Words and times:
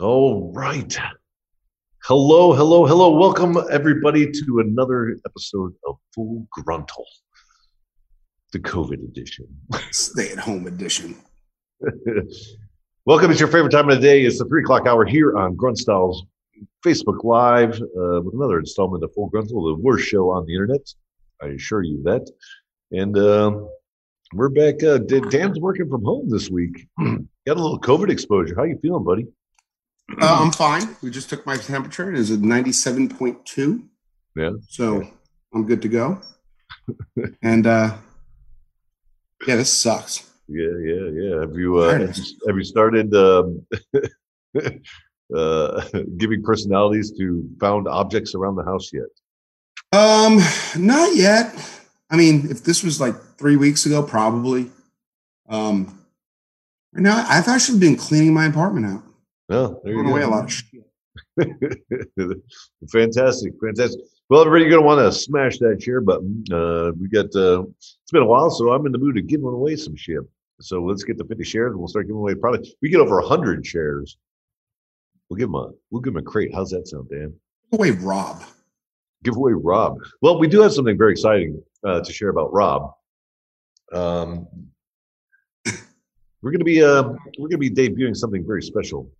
All 0.00 0.50
right. 0.54 0.96
Hello, 2.04 2.54
hello, 2.54 2.86
hello. 2.86 3.18
Welcome, 3.18 3.58
everybody, 3.70 4.30
to 4.30 4.60
another 4.60 5.18
episode 5.26 5.74
of 5.86 5.96
Full 6.14 6.46
Gruntle, 6.50 7.04
the 8.54 8.60
COVID 8.60 9.04
edition. 9.04 9.46
Stay 9.90 10.32
at 10.32 10.38
home 10.38 10.66
edition. 10.66 11.16
Welcome. 13.04 13.30
It's 13.30 13.40
your 13.40 13.50
favorite 13.50 13.72
time 13.72 13.90
of 13.90 13.96
the 13.96 14.00
day. 14.00 14.22
It's 14.22 14.38
the 14.38 14.46
three 14.46 14.62
o'clock 14.62 14.86
hour 14.86 15.04
here 15.04 15.36
on 15.36 15.54
Grunt 15.54 15.76
Styles 15.76 16.24
Facebook 16.82 17.22
Live 17.22 17.74
uh, 17.74 18.22
with 18.22 18.32
another 18.32 18.58
installment 18.58 19.04
of 19.04 19.12
Full 19.12 19.28
Gruntle, 19.28 19.76
the 19.76 19.82
worst 19.82 20.08
show 20.08 20.30
on 20.30 20.46
the 20.46 20.54
internet. 20.54 20.88
I 21.42 21.48
assure 21.48 21.82
you 21.82 22.02
that. 22.04 22.26
And 22.90 23.18
um 23.18 23.68
we're 24.32 24.48
back. 24.48 24.82
Uh, 24.82 24.96
Dan's 24.96 25.58
working 25.58 25.90
from 25.90 26.04
home 26.04 26.30
this 26.30 26.48
week. 26.48 26.86
Got 26.98 27.56
a 27.56 27.60
little 27.60 27.80
COVID 27.80 28.10
exposure. 28.10 28.54
How 28.56 28.62
you 28.62 28.78
feeling, 28.80 29.04
buddy? 29.04 29.26
Uh, 30.20 30.38
I'm 30.42 30.50
fine. 30.66 30.96
We 31.02 31.10
just 31.10 31.28
took 31.30 31.44
my 31.46 31.56
temperature. 31.56 32.10
It 32.12 32.18
is 32.18 32.30
at 32.30 32.40
97.2. 32.40 33.82
Yeah. 34.36 34.50
So 34.68 35.06
I'm 35.54 35.66
good 35.66 35.82
to 35.82 35.88
go. 35.88 36.20
and 37.42 37.66
uh, 37.66 37.96
yeah, 39.46 39.56
this 39.56 39.72
sucks. 39.72 40.30
Yeah, 40.48 40.66
yeah, 40.82 41.08
yeah. 41.12 41.40
Have 41.40 41.54
you 41.56 41.78
uh, 41.78 41.98
have 41.98 42.16
you- 42.16 42.24
have 42.46 42.56
you 42.56 42.64
started 42.64 43.14
um, 43.14 43.66
uh, 45.36 45.84
giving 46.16 46.42
personalities 46.42 47.12
to 47.18 47.48
found 47.60 47.86
objects 47.88 48.34
around 48.34 48.56
the 48.56 48.64
house 48.64 48.90
yet? 48.92 49.04
Um, 49.92 50.38
not 50.76 51.14
yet. 51.16 51.54
I 52.10 52.16
mean, 52.16 52.48
if 52.50 52.64
this 52.64 52.82
was 52.82 53.00
like 53.00 53.14
three 53.38 53.56
weeks 53.56 53.86
ago, 53.86 54.02
probably. 54.02 54.70
Um, 55.48 56.04
right 56.92 57.02
now, 57.02 57.24
I've 57.28 57.48
actually 57.48 57.78
been 57.78 57.96
cleaning 57.96 58.34
my 58.34 58.46
apartment 58.46 58.86
out. 58.86 59.02
No, 59.50 59.80
there 59.82 59.92
you 59.92 59.98
Throwing 59.98 60.12
away 60.12 60.22
a 60.22 60.28
lot 60.28 60.44
of 60.44 60.52
shit. 60.52 62.38
fantastic, 62.88 63.52
fantastic. 63.60 64.00
Well, 64.28 64.42
everybody, 64.42 64.62
you're 64.62 64.78
gonna 64.78 64.86
want 64.86 65.00
to 65.00 65.10
smash 65.10 65.58
that 65.58 65.82
share 65.82 66.00
button. 66.00 66.44
Uh, 66.52 66.92
we 66.92 67.08
got. 67.08 67.34
Uh, 67.34 67.64
it's 67.64 68.12
been 68.12 68.22
a 68.22 68.26
while, 68.26 68.48
so 68.50 68.70
I'm 68.72 68.86
in 68.86 68.92
the 68.92 68.98
mood 68.98 69.18
of 69.18 69.26
giving 69.26 69.46
away 69.46 69.74
some 69.74 69.96
shit. 69.96 70.20
So 70.60 70.84
let's 70.84 71.02
get 71.02 71.18
the 71.18 71.24
50 71.24 71.42
shares, 71.42 71.72
and 71.72 71.80
we'll 71.80 71.88
start 71.88 72.06
giving 72.06 72.20
away 72.20 72.36
products. 72.36 72.70
We 72.80 72.90
get 72.90 73.00
over 73.00 73.18
100 73.18 73.66
shares. 73.66 74.18
We'll 75.28 75.36
give 75.38 75.48
them 75.48 75.56
a. 75.56 75.72
We'll 75.90 76.00
give 76.00 76.14
them 76.14 76.22
a 76.22 76.24
crate. 76.24 76.54
How's 76.54 76.70
that 76.70 76.86
sound, 76.86 77.08
Dan? 77.10 77.34
Give 77.72 77.80
away, 77.80 77.90
Rob. 77.90 78.44
Give 79.24 79.34
away 79.34 79.52
Rob. 79.52 79.98
Well, 80.22 80.38
we 80.38 80.46
do 80.46 80.60
have 80.60 80.72
something 80.72 80.96
very 80.96 81.10
exciting 81.10 81.60
uh, 81.84 82.02
to 82.02 82.12
share 82.12 82.28
about 82.28 82.52
Rob. 82.52 82.92
Um, 83.92 84.46
we're 86.40 86.52
to 86.52 86.64
be 86.64 86.84
uh, 86.84 87.02
we're 87.36 87.48
going 87.48 87.50
to 87.50 87.58
be 87.58 87.70
debuting 87.70 88.16
something 88.16 88.46
very 88.46 88.62
special, 88.62 89.10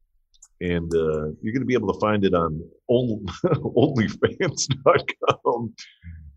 and 0.61 0.92
uh, 0.94 1.30
you're 1.41 1.53
going 1.53 1.61
to 1.61 1.66
be 1.66 1.75
able 1.75 1.92
to 1.92 2.00
find 2.00 2.25
it 2.25 2.34
on 2.34 2.61
only, 2.89 3.25
OnlyFans.com, 3.44 5.75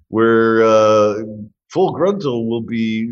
where 0.08 0.64
uh, 0.64 1.24
Full 1.72 1.94
Gruntle 1.94 2.48
will 2.48 2.62
be. 2.62 3.12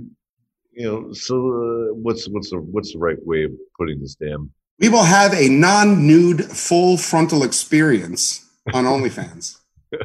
You 0.74 0.90
know, 0.90 1.12
so 1.12 1.36
uh, 1.36 1.94
what's 1.96 2.30
what's 2.30 2.50
the 2.50 2.60
what's 2.60 2.94
the 2.94 3.00
right 3.00 3.18
way 3.26 3.44
of 3.44 3.52
putting 3.78 4.00
this, 4.00 4.16
damn 4.16 4.50
We 4.80 4.88
will 4.88 5.04
have 5.04 5.34
a 5.34 5.50
non 5.50 6.08
nude 6.08 6.46
full 6.46 6.96
frontal 6.98 7.44
experience 7.44 8.50
on 8.74 8.86
OnlyFans. 8.86 9.58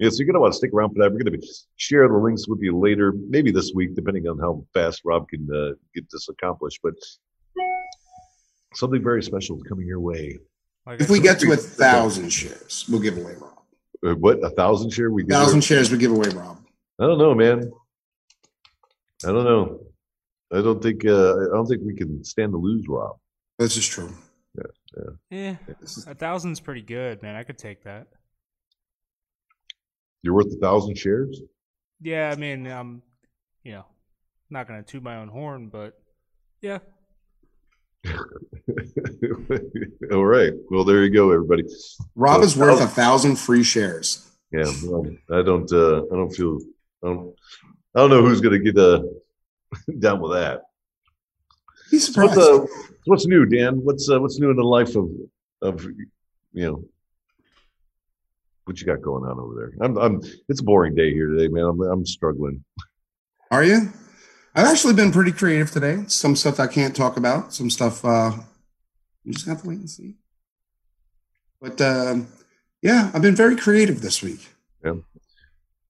Yeah, 0.00 0.08
so 0.08 0.16
you're 0.18 0.26
going 0.26 0.34
to 0.34 0.40
want 0.40 0.52
to 0.52 0.56
stick 0.56 0.72
around 0.74 0.90
for 0.90 0.98
that. 0.98 1.12
We're 1.12 1.22
going 1.22 1.32
to 1.32 1.38
be 1.38 1.48
share 1.76 2.08
the 2.08 2.14
links 2.14 2.48
with 2.48 2.60
you 2.60 2.76
later, 2.76 3.14
maybe 3.28 3.52
this 3.52 3.72
week, 3.74 3.94
depending 3.94 4.26
on 4.26 4.38
how 4.38 4.66
fast 4.74 5.02
Rob 5.04 5.28
can 5.28 5.46
uh, 5.54 5.74
get 5.94 6.04
this 6.10 6.28
accomplished. 6.28 6.80
But 6.82 6.94
something 8.74 9.02
very 9.02 9.22
special 9.22 9.56
is 9.56 9.62
coming 9.64 9.86
your 9.86 10.00
way. 10.00 10.38
If 10.86 11.08
we 11.08 11.20
get 11.20 11.40
to 11.40 11.52
a 11.52 11.56
thousand 11.56 12.30
shares, 12.30 12.84
we'll 12.90 13.00
give 13.00 13.16
away 13.16 13.34
Rob. 13.40 13.58
Uh, 14.06 14.14
what 14.16 14.44
a 14.44 14.50
thousand 14.50 14.90
share? 14.90 15.10
We 15.10 15.22
A 15.22 15.26
give 15.26 15.34
thousand 15.36 15.58
away? 15.58 15.60
shares, 15.62 15.90
we 15.90 15.96
give 15.98 16.12
away 16.12 16.28
Rob. 16.28 16.58
I 17.00 17.06
don't 17.06 17.18
know, 17.18 17.34
man. 17.34 17.72
I 19.24 19.28
don't 19.28 19.44
know. 19.44 19.80
I 20.52 20.60
don't 20.60 20.82
think. 20.82 21.04
Uh, 21.06 21.36
I 21.36 21.54
don't 21.54 21.66
think 21.66 21.82
we 21.84 21.94
can 21.94 22.22
stand 22.22 22.52
to 22.52 22.58
lose, 22.58 22.84
Rob. 22.86 23.16
This 23.58 23.76
is 23.76 23.86
true. 23.86 24.12
Yeah. 24.56 25.02
Yeah. 25.30 25.56
a 26.06 26.14
thousand's 26.14 26.60
pretty 26.60 26.82
good, 26.82 27.22
man. 27.22 27.34
I 27.34 27.42
could 27.42 27.58
take 27.58 27.82
that. 27.84 28.06
You're 30.22 30.34
worth 30.34 30.52
a 30.52 30.56
thousand 30.60 30.96
shares. 30.96 31.40
Yeah, 32.00 32.30
I 32.30 32.36
mean, 32.36 32.66
I'm, 32.66 33.02
you 33.62 33.72
know, 33.72 33.84
not 34.50 34.68
gonna 34.68 34.82
toot 34.82 35.02
my 35.02 35.16
own 35.16 35.28
horn, 35.28 35.68
but 35.68 35.98
yeah, 36.60 36.78
All 40.12 40.24
right. 40.24 40.52
Well, 40.70 40.84
there 40.84 41.02
you 41.04 41.10
go, 41.10 41.30
everybody. 41.30 41.64
Rob 42.14 42.42
is 42.42 42.56
worth 42.56 42.80
a 42.80 42.86
thousand 42.86 43.36
free 43.36 43.62
shares. 43.62 44.30
Yeah, 44.52 44.70
well, 44.84 45.06
I 45.32 45.42
don't. 45.42 45.70
Uh, 45.72 46.04
I 46.04 46.16
don't 46.16 46.30
feel. 46.30 46.58
I 47.02 47.08
don't. 47.08 47.34
I 47.94 48.00
don't 48.00 48.10
know 48.10 48.22
who's 48.22 48.40
going 48.40 48.62
to 48.62 48.72
get 48.72 48.78
uh, 48.78 49.02
down 49.98 50.20
with 50.20 50.32
that. 50.32 50.62
Be 51.90 51.98
So. 51.98 52.22
What's, 52.22 52.38
uh, 52.38 52.66
what's 53.06 53.26
new, 53.26 53.46
Dan? 53.46 53.76
What's 53.84 54.08
uh, 54.08 54.20
what's 54.20 54.38
new 54.38 54.50
in 54.50 54.56
the 54.56 54.62
life 54.62 54.96
of 54.96 55.10
of 55.62 55.84
you 56.52 56.66
know 56.66 56.84
what 58.64 58.80
you 58.80 58.86
got 58.86 59.02
going 59.02 59.24
on 59.24 59.38
over 59.38 59.54
there? 59.54 59.72
I'm 59.84 59.96
I'm. 59.98 60.22
It's 60.48 60.60
a 60.60 60.64
boring 60.64 60.94
day 60.94 61.12
here 61.12 61.28
today, 61.28 61.48
man. 61.48 61.64
I'm 61.64 61.80
I'm 61.82 62.06
struggling. 62.06 62.64
Are 63.50 63.64
you? 63.64 63.92
I've 64.54 64.66
actually 64.66 64.94
been 64.94 65.10
pretty 65.10 65.32
creative 65.32 65.72
today. 65.72 66.04
Some 66.06 66.36
stuff 66.36 66.60
I 66.60 66.68
can't 66.68 66.94
talk 66.94 67.16
about. 67.16 67.52
Some 67.52 67.70
stuff 67.70 68.04
uh, 68.04 68.30
you 69.24 69.32
just 69.32 69.46
have 69.46 69.62
to 69.62 69.68
wait 69.68 69.78
and 69.78 69.90
see. 69.90 70.14
But 71.60 71.80
um, 71.80 72.28
yeah, 72.82 73.10
I've 73.12 73.22
been 73.22 73.34
very 73.34 73.56
creative 73.56 74.00
this 74.00 74.22
week. 74.22 74.48
Yeah. 74.84 74.92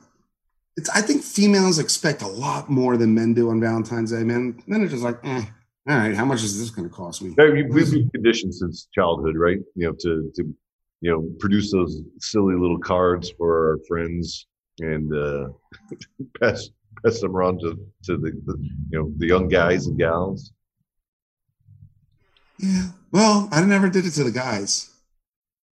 it's. 0.77 0.91
I 0.91 1.01
think 1.01 1.23
females 1.23 1.79
expect 1.79 2.21
a 2.21 2.27
lot 2.29 2.69
more 2.69 2.99
than 2.99 3.15
men 3.15 3.33
do 3.33 3.49
on 3.49 3.61
Valentine's 3.63 4.13
Day. 4.13 4.25
Men, 4.25 4.63
men 4.67 4.83
are 4.83 4.89
just 4.89 5.03
like, 5.03 5.17
eh, 5.25 5.45
all 5.89 5.97
right, 5.97 6.15
how 6.15 6.25
much 6.25 6.43
is 6.43 6.59
this 6.59 6.71
going 6.71 6.89
to 6.89 6.95
cost 6.95 7.23
me? 7.23 7.35
Yeah, 7.39 7.51
we- 7.51 7.65
We've 7.65 7.91
been 7.91 8.11
conditioned 8.11 8.55
since 8.55 8.89
childhood, 8.95 9.37
right? 9.37 9.59
You 9.75 9.89
know, 9.89 9.93
to 10.01 10.33
to 10.37 10.55
you 11.01 11.11
know 11.11 11.29
produce 11.39 11.71
those 11.73 12.01
silly 12.21 12.55
little 12.55 12.79
cards 12.79 13.31
for 13.37 13.71
our 13.73 13.79
friends 13.87 14.47
and 14.81 15.13
uh, 15.15 15.49
pass 16.41 16.69
pass 17.05 17.21
them 17.21 17.37
around 17.37 17.61
to 17.61 17.77
to 18.05 18.17
the, 18.17 18.31
the 18.47 18.57
you 18.91 18.99
know 18.99 19.13
the 19.19 19.27
young 19.27 19.49
guys 19.49 19.87
and 19.87 19.99
gals. 19.99 20.53
Yeah. 22.59 22.89
Well, 23.13 23.49
I 23.53 23.63
never 23.65 23.89
did 23.91 24.07
it 24.07 24.13
to 24.13 24.25
the 24.25 24.31
guys. 24.31 24.91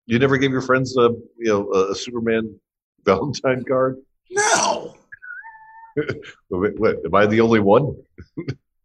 You 0.06 0.18
never 0.18 0.38
gave 0.38 0.52
your 0.52 0.62
friends 0.62 0.98
a 0.98 1.10
you 1.38 1.46
know 1.52 1.72
a, 1.72 1.94
Superman 1.96 2.60
Valentine 3.06 3.64
card. 3.64 3.98
No. 4.32 4.96
Wait, 6.50 6.80
what, 6.80 6.98
am 7.06 7.14
I 7.16 7.26
the 7.28 7.42
only 7.42 7.60
one? 7.60 7.96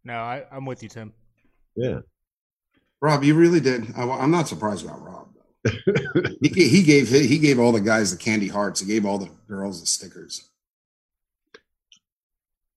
No, 0.05 0.13
I, 0.13 0.43
I'm 0.51 0.65
with 0.65 0.83
you, 0.83 0.89
Tim. 0.89 1.11
Yeah. 1.75 1.99
Rob, 3.01 3.23
you 3.23 3.33
really 3.35 3.59
did. 3.59 3.93
I, 3.97 4.03
am 4.03 4.31
not 4.31 4.47
surprised 4.47 4.85
about 4.85 5.03
Rob. 5.03 5.29
Though. 5.63 5.71
He, 6.41 6.69
he 6.69 6.83
gave 6.83 7.09
he 7.09 7.39
gave 7.39 7.59
all 7.59 7.71
the 7.71 7.81
guys 7.81 8.11
the 8.11 8.17
candy 8.17 8.47
hearts. 8.47 8.79
He 8.79 8.87
gave 8.87 9.05
all 9.05 9.17
the 9.17 9.29
girls 9.47 9.81
the 9.81 9.87
stickers. 9.87 10.49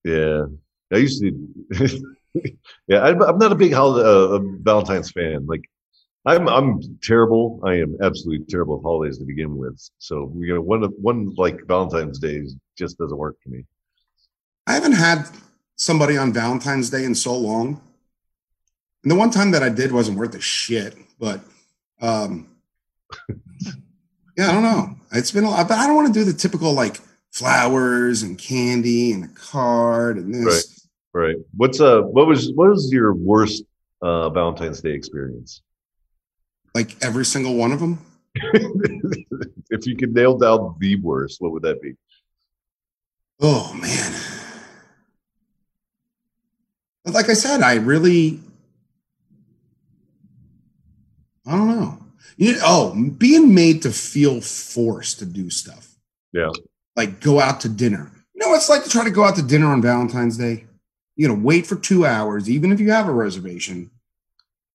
Yeah. 0.05 0.47
I 0.93 0.97
used 0.97 1.21
to 1.21 2.07
yeah, 2.87 3.01
I'm, 3.03 3.23
I'm 3.23 3.39
not 3.39 3.53
a 3.53 3.57
big 3.57 3.73
holiday, 3.73 4.09
uh, 4.09 4.39
Valentine's 4.63 5.11
fan. 5.11 5.47
Like, 5.47 5.69
I'm 6.25 6.49
I'm 6.49 6.99
terrible. 7.03 7.61
I 7.65 7.75
am 7.75 7.97
absolutely 8.03 8.47
terrible 8.47 8.79
at 8.79 8.83
holidays 8.83 9.19
to 9.19 9.25
begin 9.25 9.57
with. 9.57 9.79
So 9.99 10.33
you 10.39 10.55
know, 10.55 10.61
one 10.61 10.83
of 10.83 10.93
one 11.01 11.35
like 11.37 11.61
Valentine's 11.67 12.19
Day 12.19 12.43
just 12.77 12.99
doesn't 12.99 13.17
work 13.17 13.37
for 13.43 13.51
me. 13.51 13.65
I 14.67 14.73
haven't 14.73 14.93
had 14.93 15.27
somebody 15.79 16.19
on 16.19 16.33
Valentine's 16.33 16.91
Day 16.91 17.05
in 17.05 17.15
so 17.15 17.35
long. 17.35 17.81
And 19.03 19.11
the 19.11 19.15
one 19.15 19.31
time 19.31 19.53
that 19.53 19.63
I 19.63 19.71
did 19.71 19.93
wasn't 19.93 20.19
worth 20.19 20.35
a 20.35 20.41
shit, 20.41 20.95
but 21.19 21.41
um 22.03 22.49
yeah, 24.37 24.51
I 24.51 24.53
don't 24.53 24.63
know. 24.63 24.97
It's 25.13 25.31
been 25.33 25.45
a 25.45 25.51
lot, 25.51 25.67
but 25.67 25.79
I 25.79 25.87
don't 25.87 25.97
want 25.97 26.13
to 26.13 26.13
do 26.13 26.25
the 26.25 26.37
typical 26.37 26.73
like 26.73 27.01
flowers 27.33 28.23
and 28.23 28.39
candy 28.39 29.13
and 29.13 29.25
a 29.25 29.29
card 29.29 30.17
and 30.19 30.35
this. 30.35 30.45
Right. 30.45 31.29
Right. 31.29 31.37
What's 31.57 31.81
uh 31.81 32.03
what 32.03 32.27
was 32.27 32.53
what 32.53 32.69
was 32.69 32.93
your 32.93 33.15
worst 33.15 33.65
uh 34.03 34.29
Valentine's 34.31 34.81
Day 34.81 34.93
experience? 34.93 35.63
Like 36.75 37.03
every 37.03 37.25
single 37.25 37.55
one 37.55 37.73
of 37.73 37.81
them? 37.81 38.05
if 38.35 39.87
you 39.87 39.97
could 39.97 40.15
nail 40.15 40.37
down 40.37 40.77
the 40.79 40.97
worst, 40.97 41.41
what 41.41 41.53
would 41.53 41.63
that 41.63 41.81
be? 41.81 41.95
Oh 43.41 43.73
man. 43.75 44.15
Like 47.13 47.29
I 47.29 47.35
said, 47.35 47.63
I 47.63 47.77
really 47.77 48.41
I 51.49 51.53
don't 51.53 51.69
know. 51.69 51.99
You 52.37 52.53
know, 52.53 52.61
oh, 52.63 53.11
being 53.17 53.55
made 53.55 53.83
to 53.83 53.91
feel 53.91 54.41
forced 54.41 55.19
to 55.21 55.27
do 55.27 55.51
stuff. 55.51 55.97
Yeah. 56.33 56.51
Like 56.95 57.21
go 57.21 57.41
out 57.41 57.63
to 57.63 57.69
dinner. 57.69 58.13
You 58.35 58.41
know 58.41 58.51
what 58.51 58.57
it's 58.57 58.69
like 58.69 58.85
to 58.85 58.91
try 58.91 59.03
to 59.05 59.11
go 59.11 59.25
out 59.25 59.35
to 59.37 59.43
dinner 59.43 59.67
on 59.67 59.83
Valentine's 59.83 60.37
Day? 60.37 60.67
You 61.17 61.27
know, 61.27 61.35
wait 61.35 61.67
for 61.67 61.75
two 61.75 62.07
hours, 62.07 62.49
even 62.49 62.71
if 62.71 62.79
you 62.79 62.93
have 62.93 63.09
a 63.09 63.13
reservation. 63.13 63.91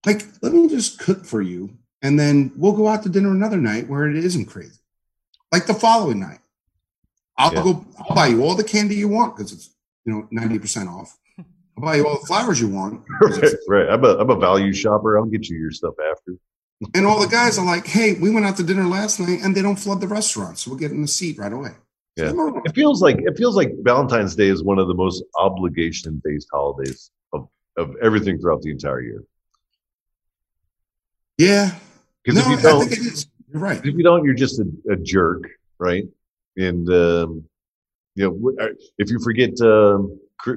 Like, 0.06 0.26
let 0.42 0.52
me 0.52 0.68
just 0.68 1.00
cook 1.00 1.24
for 1.24 1.42
you, 1.42 1.78
and 2.02 2.20
then 2.20 2.52
we'll 2.58 2.74
go 2.74 2.90
out 2.90 3.04
to 3.04 3.10
dinner 3.10 3.32
another 3.32 3.56
night 3.56 3.88
where 3.88 4.10
it 4.10 4.18
isn't 4.18 4.48
crazy. 4.48 4.80
Like 5.52 5.66
the 5.66 5.74
following 5.74 6.20
night. 6.20 6.40
I'll 7.38 7.54
yeah. 7.54 7.64
go, 7.64 7.86
I'll 7.98 8.16
buy 8.16 8.28
you 8.28 8.44
all 8.44 8.56
the 8.56 8.64
candy 8.64 8.96
you 8.96 9.08
want 9.08 9.38
because 9.38 9.54
it's 9.54 9.70
you 10.06 10.12
know 10.12 10.28
90% 10.34 10.90
off. 10.90 11.18
I'll 11.78 11.84
buy 11.84 11.96
you 11.96 12.08
all 12.08 12.20
the 12.20 12.26
flowers 12.28 12.62
you 12.62 12.70
want. 12.70 13.04
right, 13.22 13.54
right. 13.68 13.90
I'm 13.90 14.04
a 14.04 14.16
I'm 14.18 14.30
a 14.30 14.36
value 14.36 14.74
shopper. 14.74 15.18
I'll 15.18 15.26
get 15.26 15.50
you 15.50 15.58
your 15.58 15.72
stuff 15.72 15.96
after. 16.12 16.38
And 16.94 17.06
all 17.06 17.20
the 17.20 17.28
guys 17.28 17.58
are 17.58 17.66
like, 17.66 17.88
hey, 17.88 18.14
we 18.16 18.30
went 18.30 18.46
out 18.46 18.58
to 18.58 18.64
dinner 18.64 18.86
last 18.86 19.20
night 19.20 19.40
and 19.42 19.56
they 19.56 19.62
don't 19.62 19.78
flood 19.78 20.02
the 20.02 20.08
restaurant. 20.08 20.58
So 20.60 20.72
we'll 20.72 20.80
get 20.80 20.92
in 20.92 21.02
the 21.02 21.08
seat 21.08 21.38
right 21.38 21.54
away. 21.54 21.72
Yeah. 22.18 22.34
It 22.66 22.76
feels 22.76 23.02
like 23.02 23.18
it 23.20 23.38
feels 23.38 23.56
like 23.56 23.72
Valentine's 23.82 24.36
Day 24.36 24.48
is 24.48 24.64
one 24.64 24.80
of 24.80 24.88
the 24.88 24.94
most 24.94 25.24
obligation 25.40 26.22
based 26.24 26.48
holidays 26.52 27.10
of, 27.32 27.48
of 27.78 27.96
everything 28.02 28.40
throughout 28.40 28.62
the 28.62 28.70
entire 28.70 29.02
year. 29.02 29.24
Yeah. 31.38 31.72
Because 32.24 32.46
no, 32.46 32.54
if 32.54 32.58
you 32.58 32.70
don't, 32.70 32.92
it 32.92 33.00
is. 33.00 33.28
You're 33.52 33.62
right. 33.62 33.78
If 33.78 33.96
you 33.96 34.04
don't, 34.04 34.24
you're 34.24 34.34
just 34.34 34.60
a, 34.60 34.66
a 34.90 34.96
jerk, 34.96 35.44
right? 35.80 36.06
And 36.58 36.88
um, 36.90 37.44
you 38.16 38.30
know, 38.30 38.70
if 38.98 39.10
you 39.10 39.20
forget, 39.20 39.60
um, 39.62 40.20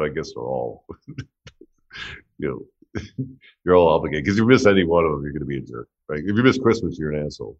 I 0.00 0.08
guess 0.08 0.32
we're 0.34 0.46
all, 0.46 0.84
you 2.38 2.66
know, 2.94 3.02
you're 3.64 3.74
all 3.74 3.88
obligated 3.88 4.24
because 4.24 4.38
if 4.38 4.42
you 4.42 4.48
miss 4.48 4.66
any 4.66 4.84
one 4.84 5.04
of 5.04 5.12
them, 5.12 5.22
you're 5.22 5.32
going 5.32 5.40
to 5.40 5.46
be 5.46 5.58
a 5.58 5.60
jerk, 5.60 5.88
right? 6.08 6.20
If 6.20 6.36
you 6.36 6.42
miss 6.42 6.58
Christmas, 6.58 6.98
you're 6.98 7.12
an 7.12 7.26
asshole. 7.26 7.58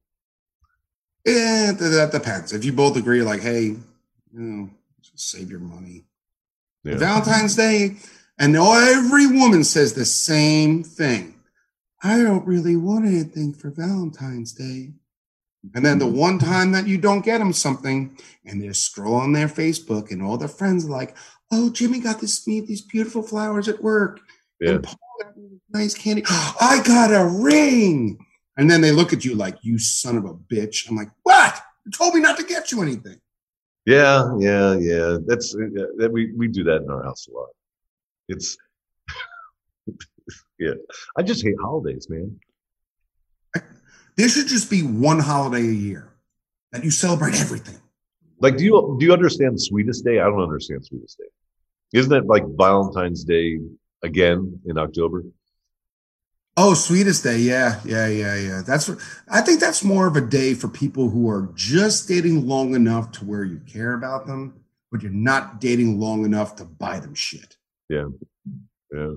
Yeah, 1.24 1.72
that 1.72 2.10
depends. 2.12 2.52
If 2.52 2.64
you 2.64 2.72
both 2.72 2.96
agree, 2.96 3.22
like, 3.22 3.42
hey, 3.42 3.62
you 3.62 3.78
know, 4.32 4.70
save 5.14 5.50
your 5.50 5.60
money. 5.60 6.04
Yeah. 6.84 6.96
Valentine's 6.96 7.56
Day, 7.56 7.96
and 8.38 8.56
every 8.56 9.26
woman 9.26 9.64
says 9.64 9.92
the 9.92 10.04
same 10.04 10.82
thing. 10.82 11.34
I 12.02 12.22
don't 12.22 12.46
really 12.46 12.76
want 12.76 13.06
anything 13.06 13.52
for 13.52 13.70
Valentine's 13.70 14.52
Day. 14.52 14.92
And 15.74 15.84
then 15.84 15.98
the 15.98 16.06
mm-hmm. 16.06 16.16
one 16.16 16.38
time 16.38 16.72
that 16.72 16.86
you 16.86 16.98
don't 16.98 17.24
get 17.24 17.38
them 17.38 17.52
something, 17.52 18.16
and 18.44 18.62
they're 18.62 18.70
scrolling 18.70 19.34
their 19.34 19.48
Facebook, 19.48 20.10
and 20.10 20.22
all 20.22 20.38
their 20.38 20.48
friends 20.48 20.86
are 20.86 20.90
like, 20.90 21.16
"Oh, 21.50 21.70
Jimmy 21.70 22.00
got 22.00 22.20
this 22.20 22.46
me 22.46 22.60
these 22.60 22.82
beautiful 22.82 23.22
flowers 23.22 23.68
at 23.68 23.82
work, 23.82 24.20
yeah. 24.60 24.72
and 24.72 24.82
Paul 24.82 24.98
got 25.22 25.32
nice 25.70 25.94
candy. 25.94 26.24
I 26.28 26.82
got 26.84 27.12
a 27.12 27.26
ring. 27.26 28.18
And 28.56 28.68
then 28.68 28.80
they 28.80 28.90
look 28.90 29.12
at 29.12 29.24
you 29.24 29.36
like, 29.36 29.56
you 29.62 29.78
son 29.78 30.18
of 30.18 30.24
a 30.24 30.34
bitch. 30.34 30.90
I'm 30.90 30.96
like, 30.96 31.10
what? 31.22 31.62
You 31.86 31.92
told 31.92 32.14
me 32.14 32.20
not 32.20 32.36
to 32.38 32.42
get 32.42 32.72
you 32.72 32.82
anything. 32.82 33.20
Yeah, 33.86 34.32
yeah, 34.38 34.74
yeah. 34.74 35.16
That's 35.24 35.54
uh, 35.54 35.86
that 35.96 36.10
we 36.12 36.32
we 36.32 36.48
do 36.48 36.64
that 36.64 36.82
in 36.82 36.90
our 36.90 37.02
house 37.04 37.26
a 37.28 37.32
lot. 37.32 37.48
It's 38.28 38.56
yeah. 40.58 40.74
I 41.16 41.22
just 41.22 41.42
hate 41.42 41.54
holidays, 41.58 42.10
man. 42.10 42.38
There 44.16 44.28
should 44.28 44.48
just 44.48 44.68
be 44.68 44.82
one 44.82 45.20
holiday 45.20 45.60
a 45.60 45.72
year 45.72 46.12
that 46.72 46.84
you 46.84 46.90
celebrate 46.90 47.40
everything. 47.40 47.78
Like, 48.40 48.56
do 48.56 48.64
you 48.64 48.96
do 48.98 49.06
you 49.06 49.12
understand 49.12 49.58
Sweetest 49.62 50.04
Day? 50.04 50.18
I 50.18 50.24
don't 50.24 50.42
understand 50.42 50.84
Sweetest 50.84 51.18
Day. 51.18 51.28
Isn't 51.92 52.12
it 52.12 52.26
like 52.26 52.44
Valentine's 52.46 53.24
Day 53.24 53.58
again 54.02 54.60
in 54.66 54.78
October? 54.78 55.24
Oh, 56.60 56.74
sweetest 56.74 57.22
day. 57.22 57.38
Yeah, 57.38 57.80
yeah, 57.84 58.08
yeah, 58.08 58.34
yeah. 58.34 58.62
That's 58.66 58.90
I 59.30 59.40
think 59.42 59.60
that's 59.60 59.84
more 59.84 60.08
of 60.08 60.16
a 60.16 60.20
day 60.20 60.54
for 60.54 60.66
people 60.66 61.08
who 61.08 61.30
are 61.30 61.50
just 61.54 62.08
dating 62.08 62.48
long 62.48 62.74
enough 62.74 63.12
to 63.12 63.24
where 63.24 63.44
you 63.44 63.60
care 63.60 63.94
about 63.94 64.26
them, 64.26 64.60
but 64.90 65.00
you're 65.00 65.12
not 65.12 65.60
dating 65.60 66.00
long 66.00 66.24
enough 66.24 66.56
to 66.56 66.64
buy 66.64 66.98
them 66.98 67.14
shit. 67.14 67.56
Yeah. 67.88 68.06
Yeah. 68.92 69.12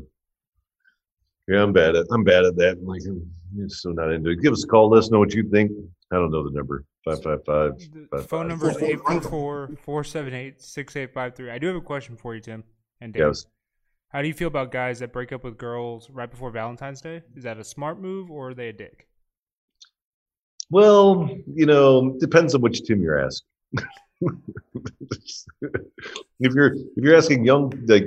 Yeah, 1.48 1.64
I'm 1.64 1.74
bad 1.74 1.96
at 1.96 2.06
I'm 2.12 2.24
bad 2.24 2.46
at 2.46 2.56
that. 2.58 2.78
I'm 2.78 2.86
like 2.86 3.02
I'm 3.06 3.70
so 3.70 3.90
not 3.90 4.12
into 4.12 4.30
it. 4.30 4.42
Give 4.42 4.54
us 4.54 4.64
a 4.64 4.68
call. 4.68 4.90
Let 4.90 5.00
us 5.00 5.10
know 5.10 5.18
what 5.18 5.34
you 5.34 5.50
think. 5.50 5.72
I 6.12 6.18
don't 6.18 6.32
know 6.32 6.44
the 6.44 6.56
number. 6.56 6.86
555. 7.06 8.28
phone 8.28 8.46
uh, 8.46 8.50
number 8.50 8.70
is 8.70 8.78
844 8.78 9.70
478 9.82 10.62
6853. 10.62 11.52
I 11.52 11.58
do 11.58 11.68
have 11.68 11.76
a 11.76 11.82
question 11.82 12.16
for 12.16 12.36
you, 12.36 12.42
Tim 12.42 12.64
and 13.00 13.14
Dave. 13.14 13.28
Yes. 13.28 13.46
How 14.10 14.22
do 14.22 14.28
you 14.28 14.34
feel 14.34 14.50
about 14.50 14.72
guys 14.72 15.00
that 15.00 15.14
break 15.14 15.32
up 15.32 15.44
with 15.44 15.58
girls 15.58 16.10
right 16.10 16.30
before 16.30 16.52
Valentine's 16.52 17.02
Day? 17.02 17.24
Is 17.36 17.44
that 17.44 17.58
a 17.58 17.64
smart 17.64 18.00
move 18.00 18.30
or 18.30 18.50
are 18.50 18.54
they 18.54 18.68
a 18.70 18.74
dick? 18.74 19.08
Well, 20.70 21.30
you 21.54 21.66
know, 21.66 22.18
depends 22.20 22.54
on 22.54 22.62
which 22.62 22.84
Tim 22.84 23.02
you're 23.02 23.20
asking. 23.20 23.48
if 26.40 26.54
you're 26.54 26.74
if 26.74 26.98
you're 26.98 27.16
asking 27.16 27.46
young 27.46 27.72
like 27.88 28.06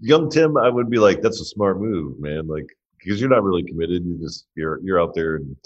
young 0.00 0.30
Tim, 0.30 0.56
I 0.56 0.68
would 0.68 0.88
be 0.88 0.98
like, 0.98 1.22
that's 1.22 1.40
a 1.40 1.44
smart 1.44 1.80
move, 1.80 2.18
man. 2.20 2.46
Like 2.46 2.66
because 2.98 3.20
you're 3.20 3.30
not 3.30 3.44
really 3.44 3.62
committed. 3.62 4.04
You 4.04 4.18
just 4.18 4.46
you're 4.54 4.80
you're 4.82 5.00
out 5.00 5.14
there 5.14 5.36
and 5.36 5.56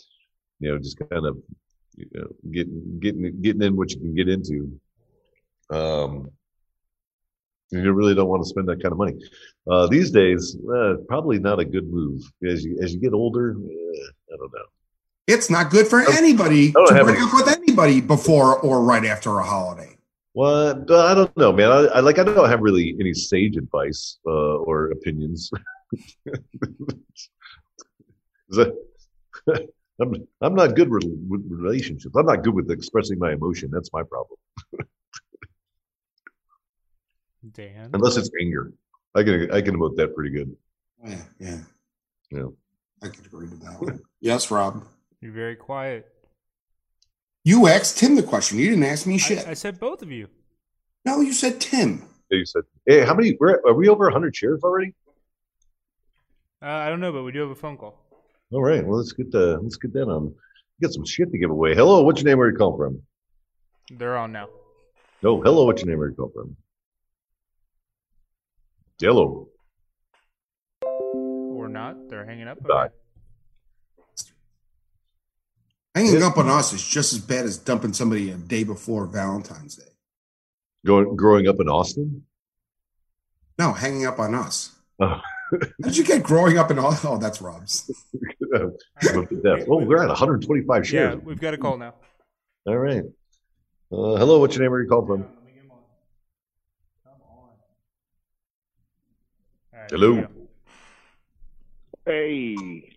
you 0.59 0.71
know 0.71 0.79
just 0.79 0.99
kind 1.11 1.27
of 1.27 1.39
you 2.13 2.21
know 2.21 2.29
getting 2.51 2.99
getting 3.01 3.41
getting 3.43 3.63
in 3.63 3.77
what 3.77 3.91
you 3.91 3.99
can 3.99 4.15
get 4.15 4.29
into. 4.29 4.79
Um, 5.71 6.31
you 7.71 7.93
really 7.93 8.15
don't 8.15 8.29
want 8.29 8.43
to 8.43 8.49
spend 8.49 8.69
that 8.69 8.83
kind 8.83 8.93
of 8.93 8.99
money. 8.99 9.15
Uh, 9.71 9.87
these 9.87 10.11
days, 10.11 10.57
uh, 10.75 10.95
probably 11.07 11.39
not 11.39 11.61
a 11.61 11.65
good 11.65 11.89
move. 11.91 12.23
As 12.47 12.65
you 12.65 12.79
as 12.83 12.93
you 12.93 13.01
get 13.01 13.13
older, 13.13 13.53
eh, 13.53 14.33
I 14.33 14.37
don't 14.37 14.53
know. 14.53 14.65
It's 15.27 15.49
not 15.51 15.71
good 15.71 15.87
for 15.87 16.01
anybody 16.01 16.73
to 16.73 16.87
break 17.05 17.19
any. 17.19 17.25
up 17.25 17.33
with 17.33 17.49
anybody 17.49 18.01
before 18.01 18.59
or 18.59 18.83
right 18.83 19.05
after 19.05 19.39
a 19.39 19.45
holiday. 19.45 19.97
Well, 20.35 20.71
I 20.93 21.15
don't 21.15 21.37
know, 21.37 21.53
man. 21.53 21.71
I, 21.71 21.85
I 21.87 22.01
like. 22.01 22.19
I 22.19 22.25
don't 22.25 22.49
have 22.49 22.61
really 22.61 22.97
any 23.01 23.15
sage 23.15 23.57
advice 23.57 24.19
uh, 24.27 24.57
or 24.59 24.91
opinions. 24.91 25.51
I'm, 30.01 30.15
I'm 30.41 30.55
not 30.55 30.75
good 30.77 30.89
with 30.89 31.05
relationships. 31.49 32.15
I'm 32.17 32.27
not 32.27 32.43
good 32.43 32.55
with 32.55 32.71
expressing 32.71 33.19
my 33.19 33.33
emotion. 33.33 33.71
That's 33.73 33.93
my 33.93 34.03
problem. 34.03 34.39
Dan. 37.53 37.91
Unless 37.93 38.17
it's 38.17 38.31
anger. 38.41 38.73
I 39.15 39.23
can 39.23 39.51
I 39.51 39.61
can 39.61 39.77
emote 39.77 39.97
that 39.97 40.15
pretty 40.15 40.31
good. 40.31 40.57
Yeah, 41.05 41.23
yeah. 41.39 41.59
Yeah. 42.31 42.47
I 43.03 43.09
can 43.09 43.25
agree 43.25 43.49
with 43.49 43.63
that 43.63 43.81
one. 43.81 44.01
yes, 44.21 44.51
Rob. 44.51 44.85
You're 45.21 45.33
very 45.33 45.57
quiet. 45.57 46.07
You 47.45 47.67
asked 47.67 47.99
Tim 47.99 48.15
the 48.15 48.23
question. 48.23 48.59
You 48.59 48.69
didn't 48.71 48.85
ask 48.85 49.07
me 49.07 49.17
shit. 49.19 49.47
I, 49.47 49.53
I 49.53 49.55
said 49.55 49.81
both 49.81 50.03
of 50.03 50.11
you. 50.11 50.29
No, 51.07 51.21
you 51.21 51.33
said 51.33 51.61
Tim. 51.61 52.03
Yeah, 52.31 52.39
you 52.39 52.45
said, 52.45 52.63
hey, 52.87 53.05
how 53.05 53.15
many? 53.15 53.37
are 53.41 53.75
we 53.75 53.89
over 53.89 54.05
100 54.05 54.37
shares 54.37 54.61
already? 54.63 54.95
Uh, 56.63 56.67
I 56.67 56.91
don't 56.91 57.01
know, 57.01 57.13
but 57.13 57.23
we 57.23 57.33
do 57.33 57.41
have 57.41 57.51
a 57.51 57.55
phone 57.55 57.79
call. 57.79 57.99
All 58.53 58.63
right. 58.63 58.85
Well, 58.85 58.99
let's 58.99 59.13
get 59.13 59.31
the 59.31 59.59
let's 59.61 59.77
get 59.77 59.93
that 59.93 60.09
on. 60.09 60.35
Get 60.81 60.93
some 60.93 61.05
shit 61.05 61.31
to 61.31 61.39
give 61.39 61.51
away. 61.51 61.75
Hello, 61.75 62.03
what's 62.03 62.21
your 62.21 62.31
name? 62.31 62.39
Where 62.39 62.51
you 62.51 62.57
call 62.57 62.77
from? 62.77 63.03
They're 63.91 64.17
on 64.17 64.33
now. 64.33 64.49
No, 65.23 65.41
hello. 65.41 65.67
What's 65.67 65.83
your 65.83 65.91
name? 65.91 65.99
Where 65.99 66.09
you 66.09 66.15
call 66.15 66.31
from? 66.35 66.57
Yellow. 68.99 69.49
Or 70.83 71.69
not. 71.69 72.09
They're 72.09 72.25
hanging 72.25 72.49
up. 72.49 72.59
Okay. 72.65 72.95
Hanging 75.95 76.23
up 76.23 76.39
on 76.39 76.49
us 76.49 76.73
is 76.73 76.87
just 76.87 77.13
as 77.13 77.19
bad 77.19 77.45
as 77.45 77.59
dumping 77.59 77.93
somebody 77.93 78.31
a 78.31 78.37
day 78.37 78.65
before 78.65 79.07
Valentine's 79.07 79.77
Day. 79.77 79.85
Going 80.87 81.15
growing 81.17 81.47
up 81.49 81.61
in 81.61 81.69
Austin? 81.69 82.25
No, 83.59 83.73
hanging 83.73 84.07
up 84.07 84.19
on 84.19 84.35
us. 84.35 84.71
Oh. 85.01 85.21
How 85.51 85.59
did 85.83 85.97
you 85.97 86.05
get 86.05 86.23
growing 86.23 86.59
up 86.59 86.71
in 86.71 86.79
all? 86.79 86.97
Oh, 87.05 87.19
that's 87.19 87.43
Rob's. 87.43 87.91
oh, 88.55 88.73
we're 89.69 90.03
at 90.03 90.09
125 90.09 90.87
shares. 90.87 91.15
Yeah, 91.15 91.21
we've 91.25 91.41
got 91.41 91.55
a 91.55 91.59
call 91.59 91.77
now. 91.77 91.95
All 92.67 92.79
right. 92.79 93.03
Uh, 93.93 94.17
hello, 94.17 94.39
what's 94.39 94.55
your 94.55 94.63
name? 94.63 94.71
Where 94.71 94.83
you 94.83 94.89
call 94.89 95.05
from? 95.05 95.27
Hello. 99.91 100.25
Hey. 102.07 102.95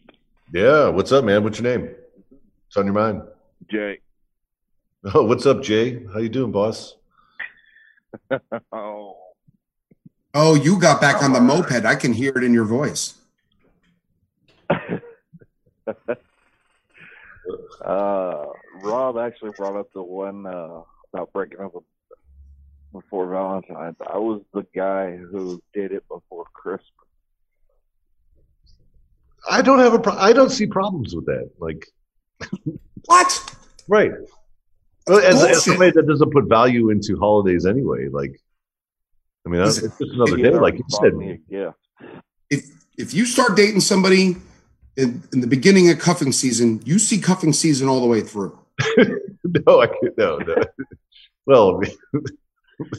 Yeah, 0.53 0.89
what's 0.89 1.11
up, 1.11 1.25
man? 1.25 1.43
What's 1.43 1.59
your 1.59 1.75
name? 1.75 1.95
What's 2.29 2.77
on 2.77 2.85
your 2.85 2.93
mind? 2.93 3.23
Jay. 3.71 3.99
Oh, 5.13 5.25
what's 5.25 5.45
up, 5.47 5.63
Jay? 5.63 6.05
How 6.13 6.19
you 6.19 6.29
doing, 6.29 6.51
boss? 6.51 6.95
oh. 8.71 9.22
Oh, 10.33 10.55
you 10.55 10.79
got 10.79 10.99
back 10.99 11.21
on 11.21 11.31
the 11.31 11.39
moped. 11.39 11.85
I 11.85 11.95
can 11.95 12.11
hear 12.11 12.31
it 12.35 12.43
in 12.43 12.53
your 12.53 12.65
voice. 12.65 13.13
uh, 17.85 18.45
Rob 18.81 19.17
actually 19.19 19.51
brought 19.55 19.75
up 19.75 19.93
the 19.93 20.01
one 20.01 20.47
uh, 20.47 20.81
about 21.13 21.31
breaking 21.33 21.59
up 21.59 21.73
before 22.91 23.27
Valentine's. 23.27 23.97
I 24.11 24.17
was 24.17 24.41
the 24.53 24.65
guy 24.75 25.17
who 25.17 25.61
did 25.73 25.91
it 25.91 26.03
before 26.07 26.45
Christmas. 26.53 26.89
I 29.49 29.61
don't 29.61 29.79
have 29.79 29.93
a 29.93 29.99
pro- 29.99 30.17
I 30.17 30.33
don't 30.33 30.51
see 30.51 30.65
problems 30.65 31.13
with 31.15 31.25
that. 31.25 31.51
Like 31.59 31.87
what? 33.05 33.55
Right. 33.87 34.11
as, 35.07 35.43
as 35.43 35.65
somebody 35.65 35.91
that 35.91 36.07
doesn't 36.07 36.31
put 36.31 36.45
value 36.47 36.89
into 36.89 37.19
holidays 37.19 37.65
anyway, 37.65 38.07
like 38.07 38.39
I 39.45 39.49
mean, 39.49 39.61
it's 39.61 39.81
just 39.81 39.99
another 39.99 40.37
day, 40.37 40.51
like 40.51 40.75
you 40.75 40.85
said. 40.89 41.39
Yeah. 41.49 41.71
If 42.49 42.65
if 42.97 43.13
you 43.13 43.25
start 43.25 43.57
dating 43.57 43.81
somebody 43.81 44.37
in, 44.95 45.23
in 45.33 45.41
the 45.41 45.47
beginning 45.47 45.89
of 45.89 45.99
cuffing 45.99 46.31
season, 46.31 46.81
you 46.85 46.99
see 46.99 47.19
cuffing 47.19 47.53
season 47.53 47.87
all 47.89 48.01
the 48.01 48.07
way 48.07 48.21
through. 48.21 48.57
no, 48.97 49.81
I 49.81 49.87
can't. 49.87 50.17
No, 50.17 50.37
no. 50.37 50.55
well, 51.45 51.75
I 51.75 51.79
mean, 51.79 52.93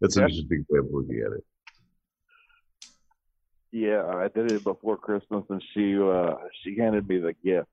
that's 0.00 0.16
an 0.16 0.24
interesting 0.24 0.66
way 0.68 0.78
of 0.78 0.86
looking 0.90 1.22
at 1.24 1.32
it. 1.32 1.44
Yeah, 3.72 4.06
I 4.06 4.28
did 4.28 4.52
it 4.52 4.64
before 4.64 4.96
Christmas, 4.96 5.44
and 5.50 5.62
she 5.74 5.96
uh 5.96 6.34
she 6.62 6.78
handed 6.78 7.06
me 7.08 7.18
the 7.18 7.34
gift. 7.44 7.68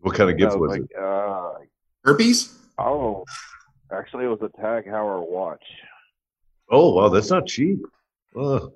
What 0.00 0.14
kind 0.14 0.30
of 0.30 0.36
gift 0.36 0.58
was, 0.58 0.70
was 0.70 0.78
like, 0.78 0.90
it? 0.90 0.96
Uh, 0.98 1.52
Herpes. 2.04 2.58
Oh, 2.78 3.24
Actually, 3.92 4.24
it 4.24 4.28
was 4.28 4.40
a 4.42 4.60
Tag 4.60 4.84
Heuer 4.86 5.26
watch. 5.28 5.62
Oh 6.70 6.94
wow, 6.94 7.08
that's 7.08 7.30
not 7.30 7.46
cheap. 7.46 7.80
Uh, 8.36 8.68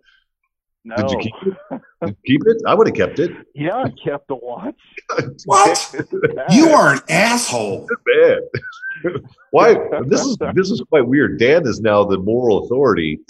no. 0.84 0.96
Did 0.96 1.10
you 1.10 1.18
keep 1.18 1.34
it? 1.46 1.82
Did 2.04 2.08
you 2.08 2.16
keep 2.26 2.46
it? 2.46 2.62
I 2.66 2.74
would 2.74 2.86
have 2.88 2.96
kept 2.96 3.18
it. 3.18 3.30
Yeah, 3.54 3.76
I 3.76 3.90
kept 3.90 4.26
the 4.26 4.34
watch. 4.34 4.74
what? 5.44 5.94
you 6.50 6.70
are 6.70 6.94
an 6.94 7.00
asshole. 7.08 7.88
Man, 8.04 9.20
why? 9.52 9.74
This 10.06 10.22
is 10.22 10.36
this 10.54 10.70
is 10.70 10.82
quite 10.88 11.06
weird. 11.06 11.38
Dan 11.38 11.66
is 11.66 11.80
now 11.80 12.02
the 12.04 12.18
moral 12.18 12.64
authority. 12.64 13.20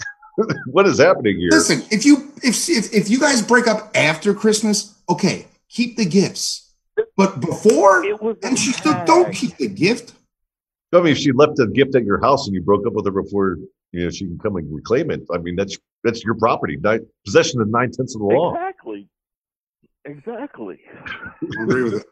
what 0.65 0.87
is 0.87 0.97
happening 0.99 1.37
here? 1.37 1.49
Listen, 1.51 1.83
if 1.91 2.05
you 2.05 2.31
if, 2.43 2.67
if 2.67 2.91
if 2.93 3.09
you 3.09 3.19
guys 3.19 3.43
break 3.43 3.67
up 3.67 3.91
after 3.95 4.33
Christmas, 4.33 4.99
okay, 5.07 5.45
keep 5.69 5.95
the 5.95 6.05
gifts. 6.05 6.73
But 7.15 7.39
before, 7.39 8.03
and 8.41 8.57
she 8.57 8.71
still 8.71 9.05
don't 9.05 9.31
keep 9.33 9.57
the 9.57 9.67
gift. 9.67 10.13
I 10.99 11.01
mean, 11.01 11.11
if 11.13 11.17
she 11.17 11.31
left 11.31 11.59
a 11.59 11.67
gift 11.67 11.95
at 11.95 12.05
your 12.05 12.21
house 12.21 12.47
and 12.47 12.55
you 12.55 12.61
broke 12.61 12.85
up 12.85 12.93
with 12.93 13.05
her 13.05 13.11
before, 13.11 13.57
you 13.91 14.03
know, 14.03 14.09
she 14.09 14.25
can 14.25 14.37
come 14.39 14.55
and 14.57 14.73
reclaim 14.73 15.11
it. 15.11 15.21
I 15.33 15.37
mean, 15.37 15.55
that's 15.55 15.77
that's 16.03 16.23
your 16.23 16.35
property. 16.35 16.77
Nine, 16.77 17.05
possession 17.25 17.61
of 17.61 17.69
nine 17.69 17.91
tenths 17.91 18.15
of 18.15 18.21
the 18.21 18.27
law. 18.27 18.53
Exactly. 18.53 19.09
Exactly. 20.05 20.79
I 20.87 21.63
agree 21.63 21.83
with 21.83 21.93
it. 21.93 22.05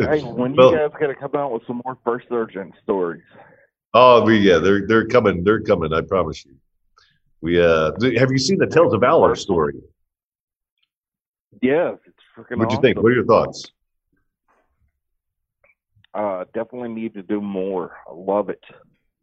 hey, 0.00 0.22
when 0.22 0.54
well, 0.54 0.70
you 0.70 0.78
guys 0.78 0.90
gonna 1.00 1.14
come 1.14 1.34
out 1.34 1.52
with 1.52 1.62
some 1.66 1.82
more 1.84 1.98
first 2.04 2.28
surgeon 2.28 2.72
stories? 2.82 3.22
Oh, 3.92 4.22
we 4.22 4.38
yeah, 4.38 4.58
they're 4.58 4.86
they're 4.86 5.06
coming. 5.06 5.44
They're 5.44 5.60
coming. 5.60 5.92
I 5.92 6.00
promise 6.00 6.44
you. 6.44 6.54
We 7.40 7.60
uh, 7.60 7.92
have 8.16 8.30
you 8.30 8.38
seen 8.38 8.58
the 8.58 8.66
Tales 8.66 8.94
of 8.94 9.00
Valor 9.00 9.34
story? 9.34 9.74
Yes, 11.60 11.98
it's 12.06 12.16
freaking. 12.36 12.56
What'd 12.56 12.72
you 12.72 12.78
awesome. 12.78 12.82
think? 12.82 13.02
What 13.02 13.12
are 13.12 13.14
your 13.14 13.26
thoughts? 13.26 13.70
Uh, 16.14 16.44
definitely 16.54 16.90
need 16.90 17.12
to 17.14 17.22
do 17.22 17.40
more. 17.40 17.96
I 18.08 18.12
love 18.14 18.48
it. 18.48 18.62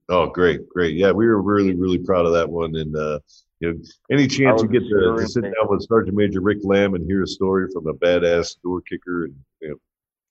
Oh, 0.09 0.27
great, 0.27 0.67
great. 0.67 0.95
Yeah, 0.95 1.11
we 1.11 1.25
were 1.25 1.41
really, 1.41 1.73
really 1.73 1.97
proud 1.97 2.25
of 2.25 2.33
that 2.33 2.49
one. 2.49 2.75
And, 2.75 2.93
uh, 2.95 3.19
you 3.61 3.71
know, 3.71 3.79
any 4.11 4.27
chance 4.27 4.61
you 4.61 4.67
get 4.67 4.83
to, 4.89 5.15
to 5.17 5.27
sit 5.27 5.43
down 5.43 5.69
with 5.69 5.87
Sergeant 5.87 6.17
Major 6.17 6.41
Rick 6.41 6.59
Lamb 6.63 6.95
and 6.95 7.05
hear 7.05 7.23
a 7.23 7.27
story 7.27 7.67
from 7.71 7.87
a 7.87 7.93
badass 7.93 8.61
door 8.61 8.81
kicker 8.81 9.25
and, 9.25 9.35
you 9.61 9.69
know, 9.69 9.75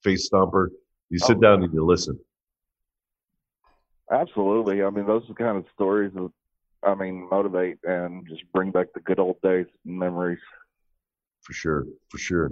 face 0.04 0.28
stomper, 0.28 0.68
you 1.08 1.18
sit 1.18 1.38
oh, 1.38 1.40
down 1.40 1.62
and 1.62 1.72
you 1.72 1.82
listen. 1.82 2.18
Absolutely. 4.10 4.82
I 4.82 4.90
mean, 4.90 5.06
those 5.06 5.22
are 5.30 5.34
kind 5.34 5.56
of 5.56 5.64
stories 5.74 6.12
that, 6.14 6.30
I 6.82 6.94
mean, 6.94 7.28
motivate 7.30 7.78
and 7.84 8.26
just 8.28 8.42
bring 8.52 8.70
back 8.70 8.88
the 8.92 9.00
good 9.00 9.18
old 9.18 9.40
days 9.40 9.66
and 9.86 9.98
memories. 9.98 10.40
For 11.42 11.54
sure. 11.54 11.86
For 12.10 12.18
sure. 12.18 12.50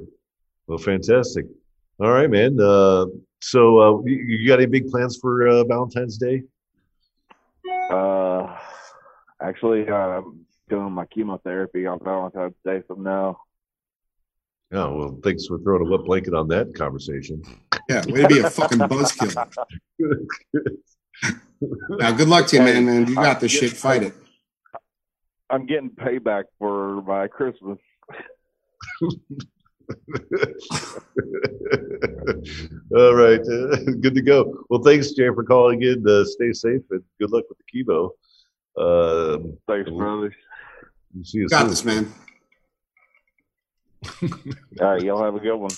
Well, 0.67 0.79
fantastic. 0.79 1.45
All 2.01 2.11
right, 2.11 2.31
man. 2.31 2.59
Uh, 2.61 3.07
so, 3.41 3.81
uh, 3.81 4.03
you, 4.05 4.17
you, 4.17 4.49
got 4.49 4.61
any 4.61 4.67
big 4.67 4.89
plans 4.89 5.19
for 5.21 5.47
uh, 5.49 5.65
Valentine's 5.65 6.19
Day? 6.19 6.43
Uh, 7.91 8.57
actually, 9.41 9.89
I'm 9.89 10.47
doing 10.69 10.93
my 10.93 11.07
chemotherapy 11.07 11.87
on 11.87 11.99
Valentine's 12.03 12.55
Day 12.65 12.83
from 12.87 13.03
now. 13.03 13.39
Oh 14.71 14.95
well, 14.95 15.21
thanks 15.25 15.47
for 15.47 15.59
throwing 15.61 15.87
a 15.87 15.91
wet 15.91 16.05
blanket 16.05 16.35
on 16.35 16.47
that 16.49 16.75
conversation. 16.75 17.43
Yeah, 17.89 18.05
way 18.07 18.23
to 18.23 18.29
be 18.29 18.41
a 18.41 18.51
fucking 18.51 18.81
buzzkill. 18.81 19.35
now, 21.99 22.13
good 22.13 22.29
luck 22.29 22.49
to 22.49 22.57
you, 22.57 22.63
man. 22.63 22.85
Man, 22.85 23.07
you 23.09 23.15
got 23.15 23.41
the 23.41 23.49
shit. 23.49 23.73
Fight 23.73 24.03
it. 24.03 24.15
I'm 25.49 25.65
getting 25.65 25.89
payback 25.89 26.45
for 26.59 27.03
my 27.03 27.29
Christmas. 27.29 27.79
All 32.97 33.15
right, 33.15 33.41
uh, 33.41 33.77
good 34.01 34.15
to 34.15 34.23
go. 34.23 34.65
Well, 34.69 34.83
thanks, 34.83 35.13
Jay, 35.13 35.29
for 35.29 35.45
calling 35.45 35.83
in. 35.83 36.05
Uh, 36.07 36.25
stay 36.25 36.53
safe 36.53 36.83
and 36.91 37.03
good 37.21 37.31
luck 37.31 37.45
with 37.49 37.59
the 37.59 37.85
chemo. 37.85 38.11
Um, 38.77 39.57
thanks, 39.67 39.91
brother. 39.91 40.35
See 41.23 41.39
you 41.39 41.49
Got 41.49 41.61
soon. 41.61 41.69
this, 41.71 41.85
man. 41.85 42.13
All 44.81 44.93
right, 44.93 45.03
y'all 45.03 45.25
have 45.25 45.35
a 45.35 45.41
good 45.41 45.57
one. 45.57 45.71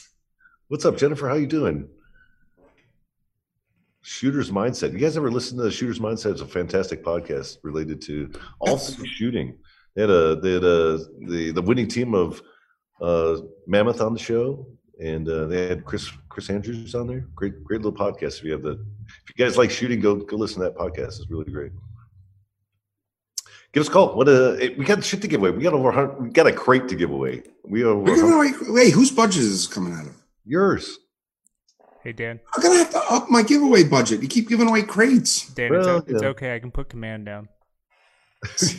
What's 0.69 0.85
up, 0.85 0.97
Jennifer? 0.97 1.29
How 1.29 1.37
you 1.37 1.47
doing? 1.47 1.89
Shooter's 4.03 4.51
Mindset. 4.51 4.93
You 4.93 4.99
guys 4.99 5.17
ever 5.17 5.31
listen 5.31 5.57
to 5.59 5.63
the 5.65 5.71
Shooter's 5.71 6.01
Mindset? 6.01 6.33
It's 6.33 6.41
a 6.41 6.47
fantastic 6.47 7.05
podcast 7.05 7.59
related 7.63 8.01
to 8.03 8.31
all 8.59 8.77
things 8.77 9.09
shooting. 9.09 9.57
They 9.95 10.03
had 10.03 10.11
a 10.11 10.37
they 10.37 10.53
had 10.55 10.65
a 10.65 10.99
the 11.27 11.53
the 11.55 11.63
winning 11.63 11.89
team 11.89 12.15
of 12.15 12.43
uh, 13.01 13.39
Mammoth 13.67 14.01
on 14.01 14.13
the 14.13 14.19
show, 14.19 14.67
and 15.01 15.29
uh, 15.29 15.47
they 15.47 15.69
had 15.69 15.85
Chris 15.85 16.11
Chris 16.29 16.51
Andrews 16.51 16.95
on 16.95 17.07
there. 17.07 17.27
Great 17.35 17.65
great 17.65 17.83
little 17.83 17.99
podcast. 17.99 18.39
If 18.39 18.45
you 18.45 18.53
have 18.53 18.63
the 18.63 18.73
if 18.73 19.37
you 19.37 19.45
guys 19.45 19.57
like 19.57 19.71
shooting, 19.71 20.01
go 20.01 20.17
go 20.17 20.37
listen 20.37 20.63
to 20.63 20.65
that 20.65 20.77
podcast. 20.77 21.21
It's 21.21 21.31
really 21.31 21.51
great. 21.51 21.73
Give 23.73 23.83
us 23.83 23.89
a 23.89 23.93
call. 23.93 24.17
What 24.17 24.29
a 24.29 24.75
we 24.77 24.85
got 24.85 25.03
shit 25.05 25.23
to 25.23 25.29
give 25.29 25.41
away. 25.41 25.51
We 25.51 25.63
got 25.63 25.75
over 25.75 26.17
we 26.21 26.31
got 26.31 26.47
a 26.47 26.53
crate 26.53 26.89
to 26.89 26.97
give 26.97 27.11
away. 27.11 27.43
We 27.65 27.83
are 27.85 27.95
We're 27.95 28.17
giving 28.17 28.33
away. 28.33 28.53
Wait, 28.69 28.93
whose 28.93 29.11
budget 29.11 29.43
is 29.43 29.67
coming 29.67 29.95
out 29.95 30.07
of? 30.07 30.15
Yours. 30.45 30.99
Hey 32.03 32.13
Dan. 32.13 32.41
I'm 32.55 32.63
gonna 32.63 32.79
have 32.79 32.91
to 32.91 33.03
up 33.11 33.31
my 33.31 33.43
giveaway 33.43 33.85
budget. 33.85 34.23
You 34.23 34.29
keep 34.29 34.49
giving 34.49 34.69
away 34.69 34.83
crates. 34.83 35.49
Dan, 35.51 35.71
well, 35.71 35.99
it's, 35.99 36.09
it's 36.11 36.23
okay. 36.23 36.55
I 36.55 36.59
can 36.59 36.71
put 36.71 36.89
command 36.89 37.27
down. 37.27 37.49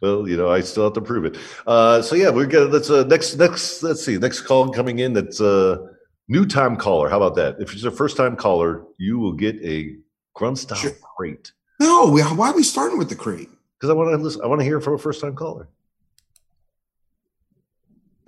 well, 0.00 0.28
you 0.28 0.36
know, 0.36 0.48
I 0.50 0.60
still 0.60 0.84
have 0.84 0.92
to 0.92 1.00
prove 1.00 1.24
it. 1.24 1.36
Uh, 1.66 2.00
so 2.00 2.14
yeah, 2.14 2.30
we're 2.30 2.46
gonna 2.46 2.66
let's 2.66 2.90
uh, 2.90 3.04
next 3.04 3.36
next 3.36 3.82
let's 3.82 4.04
see 4.04 4.18
next 4.18 4.42
call 4.42 4.68
coming 4.70 5.00
in. 5.00 5.12
That's 5.12 5.40
a 5.40 5.46
uh, 5.46 5.86
new 6.28 6.46
time 6.46 6.76
caller. 6.76 7.08
How 7.08 7.16
about 7.16 7.34
that? 7.36 7.56
If 7.60 7.72
it's 7.72 7.84
a 7.84 7.90
first 7.90 8.16
time 8.16 8.36
caller, 8.36 8.84
you 8.98 9.18
will 9.18 9.32
get 9.32 9.56
a 9.64 9.96
grunt 10.34 10.58
style 10.58 10.78
sure. 10.78 10.92
crate. 11.16 11.52
No, 11.80 12.06
why 12.06 12.50
are 12.50 12.54
we 12.54 12.62
starting 12.62 12.98
with 12.98 13.08
the 13.08 13.16
crate? 13.16 13.50
Because 13.78 13.90
I 13.90 13.94
want 13.94 14.10
to 14.10 14.16
listen. 14.16 14.42
I 14.42 14.46
want 14.46 14.60
to 14.60 14.64
hear 14.64 14.80
from 14.80 14.94
a 14.94 14.98
first 14.98 15.20
time 15.20 15.34
caller. 15.34 15.68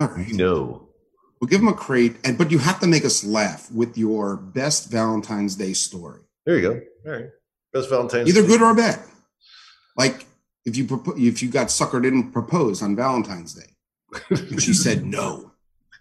All 0.01 0.09
right, 0.09 0.27
you 0.27 0.35
know. 0.35 0.81
We'll 1.39 1.49
give 1.49 1.59
them 1.59 1.67
a 1.67 1.73
crate, 1.73 2.15
and 2.23 2.37
but 2.37 2.51
you 2.51 2.59
have 2.59 2.79
to 2.79 2.87
make 2.87 3.05
us 3.05 3.23
laugh 3.23 3.71
with 3.71 3.97
your 3.97 4.35
best 4.37 4.89
Valentine's 4.89 5.55
Day 5.55 5.73
story. 5.73 6.21
There 6.45 6.55
you 6.57 6.61
go. 6.61 6.81
All 7.05 7.17
right, 7.17 7.29
best 7.73 7.89
Valentine's. 7.89 8.27
Either 8.27 8.41
Day. 8.41 8.47
good 8.47 8.61
or 8.61 8.73
bad. 8.73 8.99
Like 9.95 10.25
if 10.65 10.75
you 10.75 10.87
if 11.17 11.41
you 11.41 11.49
got 11.49 11.67
suckered 11.67 12.05
in 12.05 12.13
and 12.13 12.33
proposed 12.33 12.83
on 12.83 12.95
Valentine's 12.95 13.53
Day, 13.53 13.71
and 14.29 14.61
she 14.61 14.73
said 14.73 15.05
no. 15.05 15.51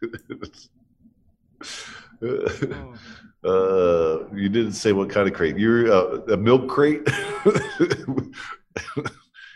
Uh, 3.44 4.24
you 4.34 4.48
didn't 4.48 4.72
say 4.72 4.92
what 4.92 5.10
kind 5.10 5.28
of 5.28 5.34
crate. 5.34 5.58
You're 5.58 5.92
uh, 5.92 6.20
a 6.32 6.36
milk 6.36 6.66
crate. 6.66 7.06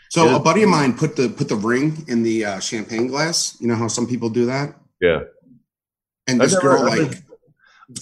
so 0.09 0.25
yeah. 0.25 0.35
a 0.35 0.39
buddy 0.39 0.61
of 0.61 0.69
mine 0.69 0.95
put 0.95 1.15
the 1.15 1.29
put 1.29 1.49
the 1.49 1.55
ring 1.55 2.05
in 2.07 2.21
the 2.21 2.45
uh, 2.45 2.59
champagne 2.59 3.07
glass. 3.07 3.57
You 3.59 3.67
know 3.67 3.75
how 3.75 3.87
some 3.87 4.05
people 4.05 4.29
do 4.29 4.45
that. 4.45 4.75
Yeah. 5.01 5.21
And 6.27 6.39
this 6.39 6.53
never, 6.53 6.77
girl 6.77 6.85
like 6.85 7.23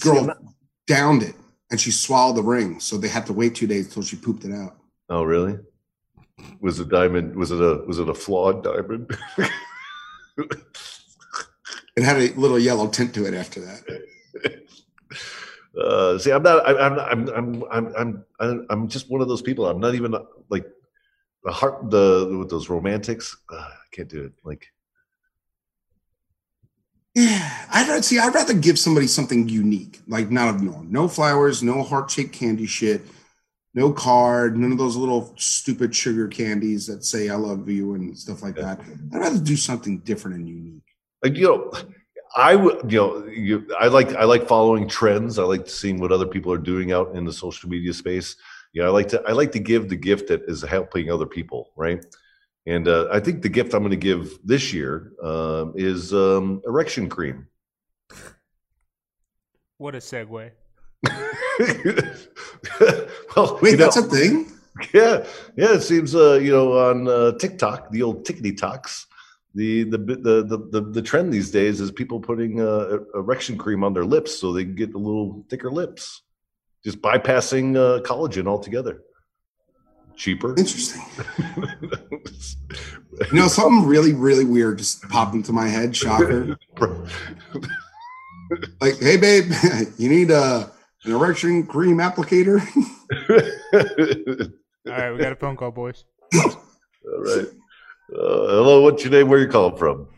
girl 0.00 0.24
not... 0.24 0.42
downed 0.86 1.22
it, 1.22 1.34
and 1.70 1.80
she 1.80 1.90
swallowed 1.90 2.36
the 2.36 2.42
ring. 2.42 2.80
So 2.80 2.98
they 2.98 3.08
had 3.08 3.24
to 3.26 3.32
wait 3.32 3.54
two 3.54 3.66
days 3.66 3.86
until 3.86 4.02
she 4.02 4.16
pooped 4.16 4.44
it 4.44 4.52
out. 4.52 4.76
Oh, 5.08 5.22
really? 5.22 5.58
Was 6.60 6.80
it 6.80 6.88
diamond? 6.88 7.36
Was 7.36 7.50
it 7.50 7.60
a 7.60 7.84
was 7.86 7.98
it 7.98 8.08
a 8.08 8.14
flawed 8.14 8.64
diamond? 8.64 9.16
it 11.96 12.02
had 12.02 12.16
a 12.16 12.32
little 12.34 12.58
yellow 12.58 12.88
tint 12.88 13.14
to 13.14 13.26
it 13.26 13.34
after 13.34 13.60
that. 13.60 14.02
Uh, 15.78 16.18
see, 16.18 16.32
I'm 16.32 16.42
not. 16.42 16.66
I'm. 16.68 16.98
I'm. 16.98 17.28
I'm. 17.28 17.64
I'm. 17.96 18.24
I'm. 18.40 18.66
I'm 18.68 18.88
just 18.88 19.10
one 19.10 19.20
of 19.20 19.28
those 19.28 19.42
people. 19.42 19.66
I'm 19.66 19.80
not 19.80 19.94
even 19.94 20.14
like 20.48 20.66
the 21.44 21.52
heart. 21.52 21.90
The 21.90 22.36
with 22.38 22.50
those 22.50 22.68
romantics. 22.68 23.36
Uh, 23.52 23.56
I 23.56 23.86
can't 23.92 24.08
do 24.08 24.24
it. 24.24 24.32
Like. 24.42 24.66
Yeah, 27.14 27.66
I'd 27.70 28.04
see. 28.04 28.18
I'd 28.18 28.34
rather 28.34 28.54
give 28.54 28.78
somebody 28.78 29.06
something 29.06 29.48
unique, 29.48 30.00
like 30.08 30.30
not 30.30 30.54
a 30.54 30.64
norm. 30.64 30.90
No 30.90 31.06
flowers, 31.06 31.62
no 31.62 31.82
heart 31.82 32.10
shaped 32.10 32.32
candy 32.32 32.66
shit, 32.66 33.02
no 33.74 33.92
card, 33.92 34.56
none 34.56 34.72
of 34.72 34.78
those 34.78 34.96
little 34.96 35.34
stupid 35.36 35.94
sugar 35.94 36.28
candies 36.28 36.86
that 36.86 37.04
say 37.04 37.28
"I 37.28 37.34
love 37.36 37.68
you" 37.68 37.94
and 37.94 38.18
stuff 38.18 38.42
like 38.42 38.56
that. 38.56 38.80
I'd 39.12 39.18
rather 39.18 39.38
do 39.38 39.56
something 39.56 39.98
different 40.00 40.38
and 40.38 40.48
unique. 40.48 40.82
Like 41.22 41.36
you 41.36 41.44
know, 41.44 41.72
I 42.36 42.56
would, 42.56 42.90
you 42.90 42.98
know, 42.98 43.26
you, 43.26 43.66
I 43.78 43.88
like 43.88 44.14
I 44.14 44.24
like 44.24 44.46
following 44.46 44.88
trends. 44.88 45.38
I 45.38 45.44
like 45.44 45.68
seeing 45.68 46.00
what 46.00 46.12
other 46.12 46.26
people 46.26 46.52
are 46.52 46.58
doing 46.58 46.92
out 46.92 47.14
in 47.14 47.24
the 47.24 47.32
social 47.32 47.68
media 47.68 47.92
space. 47.92 48.36
Yeah, 48.72 48.84
I 48.84 48.88
like 48.88 49.08
to 49.08 49.22
I 49.26 49.32
like 49.32 49.52
to 49.52 49.58
give 49.58 49.88
the 49.88 49.96
gift 49.96 50.28
that 50.28 50.42
is 50.48 50.62
helping 50.62 51.10
other 51.10 51.26
people, 51.26 51.70
right? 51.76 52.04
And 52.66 52.86
uh, 52.86 53.08
I 53.10 53.20
think 53.20 53.42
the 53.42 53.48
gift 53.48 53.72
I'm 53.72 53.80
going 53.80 53.90
to 53.90 53.96
give 53.96 54.38
this 54.44 54.74
year 54.74 55.12
um, 55.22 55.72
is 55.74 56.12
um, 56.12 56.60
erection 56.66 57.08
cream. 57.08 57.46
What 59.78 59.94
a 59.94 59.98
segue. 59.98 60.50
well, 63.36 63.58
wait, 63.62 63.76
that's 63.76 63.96
know, 63.96 64.04
a 64.04 64.08
thing. 64.08 64.52
Yeah, 64.92 65.24
yeah. 65.56 65.74
It 65.74 65.82
seems 65.82 66.14
uh, 66.14 66.34
you 66.34 66.52
know 66.52 66.78
on 66.78 67.08
uh, 67.08 67.32
TikTok, 67.38 67.90
the 67.90 68.02
old 68.02 68.24
tickety 68.24 68.56
talks 68.56 69.06
the 69.54 69.84
the 69.84 69.98
the 69.98 70.58
the 70.70 70.80
the, 70.80 71.02
trend 71.02 71.32
these 71.32 71.50
days 71.50 71.80
is 71.80 71.90
people 71.90 72.20
putting 72.20 72.60
uh, 72.60 72.98
erection 73.14 73.58
cream 73.58 73.82
on 73.82 73.92
their 73.92 74.04
lips 74.04 74.38
so 74.38 74.52
they 74.52 74.64
can 74.64 74.74
get 74.74 74.94
a 74.94 74.98
little 74.98 75.44
thicker 75.48 75.70
lips, 75.70 76.22
just 76.84 77.00
bypassing 77.02 77.76
uh, 77.76 78.00
collagen 78.02 78.46
altogether. 78.46 79.02
Cheaper. 80.16 80.50
Interesting. 80.50 81.02
you 83.32 83.32
know, 83.32 83.48
something 83.48 83.84
really 83.86 84.12
really 84.12 84.44
weird 84.44 84.78
just 84.78 85.02
popped 85.08 85.34
into 85.34 85.52
my 85.52 85.66
head. 85.66 85.96
Shocker. 85.96 86.56
like, 88.80 88.98
hey 89.00 89.16
babe, 89.16 89.50
you 89.98 90.08
need 90.08 90.30
a 90.30 90.36
uh, 90.36 90.68
an 91.08 91.14
erection 91.14 91.66
cream 91.66 91.96
applicator. 91.98 92.60
All 94.86 94.92
right, 94.92 95.12
we 95.12 95.18
got 95.18 95.32
a 95.32 95.36
phone 95.36 95.56
call, 95.56 95.70
boys. 95.70 96.04
All 96.34 96.50
right. 97.04 97.46
Uh, 98.10 98.46
hello, 98.48 98.82
what's 98.82 99.02
your 99.04 99.12
name? 99.12 99.28
Where 99.28 99.38
you 99.38 99.48
calling 99.48 99.76
from? 99.76 100.08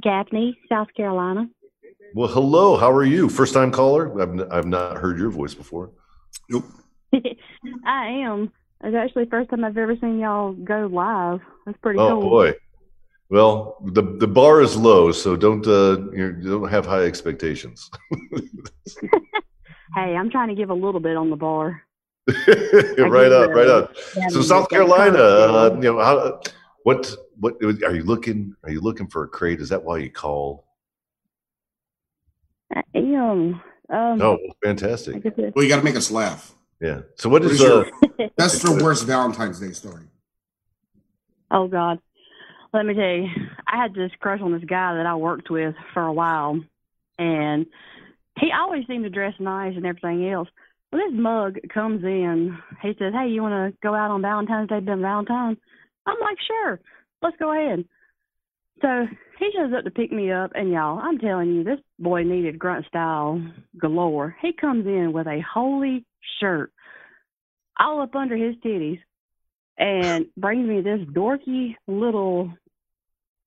Gaffney, 0.00 0.58
South 0.68 0.88
Carolina. 0.96 1.48
Well, 2.14 2.28
hello. 2.28 2.76
How 2.76 2.90
are 2.90 3.04
you? 3.04 3.28
First 3.28 3.54
time 3.54 3.70
caller? 3.70 4.20
I've, 4.20 4.40
n- 4.40 4.48
I've 4.50 4.66
not 4.66 4.96
heard 4.98 5.18
your 5.18 5.30
voice 5.30 5.54
before. 5.54 5.90
Nope. 6.48 6.64
I 7.84 8.06
am. 8.06 8.52
It's 8.84 8.96
actually 8.96 9.24
the 9.24 9.30
first 9.30 9.50
time 9.50 9.64
I've 9.64 9.76
ever 9.76 9.96
seen 10.00 10.18
y'all 10.18 10.52
go 10.52 10.88
live. 10.90 11.40
That's 11.66 11.78
pretty 11.78 11.98
oh, 11.98 12.08
cool. 12.08 12.26
Oh 12.26 12.30
boy. 12.30 12.54
Well, 13.32 13.78
the 13.82 14.02
the 14.02 14.26
bar 14.26 14.60
is 14.60 14.76
low, 14.76 15.10
so 15.10 15.36
don't 15.36 15.66
uh, 15.66 15.96
you 16.12 16.32
don't 16.42 16.68
have 16.68 16.84
high 16.84 17.04
expectations. 17.04 17.90
hey, 19.94 20.14
I'm 20.14 20.28
trying 20.28 20.48
to 20.48 20.54
give 20.54 20.68
a 20.68 20.74
little 20.74 21.00
bit 21.00 21.16
on 21.16 21.30
the 21.30 21.36
bar. 21.36 21.80
right 22.28 23.32
up, 23.32 23.48
right 23.52 23.68
up. 23.68 23.96
So 24.28 24.42
South 24.42 24.68
Carolina, 24.68 25.18
uh, 25.18 25.70
you 25.76 25.94
know, 25.94 25.98
how, 25.98 26.42
what 26.82 27.10
what 27.40 27.54
are 27.62 27.94
you 27.94 28.02
looking? 28.02 28.54
Are 28.64 28.70
you 28.70 28.82
looking 28.82 29.06
for 29.06 29.24
a 29.24 29.28
crate? 29.28 29.62
Is 29.62 29.70
that 29.70 29.82
why 29.82 29.96
you 29.96 30.10
called? 30.10 30.60
I 32.74 32.82
am. 32.94 33.62
Um, 33.88 34.20
oh, 34.20 34.36
fantastic! 34.62 35.24
Well, 35.24 35.64
you 35.64 35.70
got 35.70 35.78
to 35.78 35.84
make 35.84 35.96
us 35.96 36.10
laugh. 36.10 36.54
Yeah. 36.82 37.00
So 37.14 37.30
what, 37.30 37.42
what 37.42 37.50
is, 37.50 37.62
is 37.62 37.66
uh, 37.66 38.28
best 38.36 38.62
or 38.66 38.76
worst 38.84 39.06
Valentine's 39.06 39.58
Day 39.58 39.72
story? 39.72 40.04
Oh 41.50 41.66
God, 41.66 41.98
let 42.72 42.86
me 42.86 42.94
tell 42.94 43.04
you, 43.04 43.28
I 43.66 43.82
had 43.82 43.94
this 43.94 44.10
crush 44.20 44.40
on 44.40 44.52
this 44.52 44.64
guy 44.64 44.94
that 44.94 45.06
I 45.06 45.14
worked 45.14 45.50
with 45.50 45.74
for 45.92 46.02
a 46.02 46.12
while, 46.12 46.60
and 47.18 47.66
he 48.38 48.50
always 48.52 48.86
seemed 48.86 49.04
to 49.04 49.10
dress 49.10 49.34
nice 49.38 49.74
and 49.76 49.86
everything 49.86 50.28
else. 50.30 50.48
Well, 50.90 51.02
this 51.06 51.18
mug 51.18 51.58
comes 51.72 52.02
in. 52.04 52.58
He 52.82 52.94
says, 52.98 53.12
"Hey, 53.12 53.28
you 53.28 53.42
want 53.42 53.72
to 53.72 53.78
go 53.82 53.94
out 53.94 54.10
on 54.10 54.22
Valentine's 54.22 54.68
Day? 54.68 54.80
Been 54.80 55.02
Valentine?" 55.02 55.56
I'm 56.06 56.20
like, 56.20 56.38
"Sure, 56.46 56.80
let's 57.22 57.36
go 57.38 57.52
ahead." 57.52 57.84
So 58.80 59.06
he 59.38 59.50
shows 59.52 59.72
up 59.76 59.84
to 59.84 59.90
pick 59.90 60.10
me 60.10 60.32
up, 60.32 60.52
and 60.54 60.70
y'all, 60.70 60.98
I'm 60.98 61.18
telling 61.18 61.54
you, 61.54 61.62
this 61.62 61.78
boy 61.98 62.24
needed 62.24 62.58
grunt 62.58 62.86
style 62.86 63.40
galore. 63.78 64.36
He 64.40 64.52
comes 64.52 64.86
in 64.86 65.12
with 65.12 65.26
a 65.26 65.40
holy 65.40 66.04
shirt, 66.40 66.72
all 67.78 68.00
up 68.00 68.14
under 68.16 68.36
his 68.36 68.56
titties, 68.56 69.00
and 69.78 70.26
brings 70.36 70.68
me 70.68 70.80
this 70.80 71.00
dorky 71.08 71.76
little 71.86 72.52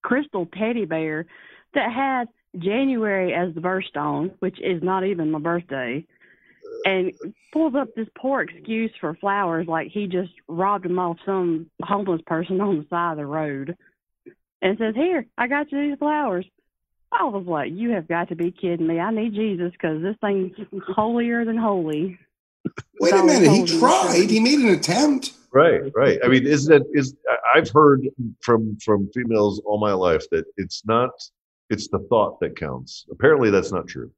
crystal 0.05 0.47
teddy 0.57 0.85
bear 0.85 1.25
that 1.73 1.91
had 1.91 2.27
January 2.61 3.33
as 3.33 3.53
the 3.53 3.61
birthstone, 3.61 4.31
which 4.39 4.59
is 4.61 4.81
not 4.81 5.05
even 5.05 5.31
my 5.31 5.39
birthday 5.39 6.05
and 6.85 7.11
pulls 7.51 7.73
up 7.75 7.93
this 7.95 8.07
poor 8.17 8.41
excuse 8.41 8.91
for 9.01 9.15
flowers 9.15 9.67
like 9.67 9.89
he 9.91 10.07
just 10.07 10.31
robbed 10.47 10.85
them 10.85 10.99
off 10.99 11.17
some 11.25 11.69
homeless 11.81 12.21
person 12.27 12.61
on 12.61 12.77
the 12.77 12.85
side 12.89 13.13
of 13.13 13.17
the 13.17 13.25
road 13.25 13.75
and 14.61 14.77
says, 14.77 14.93
Here, 14.95 15.25
I 15.37 15.47
got 15.47 15.71
you 15.71 15.89
these 15.89 15.97
flowers. 15.97 16.45
I 17.11 17.23
was 17.23 17.45
like, 17.47 17.71
You 17.71 17.89
have 17.91 18.07
got 18.07 18.29
to 18.29 18.35
be 18.35 18.51
kidding 18.51 18.87
me. 18.87 18.99
I 18.99 19.11
need 19.11 19.33
Jesus 19.33 19.71
because 19.71 20.01
this 20.01 20.15
thing's 20.21 20.53
holier 20.87 21.43
than 21.43 21.57
holy. 21.57 22.19
Wait 22.99 23.13
a 23.13 23.23
minute. 23.23 23.51
He 23.51 23.79
tried. 23.79 24.29
He 24.29 24.39
made 24.39 24.59
an 24.59 24.69
attempt. 24.69 25.33
Right, 25.55 25.89
right. 25.95 26.19
I 26.21 26.27
mean, 26.27 26.45
isn't 26.45 26.73
it? 26.73 26.83
Is 26.93 27.15
I've 27.55 27.69
heard 27.69 28.09
from 28.41 28.77
from 28.83 29.09
females 29.13 29.61
all 29.65 29.79
my 29.79 29.93
life 29.93 30.25
that 30.31 30.43
it's 30.57 30.85
not. 30.85 31.11
It's 31.69 31.87
the 31.87 31.99
thought 32.09 32.41
that 32.41 32.57
counts. 32.57 33.05
Apparently, 33.09 33.49
that's 33.51 33.71
not 33.71 33.87
true. 33.87 34.11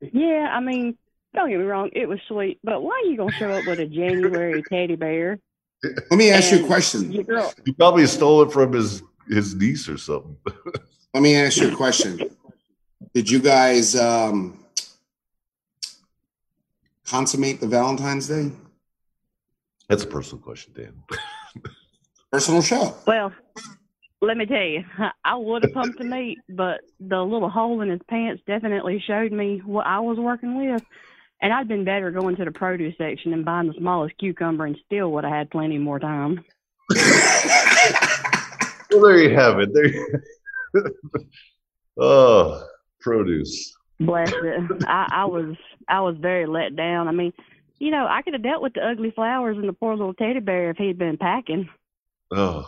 Yeah, 0.00 0.48
I 0.50 0.58
mean, 0.58 0.98
don't 1.32 1.48
get 1.48 1.60
me 1.60 1.64
wrong, 1.64 1.90
it 1.92 2.08
was 2.08 2.18
sweet, 2.26 2.58
but 2.64 2.82
why 2.82 3.00
are 3.04 3.08
you 3.08 3.16
gonna 3.16 3.32
show 3.32 3.52
up 3.52 3.64
with 3.68 3.78
a 3.78 3.86
January 3.86 4.64
teddy 4.68 4.96
bear? 4.96 5.38
Let 5.84 6.18
me 6.18 6.30
ask 6.30 6.50
you 6.50 6.64
a 6.64 6.66
question. 6.66 7.12
He 7.12 7.72
probably 7.72 8.06
stole 8.08 8.42
it 8.42 8.50
from 8.50 8.72
his 8.72 9.04
his 9.28 9.54
niece 9.54 9.88
or 9.88 9.96
something. 9.96 10.36
Let 11.14 11.22
me 11.22 11.36
ask 11.36 11.58
you 11.58 11.72
a 11.72 11.76
question. 11.76 12.20
Did 13.14 13.30
you 13.30 13.38
guys 13.38 13.94
um, 13.94 14.64
consummate 17.06 17.60
the 17.60 17.68
Valentine's 17.68 18.26
Day? 18.26 18.50
That's 19.90 20.04
a 20.04 20.06
personal 20.06 20.40
question, 20.40 20.72
Dan. 20.72 21.02
personal 22.32 22.62
show. 22.62 22.94
Well, 23.08 23.32
let 24.22 24.36
me 24.36 24.46
tell 24.46 24.62
you, 24.62 24.84
I 25.24 25.34
would 25.34 25.64
have 25.64 25.72
pumped 25.72 25.98
the 25.98 26.04
meat, 26.04 26.38
but 26.48 26.82
the 27.00 27.20
little 27.20 27.50
hole 27.50 27.80
in 27.80 27.90
his 27.90 28.00
pants 28.08 28.40
definitely 28.46 29.02
showed 29.04 29.32
me 29.32 29.60
what 29.64 29.88
I 29.88 29.98
was 29.98 30.16
working 30.16 30.56
with. 30.56 30.84
And 31.42 31.52
I'd 31.52 31.66
been 31.66 31.84
better 31.84 32.12
going 32.12 32.36
to 32.36 32.44
the 32.44 32.52
produce 32.52 32.94
section 32.98 33.32
and 33.32 33.44
buying 33.44 33.66
the 33.66 33.74
smallest 33.78 34.16
cucumber 34.18 34.66
and 34.66 34.78
still 34.86 35.10
would 35.10 35.24
have 35.24 35.32
had 35.32 35.50
plenty 35.50 35.76
more 35.76 35.98
time. 35.98 36.44
well, 36.94 37.02
there 38.92 39.18
you 39.18 39.34
have 39.34 39.58
it. 39.58 39.74
There. 39.74 40.22
oh, 42.00 42.64
produce. 43.00 43.76
Bless 43.98 44.30
it. 44.30 44.84
I, 44.86 45.08
I 45.10 45.24
was 45.24 45.56
I 45.88 46.00
was 46.00 46.16
very 46.18 46.46
let 46.46 46.76
down. 46.76 47.08
I 47.08 47.12
mean, 47.12 47.32
you 47.80 47.90
know, 47.90 48.06
I 48.08 48.22
could 48.22 48.34
have 48.34 48.42
dealt 48.42 48.62
with 48.62 48.74
the 48.74 48.86
ugly 48.86 49.10
flowers 49.10 49.56
and 49.56 49.68
the 49.68 49.72
poor 49.72 49.96
little 49.96 50.14
teddy 50.14 50.38
bear 50.38 50.70
if 50.70 50.76
he'd 50.76 50.98
been 50.98 51.16
packing. 51.16 51.68
Oh. 52.32 52.64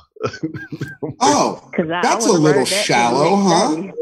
oh, 1.20 1.70
that's 1.76 2.26
a 2.26 2.32
little 2.32 2.64
shallow, 2.64 3.36
huh? 3.36 3.92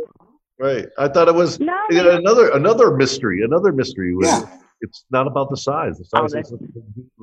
Right. 0.58 0.86
I 0.98 1.08
thought 1.08 1.28
it 1.28 1.34
was 1.34 1.60
no, 1.60 1.76
another 1.90 2.50
another 2.50 2.96
mystery. 2.96 3.42
Another 3.42 3.72
mystery 3.72 4.14
was 4.14 4.26
yeah. 4.26 4.59
It's 4.82 5.04
not 5.10 5.26
about 5.26 5.50
the 5.50 5.56
size. 5.56 5.98
The 5.98 6.04
Oh, 6.14 6.26
size. 6.26 6.32
that- 6.32 6.40
is- 6.62 6.68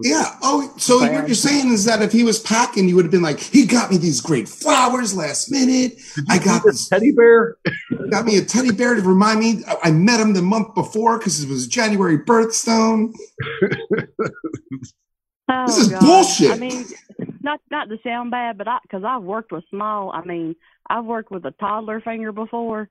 Yeah. 0.04 0.36
Oh, 0.42 0.72
so 0.78 1.00
Well- 1.00 1.14
what 1.14 1.28
you're 1.28 1.36
saying 1.36 1.72
is 1.72 1.86
that 1.86 2.02
if 2.02 2.12
he 2.12 2.24
was 2.24 2.40
packing, 2.40 2.88
you 2.88 2.96
would 2.96 3.06
have 3.06 3.12
been 3.12 3.22
like, 3.22 3.40
he 3.40 3.66
got 3.66 3.90
me 3.92 3.98
these 3.98 4.22
great 4.22 4.48
flowers 4.48 5.16
last 5.16 5.52
minute. 5.52 5.94
I 6.30 6.38
got 6.38 6.64
this- 6.64 6.88
teddy 6.88 7.12
bear. 7.12 7.58
Got 8.12 8.26
me 8.26 8.38
a 8.38 8.42
teddy 8.46 8.72
bear 8.72 8.96
to 8.96 9.02
remind 9.02 9.40
me. 9.42 9.64
I- 9.68 9.78
I 9.90 9.92
met 9.92 10.20
him 10.20 10.34
the 10.34 10.42
month 10.42 10.74
before 10.76 11.18
because 11.18 11.44
it 11.44 11.50
was 11.50 11.68
January 11.68 12.18
birthstone. 12.18 13.14
Oh, 15.50 15.66
This 15.66 15.78
is 15.78 15.88
God. 15.88 16.02
bullshit. 16.02 16.52
I 16.52 16.56
mean, 16.58 16.84
not 17.42 17.62
not 17.72 17.88
to 17.88 17.98
sound 18.04 18.32
bad, 18.32 18.58
but 18.58 18.68
I 18.68 18.80
because 18.82 19.06
I've 19.06 19.24
worked 19.24 19.54
with 19.54 19.64
small. 19.70 20.12
I 20.12 20.22
mean, 20.26 20.58
I've 20.90 21.06
worked 21.06 21.32
with 21.32 21.46
a 21.46 21.52
toddler 21.52 22.02
finger 22.02 22.34
before, 22.34 22.90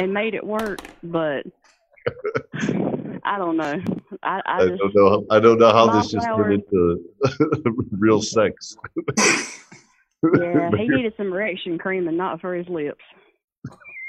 and 0.00 0.10
made 0.14 0.32
it 0.32 0.42
work. 0.42 0.80
But 1.02 1.44
I 3.24 3.38
don't 3.38 3.56
know. 3.56 3.80
I, 4.22 4.40
I 4.44 4.56
I 4.62 4.68
just 4.68 4.80
don't 4.80 4.94
know. 4.94 5.26
I 5.30 5.40
don't 5.40 5.58
know 5.58 5.72
how 5.72 5.90
this 5.90 6.10
just 6.10 6.26
turned 6.26 6.54
into 6.54 7.04
real 7.92 8.20
sex. 8.20 8.76
yeah. 10.38 10.70
He 10.76 10.88
needed 10.88 11.14
some 11.16 11.32
erection 11.32 11.78
cream 11.78 12.08
and 12.08 12.16
not 12.16 12.40
for 12.40 12.54
his 12.54 12.68
lips. 12.68 13.02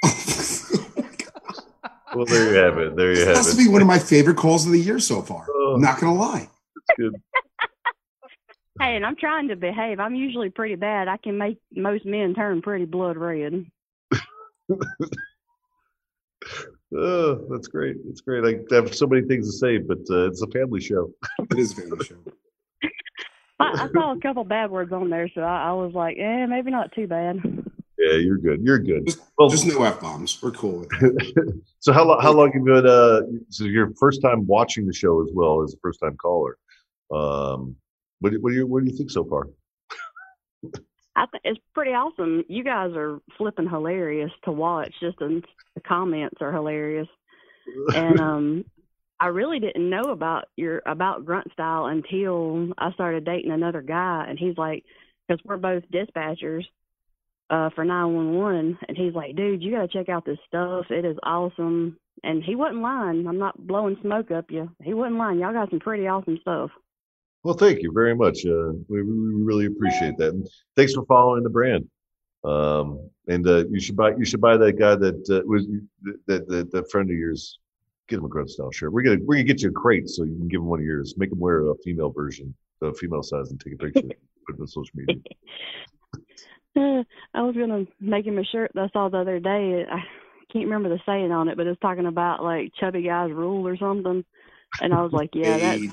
Well, 2.15 2.25
there 2.25 2.51
you 2.51 2.57
have 2.59 2.77
it. 2.77 2.95
There 2.95 3.09
you 3.09 3.15
This 3.15 3.25
have 3.25 3.37
has 3.37 3.51
to 3.51 3.57
be 3.57 3.67
one 3.67 3.81
of 3.81 3.87
my 3.87 3.97
favorite 3.97 4.37
calls 4.37 4.67
of 4.67 4.71
the 4.71 4.79
year 4.79 4.99
so 4.99 5.23
far. 5.23 5.47
Oh. 5.49 5.73
I'm 5.75 5.81
not 5.81 5.99
gonna 5.99 6.13
lie. 6.13 6.47
It's 6.75 6.99
good. 6.99 7.15
Hey, 8.79 8.95
and 8.95 9.05
I'm 9.05 9.15
trying 9.15 9.47
to 9.47 9.55
behave. 9.55 9.99
I'm 9.99 10.13
usually 10.15 10.49
pretty 10.49 10.75
bad. 10.75 11.07
I 11.07 11.17
can 11.17 11.37
make 11.37 11.57
most 11.71 12.05
men 12.05 12.33
turn 12.35 12.61
pretty 12.61 12.85
blood 12.85 13.17
red. 13.17 13.65
Oh, 16.95 17.45
that's 17.49 17.67
great. 17.67 17.97
That's 18.05 18.21
great. 18.21 18.43
I 18.71 18.75
have 18.75 18.93
so 18.95 19.07
many 19.07 19.25
things 19.27 19.47
to 19.47 19.57
say, 19.57 19.77
but 19.77 19.99
uh, 20.09 20.27
it's 20.27 20.41
a 20.41 20.47
family 20.47 20.81
show. 20.81 21.11
It 21.51 21.57
is 21.59 21.73
family 21.73 22.05
show. 22.05 22.15
I, 23.59 23.83
I 23.85 23.89
saw 23.93 24.13
a 24.13 24.19
couple 24.19 24.43
bad 24.43 24.71
words 24.71 24.91
on 24.91 25.09
there, 25.09 25.29
so 25.33 25.41
I, 25.41 25.69
I 25.69 25.73
was 25.73 25.93
like, 25.93 26.17
eh, 26.19 26.45
maybe 26.45 26.71
not 26.71 26.91
too 26.93 27.07
bad. 27.07 27.37
Yeah, 27.97 28.17
you're 28.17 28.37
good. 28.37 28.61
You're 28.61 28.79
good. 28.79 29.05
Just- 29.05 29.21
Well, 29.37 29.49
Just 29.49 29.65
no 29.65 29.81
f 29.83 30.01
bombs. 30.01 30.41
We're 30.41 30.51
cool 30.51 30.79
with 30.79 30.89
that. 30.89 31.61
so 31.79 31.93
how 31.93 32.03
long? 32.05 32.19
How 32.21 32.31
long 32.33 32.51
have 32.51 32.55
you 32.65 32.73
been? 32.73 32.85
Uh, 32.87 33.21
so 33.49 33.63
your 33.65 33.91
first 33.99 34.21
time 34.21 34.45
watching 34.47 34.85
the 34.85 34.93
show 34.93 35.21
as 35.23 35.29
well 35.33 35.63
as 35.63 35.73
a 35.73 35.77
first 35.81 35.99
time 36.01 36.17
caller. 36.17 36.57
Um, 37.11 37.75
what 38.19 38.33
what 38.41 38.49
do 38.49 38.55
you 38.55 38.67
what 38.67 38.83
do 38.83 38.89
you 38.91 38.97
think 38.97 39.11
so 39.11 39.23
far? 39.23 39.47
I 41.15 41.25
think 41.27 41.43
it's 41.45 41.59
pretty 41.73 41.91
awesome. 41.91 42.43
You 42.47 42.63
guys 42.63 42.91
are 42.95 43.19
flipping 43.37 43.69
hilarious 43.69 44.31
to 44.45 44.51
watch. 44.51 44.93
Just 44.99 45.19
the, 45.19 45.41
the 45.75 45.81
comments 45.81 46.37
are 46.41 46.51
hilarious, 46.51 47.07
and 47.93 48.19
um, 48.19 48.65
I 49.19 49.27
really 49.27 49.59
didn't 49.59 49.89
know 49.89 50.11
about 50.11 50.45
your 50.55 50.81
about 50.85 51.25
grunt 51.25 51.51
style 51.53 51.85
until 51.85 52.73
I 52.77 52.91
started 52.93 53.25
dating 53.25 53.51
another 53.51 53.81
guy, 53.81 54.25
and 54.27 54.39
he's 54.39 54.57
like, 54.57 54.83
because 55.27 55.43
we're 55.45 55.57
both 55.57 55.83
dispatchers 55.93 56.63
uh, 57.49 57.69
for 57.75 57.85
nine 57.85 58.13
one 58.13 58.33
one, 58.33 58.79
and 58.87 58.97
he's 58.97 59.13
like, 59.13 59.35
dude, 59.35 59.61
you 59.61 59.71
gotta 59.71 59.87
check 59.87 60.09
out 60.09 60.25
this 60.25 60.39
stuff. 60.47 60.85
It 60.89 61.05
is 61.05 61.17
awesome. 61.23 61.97
And 62.23 62.43
he 62.43 62.55
wasn't 62.55 62.81
lying. 62.81 63.27
I'm 63.27 63.39
not 63.39 63.67
blowing 63.67 63.97
smoke 64.01 64.31
up 64.31 64.45
you. 64.49 64.69
He 64.81 64.93
wasn't 64.93 65.17
lying. 65.17 65.39
Y'all 65.39 65.53
got 65.53 65.69
some 65.69 65.79
pretty 65.79 66.07
awesome 66.07 66.37
stuff. 66.41 66.71
Well, 67.43 67.55
thank 67.55 67.81
you 67.81 67.91
very 67.91 68.15
much. 68.15 68.45
Uh, 68.45 68.71
we, 68.87 69.03
we 69.03 69.43
really 69.43 69.65
appreciate 69.65 70.17
that, 70.17 70.29
and 70.29 70.47
thanks 70.77 70.93
for 70.93 71.05
following 71.05 71.43
the 71.43 71.49
brand. 71.49 71.87
Um, 72.45 73.09
and 73.27 73.47
uh, 73.47 73.65
you 73.67 73.79
should 73.79 73.95
buy 73.95 74.15
you 74.15 74.25
should 74.25 74.41
buy 74.41 74.57
that 74.57 74.73
guy 74.73 74.95
that 74.95 75.29
uh, 75.29 75.41
was 75.45 75.65
that, 76.27 76.47
that 76.47 76.71
that 76.71 76.91
friend 76.91 77.09
of 77.09 77.17
yours. 77.17 77.59
Get 78.09 78.19
him 78.19 78.25
a 78.25 78.29
grunt 78.29 78.49
style 78.49 78.71
shirt. 78.71 78.91
We're 78.91 79.01
gonna 79.01 79.19
we're 79.23 79.35
gonna 79.35 79.45
get 79.45 79.61
you 79.61 79.69
a 79.69 79.73
crate 79.73 80.09
so 80.09 80.23
you 80.23 80.35
can 80.35 80.49
give 80.49 80.59
him 80.59 80.67
one 80.67 80.79
of 80.79 80.85
yours. 80.85 81.15
Make 81.17 81.31
him 81.31 81.39
wear 81.39 81.69
a 81.69 81.75
female 81.85 82.09
version, 82.09 82.53
the 82.81 82.93
female 82.93 83.23
size, 83.23 83.51
and 83.51 83.59
take 83.59 83.73
a 83.73 83.77
picture. 83.77 84.01
put 84.45 84.55
it 84.55 84.61
on 84.61 84.67
social 84.67 84.91
media. 84.93 85.21
I 87.33 87.41
was 87.41 87.55
gonna 87.55 87.85
make 88.01 88.25
him 88.25 88.39
a 88.39 88.43
shirt 88.43 88.71
that 88.75 88.83
I 88.83 88.89
saw 88.91 89.07
the 89.07 89.19
other 89.19 89.39
day. 89.39 89.85
I 89.89 90.03
can't 90.51 90.65
remember 90.65 90.89
the 90.89 90.99
saying 91.05 91.31
on 91.31 91.47
it, 91.47 91.55
but 91.55 91.67
it's 91.67 91.79
talking 91.79 92.07
about 92.07 92.43
like 92.43 92.73
chubby 92.79 93.03
guys 93.03 93.31
rule 93.31 93.65
or 93.65 93.77
something. 93.77 94.25
And 94.81 94.93
I 94.93 95.01
was 95.01 95.13
like, 95.13 95.29
yeah, 95.33 95.57
that's 95.57 95.83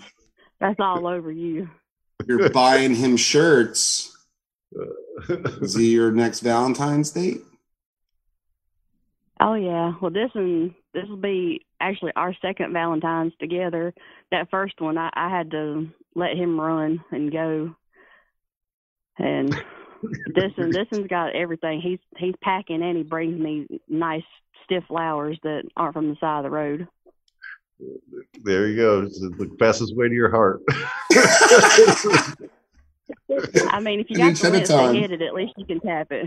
that's 0.60 0.80
all 0.80 1.06
over 1.06 1.30
you. 1.30 1.68
you're 2.26 2.50
buying 2.50 2.94
him 2.94 3.16
shirts. 3.16 4.16
Is 5.28 5.74
he 5.74 5.92
your 5.92 6.12
next 6.12 6.40
Valentine's 6.40 7.10
date? 7.10 7.42
Oh 9.40 9.54
yeah. 9.54 9.94
Well, 10.00 10.10
this 10.10 10.30
one 10.34 10.74
this 10.92 11.04
will 11.08 11.16
be 11.16 11.64
actually 11.80 12.12
our 12.16 12.34
second 12.42 12.72
Valentine's 12.72 13.32
together. 13.40 13.94
That 14.30 14.50
first 14.50 14.80
one, 14.80 14.98
I, 14.98 15.10
I 15.14 15.28
had 15.28 15.50
to 15.52 15.88
let 16.14 16.36
him 16.36 16.60
run 16.60 17.02
and 17.10 17.32
go. 17.32 17.74
And 19.18 19.50
this 20.34 20.52
one, 20.56 20.70
this 20.70 20.86
one's 20.92 21.08
got 21.08 21.34
everything. 21.34 21.80
He's 21.80 21.98
he's 22.16 22.34
packing 22.42 22.82
and 22.82 22.96
he 22.96 23.02
brings 23.02 23.38
me 23.38 23.66
nice 23.88 24.22
stiff 24.64 24.84
flowers 24.88 25.38
that 25.42 25.64
aren't 25.76 25.94
from 25.94 26.08
the 26.08 26.16
side 26.20 26.38
of 26.38 26.44
the 26.44 26.50
road. 26.50 26.88
There 28.44 28.66
you 28.68 28.76
go. 28.76 29.02
It's 29.02 29.20
the 29.20 29.50
fastest 29.58 29.96
way 29.96 30.08
to 30.08 30.14
your 30.14 30.30
heart. 30.30 30.60
I 33.70 33.80
mean, 33.80 34.00
if 34.00 34.06
you 34.10 34.16
An 34.16 34.22
got 34.22 34.28
inch 34.30 34.40
the 34.40 34.48
at 34.48 34.54
a 34.54 34.66
to 34.66 34.92
hit 35.00 35.10
it, 35.12 35.22
at 35.22 35.34
least 35.34 35.54
you 35.56 35.64
can 35.64 35.80
tap 35.80 36.08
it. 36.10 36.26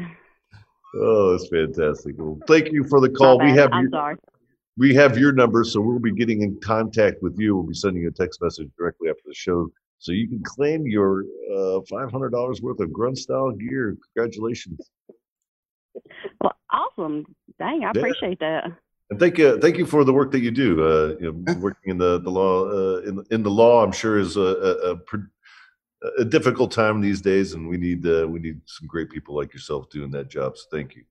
oh, 0.95 1.31
that's 1.31 1.47
fantastic. 1.49 2.15
Well, 2.17 2.39
thank 2.47 2.71
you 2.71 2.83
for 2.85 2.99
the 3.01 3.09
call. 3.09 3.39
We 3.39 3.51
have 3.51 3.69
I'm 3.73 3.83
your, 3.83 3.89
sorry. 3.91 4.15
we 4.77 4.93
have 4.95 5.17
your 5.17 5.31
number, 5.31 5.63
so 5.63 5.81
we'll 5.81 5.99
be 5.99 6.13
getting 6.13 6.41
in 6.41 6.59
contact 6.61 7.17
with 7.21 7.35
you. 7.37 7.55
We'll 7.55 7.67
be 7.67 7.73
sending 7.73 8.03
you 8.03 8.09
a 8.09 8.11
text 8.11 8.41
message 8.41 8.69
directly 8.77 9.09
after 9.09 9.23
the 9.25 9.33
show, 9.33 9.69
so 9.99 10.11
you 10.11 10.27
can 10.27 10.41
claim 10.43 10.85
your 10.87 11.23
uh, 11.53 11.79
five 11.89 12.11
hundred 12.11 12.29
dollars 12.31 12.61
worth 12.61 12.79
of 12.79 12.91
grunt 12.91 13.17
style 13.17 13.51
gear. 13.51 13.95
Congratulations, 14.15 14.79
Well, 16.41 16.53
awesome. 16.71 17.25
Dang, 17.59 17.83
I 17.83 17.91
Yeah. 17.93 17.99
appreciate 17.99 18.39
that. 18.39 18.71
And 19.09 19.19
thank 19.19 19.37
you, 19.37 19.59
thank 19.59 19.77
you 19.77 19.85
for 19.85 20.03
the 20.03 20.13
work 20.13 20.31
that 20.31 20.41
you 20.41 20.51
do. 20.51 20.83
Uh, 20.83 21.15
you 21.19 21.31
know, 21.31 21.53
working 21.59 21.91
in 21.91 21.97
the 21.97 22.19
the 22.19 22.29
law 22.29 22.65
uh, 22.65 23.01
in 23.01 23.23
in 23.31 23.43
the 23.43 23.51
law, 23.51 23.83
I'm 23.83 23.91
sure 23.91 24.17
is 24.17 24.37
a, 24.37 24.41
a, 24.41 24.91
a, 24.91 24.95
pr- 24.97 25.31
a 26.17 26.25
difficult 26.25 26.71
time 26.71 27.01
these 27.01 27.21
days, 27.21 27.53
and 27.53 27.67
we 27.67 27.77
need 27.77 28.05
uh, 28.07 28.27
we 28.27 28.39
need 28.39 28.61
some 28.65 28.87
great 28.87 29.09
people 29.09 29.35
like 29.35 29.53
yourself 29.53 29.89
doing 29.89 30.11
that 30.11 30.29
job. 30.29 30.57
So 30.57 30.63
thank 30.71 30.95
you. 30.95 31.03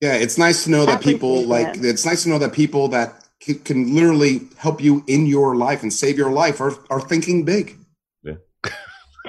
Yeah, 0.00 0.14
it's 0.14 0.36
nice 0.36 0.64
to 0.64 0.70
know 0.70 0.84
that 0.86 1.00
people 1.00 1.30
appreciate 1.30 1.48
like 1.48 1.74
that. 1.74 1.88
it's 1.88 2.04
nice 2.04 2.24
to 2.24 2.28
know 2.28 2.38
that 2.38 2.52
people 2.52 2.88
that 2.88 3.24
c- 3.40 3.54
can 3.54 3.94
literally 3.94 4.48
help 4.56 4.82
you 4.82 5.04
in 5.06 5.26
your 5.26 5.54
life 5.54 5.82
and 5.82 5.92
save 5.92 6.18
your 6.18 6.32
life 6.32 6.60
are, 6.60 6.74
are 6.90 7.00
thinking 7.00 7.44
big. 7.44 7.78
Yeah. 8.24 8.34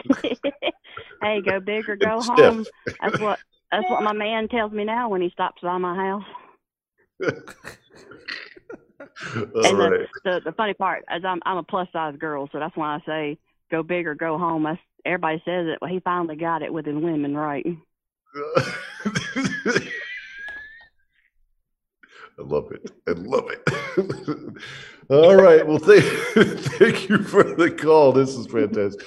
hey, 1.22 1.42
go 1.42 1.60
big 1.60 1.88
or 1.90 1.96
go 1.96 2.20
Stiff. 2.24 2.36
home. 2.36 2.66
That's 3.02 3.20
what 3.20 3.40
that's 3.72 3.90
what 3.90 4.04
my 4.04 4.14
man 4.14 4.48
tells 4.48 4.72
me 4.72 4.84
now 4.84 5.10
when 5.10 5.22
he 5.22 5.30
stops 5.30 5.62
by 5.62 5.78
my 5.78 5.96
house. 5.96 6.24
And 9.36 9.78
right. 9.78 9.92
the, 9.92 10.08
the 10.24 10.42
the 10.46 10.52
funny 10.54 10.74
part 10.74 11.06
is 11.16 11.24
I'm 11.26 11.42
I'm 11.46 11.58
a 11.58 11.64
plus 11.64 11.88
size 11.94 12.16
girl, 12.18 12.50
so 12.52 12.60
that's 12.60 12.76
why 12.76 12.96
I 12.96 13.00
say 13.06 13.38
go 13.72 13.84
big 13.84 14.08
or 14.08 14.16
go 14.16 14.38
home. 14.38 14.64
That's, 14.64 14.80
everybody 15.06 15.42
says 15.46 15.68
it. 15.68 15.80
Well, 15.82 15.92
he 15.92 16.00
finally 16.00 16.36
got 16.36 16.62
it 16.62 16.74
with 16.74 16.86
his 16.86 16.96
women 16.96 17.36
right. 17.36 17.66
I 22.40 22.42
love 22.42 22.72
it. 22.72 22.92
I 23.08 23.12
love 23.12 23.50
it. 23.50 24.58
All 25.10 25.36
right. 25.36 25.66
Well, 25.68 25.78
thank, 25.78 26.04
thank 26.04 27.10
you 27.10 27.20
for 27.20 27.44
the 27.44 27.70
call. 27.70 28.12
This 28.12 28.30
is 28.30 28.48
fantastic. 28.48 29.06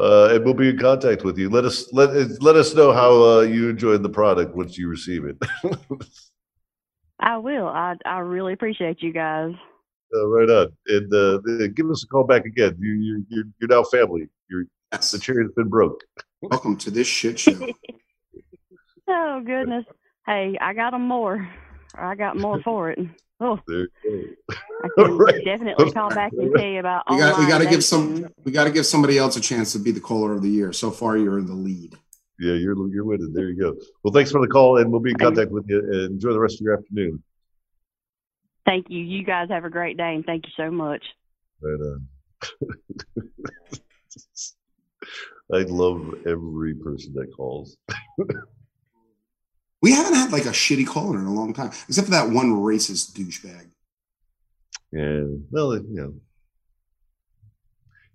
Uh, 0.00 0.34
and 0.34 0.44
we'll 0.44 0.54
be 0.54 0.70
in 0.70 0.78
contact 0.78 1.22
with 1.22 1.38
you. 1.38 1.48
Let 1.48 1.64
us 1.64 1.92
let 1.92 2.10
let 2.42 2.56
us 2.56 2.74
know 2.74 2.92
how 2.92 3.22
uh, 3.22 3.40
you 3.42 3.68
enjoyed 3.68 4.02
the 4.02 4.08
product 4.08 4.56
once 4.56 4.76
you 4.76 4.88
receive 4.88 5.24
it. 5.24 5.36
I 7.20 7.36
will. 7.38 7.66
I 7.66 7.94
I 8.04 8.18
really 8.18 8.52
appreciate 8.52 9.02
you 9.02 9.12
guys. 9.12 9.52
uh, 10.14 10.26
right 10.28 10.48
on. 10.50 10.68
And 10.88 11.12
uh, 11.14 11.66
give 11.74 11.90
us 11.90 12.04
a 12.04 12.06
call 12.08 12.24
back 12.24 12.44
again. 12.44 12.76
You 12.78 12.92
you 12.92 13.26
you're, 13.28 13.44
you're 13.60 13.68
now 13.68 13.82
family. 13.84 14.28
You're 14.50 14.64
Yes. 14.92 15.10
the 15.10 15.18
chair 15.18 15.42
has 15.42 15.50
been 15.56 15.68
broke. 15.68 16.04
Welcome 16.42 16.76
to 16.78 16.90
this 16.90 17.06
shit 17.06 17.38
show. 17.38 17.58
Oh 19.06 19.42
goodness. 19.44 19.84
Hey, 20.24 20.56
I 20.62 20.72
got 20.72 20.94
'em 20.94 21.02
more. 21.06 21.46
I 21.94 22.14
got 22.14 22.38
more 22.38 22.62
for 22.64 22.90
it. 22.90 22.98
Oh, 23.38 23.58
There 23.68 23.88
you 24.04 24.34
I 24.82 24.88
can 24.96 25.18
right. 25.18 25.44
definitely 25.44 25.92
call 25.92 26.08
back 26.08 26.32
and 26.32 26.50
tell 26.56 26.66
you 26.66 26.78
about 26.80 27.02
We 27.10 27.18
got 27.18 27.38
we 27.38 27.46
got 27.46 27.58
to 27.58 27.66
give 27.66 27.84
some 27.84 28.26
we 28.44 28.52
got 28.52 28.64
to 28.64 28.70
give 28.70 28.86
somebody 28.86 29.18
else 29.18 29.36
a 29.36 29.42
chance 29.42 29.72
to 29.74 29.78
be 29.78 29.90
the 29.90 30.00
caller 30.00 30.32
of 30.32 30.40
the 30.40 30.48
year. 30.48 30.72
So 30.72 30.90
far, 30.90 31.18
you're 31.18 31.38
in 31.38 31.44
the 31.46 31.52
lead. 31.54 31.98
Go. 32.44 32.52
Yeah, 32.52 32.60
you're 32.60 32.88
you're 32.92 33.04
winning. 33.04 33.32
There 33.32 33.48
you 33.48 33.60
go. 33.60 33.74
Well, 34.02 34.12
thanks 34.12 34.30
for 34.30 34.40
the 34.40 34.48
call, 34.48 34.78
and 34.78 34.90
we'll 34.90 35.00
be 35.00 35.10
in 35.10 35.16
contact 35.16 35.50
with 35.50 35.68
you. 35.68 35.78
And 35.78 36.12
enjoy 36.12 36.32
the 36.32 36.40
rest 36.40 36.60
of 36.60 36.64
your 36.64 36.78
afternoon. 36.78 37.22
Thank 38.64 38.86
you. 38.88 39.00
You 39.00 39.24
guys 39.24 39.48
have 39.50 39.64
a 39.64 39.70
great 39.70 39.96
day, 39.96 40.14
and 40.14 40.24
thank 40.24 40.46
you 40.46 40.52
so 40.56 40.70
much. 40.70 41.04
Right 41.60 41.80
on. 41.80 42.08
I 45.52 45.58
love 45.58 46.14
every 46.26 46.74
person 46.74 47.12
that 47.14 47.34
calls. 47.36 47.76
We 49.82 49.92
haven't 49.92 50.14
had 50.14 50.32
like 50.32 50.46
a 50.46 50.50
shitty 50.50 50.86
caller 50.86 51.18
in 51.18 51.26
a 51.26 51.32
long 51.32 51.52
time, 51.52 51.72
except 51.88 52.06
for 52.06 52.12
that 52.12 52.30
one 52.30 52.52
racist 52.52 53.12
douchebag. 53.12 53.68
Yeah, 54.92 55.24
well, 55.50 55.74
you 55.74 55.84
know, 55.90 56.14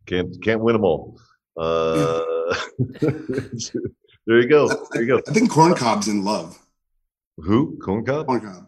Can't 0.08 0.42
can't 0.44 0.62
win 0.62 0.74
them 0.74 0.86
all. 0.86 1.20
Uh, 1.56 2.24
there 4.30 4.42
you 4.42 4.48
go. 4.48 4.68
There 4.92 5.02
you 5.02 5.08
go. 5.08 5.22
I 5.28 5.32
think 5.34 5.50
corn 5.50 5.74
cob's 5.74 6.08
in 6.08 6.24
love. 6.24 6.60
Who? 7.38 7.80
Corn 7.80 8.06
cob? 8.06 8.28
Corn 8.28 8.42
cob. 8.42 8.68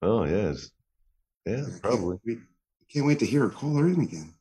Oh 0.00 0.24
yes. 0.24 0.70
Yeah, 1.44 1.64
probably. 1.82 2.18
Can't 2.24 2.38
wait, 2.38 2.38
can't 2.88 3.06
wait 3.06 3.18
to 3.18 3.26
hear 3.26 3.40
her 3.40 3.48
call 3.48 3.74
her 3.74 3.88
in 3.88 4.00
again. 4.00 4.32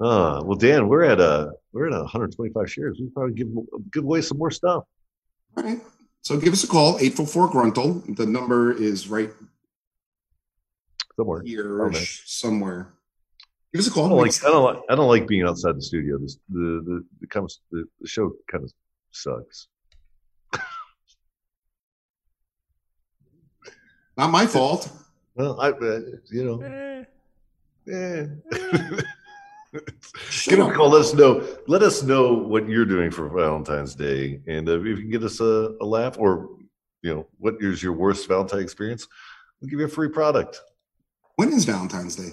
uh, 0.00 0.42
well, 0.44 0.56
Dan, 0.56 0.88
we're 0.88 1.04
at 1.04 1.20
a 1.20 1.52
we're 1.72 1.86
at 1.86 1.92
125 1.92 2.68
shares. 2.68 2.98
We 3.00 3.10
probably 3.10 3.34
give 3.34 3.48
give 3.92 4.02
away 4.02 4.20
some 4.22 4.38
more 4.38 4.50
stuff. 4.50 4.82
All 5.56 5.62
right. 5.62 5.80
So 6.22 6.36
give 6.36 6.52
us 6.52 6.64
a 6.64 6.68
call, 6.68 6.96
844 6.98 7.48
Gruntle. 7.50 8.16
The 8.16 8.26
number 8.26 8.72
is 8.72 9.08
right 9.08 9.30
somewhere 11.16 11.42
here, 11.44 11.92
somewhere. 11.94 12.92
Give 13.72 13.80
us 13.80 13.86
a 13.86 13.90
call. 13.90 14.06
I 14.06 14.08
don't 14.10 14.18
like 14.18 14.44
I 14.44 14.48
don't 14.48 14.64
like 14.64 14.78
I 14.90 14.94
don't 14.94 15.08
like 15.08 15.26
being 15.26 15.44
outside 15.44 15.76
the 15.76 15.82
studio. 15.82 16.18
This, 16.18 16.38
the 16.48 16.82
the 16.84 17.04
the 17.20 17.26
comes 17.26 17.60
the, 17.70 17.84
the 18.00 18.08
show 18.08 18.32
kind 18.50 18.64
of 18.64 18.72
sucks. 19.12 19.68
Not 24.16 24.30
my 24.30 24.46
fault. 24.46 24.90
Well, 25.34 25.58
I 25.60 25.70
uh, 25.70 26.00
you 26.30 26.44
know. 26.44 26.60
Eh. 26.60 27.04
Eh. 27.90 28.26
Give 30.44 30.58
a 30.58 30.70
call. 30.70 30.90
Let 30.90 31.00
us 31.00 31.14
know. 31.14 31.42
Let 31.66 31.82
us 31.82 32.02
know 32.02 32.34
what 32.34 32.68
you're 32.68 32.84
doing 32.84 33.10
for 33.10 33.26
Valentine's 33.30 33.94
Day, 33.94 34.42
and 34.46 34.68
uh, 34.68 34.78
if 34.78 34.84
you 34.84 34.96
can 34.96 35.08
get 35.10 35.22
us 35.22 35.40
a, 35.40 35.74
a 35.80 35.86
laugh, 35.86 36.18
or 36.18 36.50
you 37.00 37.14
know, 37.14 37.26
what 37.38 37.54
is 37.60 37.82
your 37.82 37.94
worst 37.94 38.28
Valentine 38.28 38.60
experience, 38.60 39.08
we'll 39.60 39.70
give 39.70 39.80
you 39.80 39.86
a 39.86 39.88
free 39.88 40.10
product. 40.10 40.60
When 41.36 41.54
is 41.54 41.64
Valentine's 41.64 42.16
Day? 42.16 42.32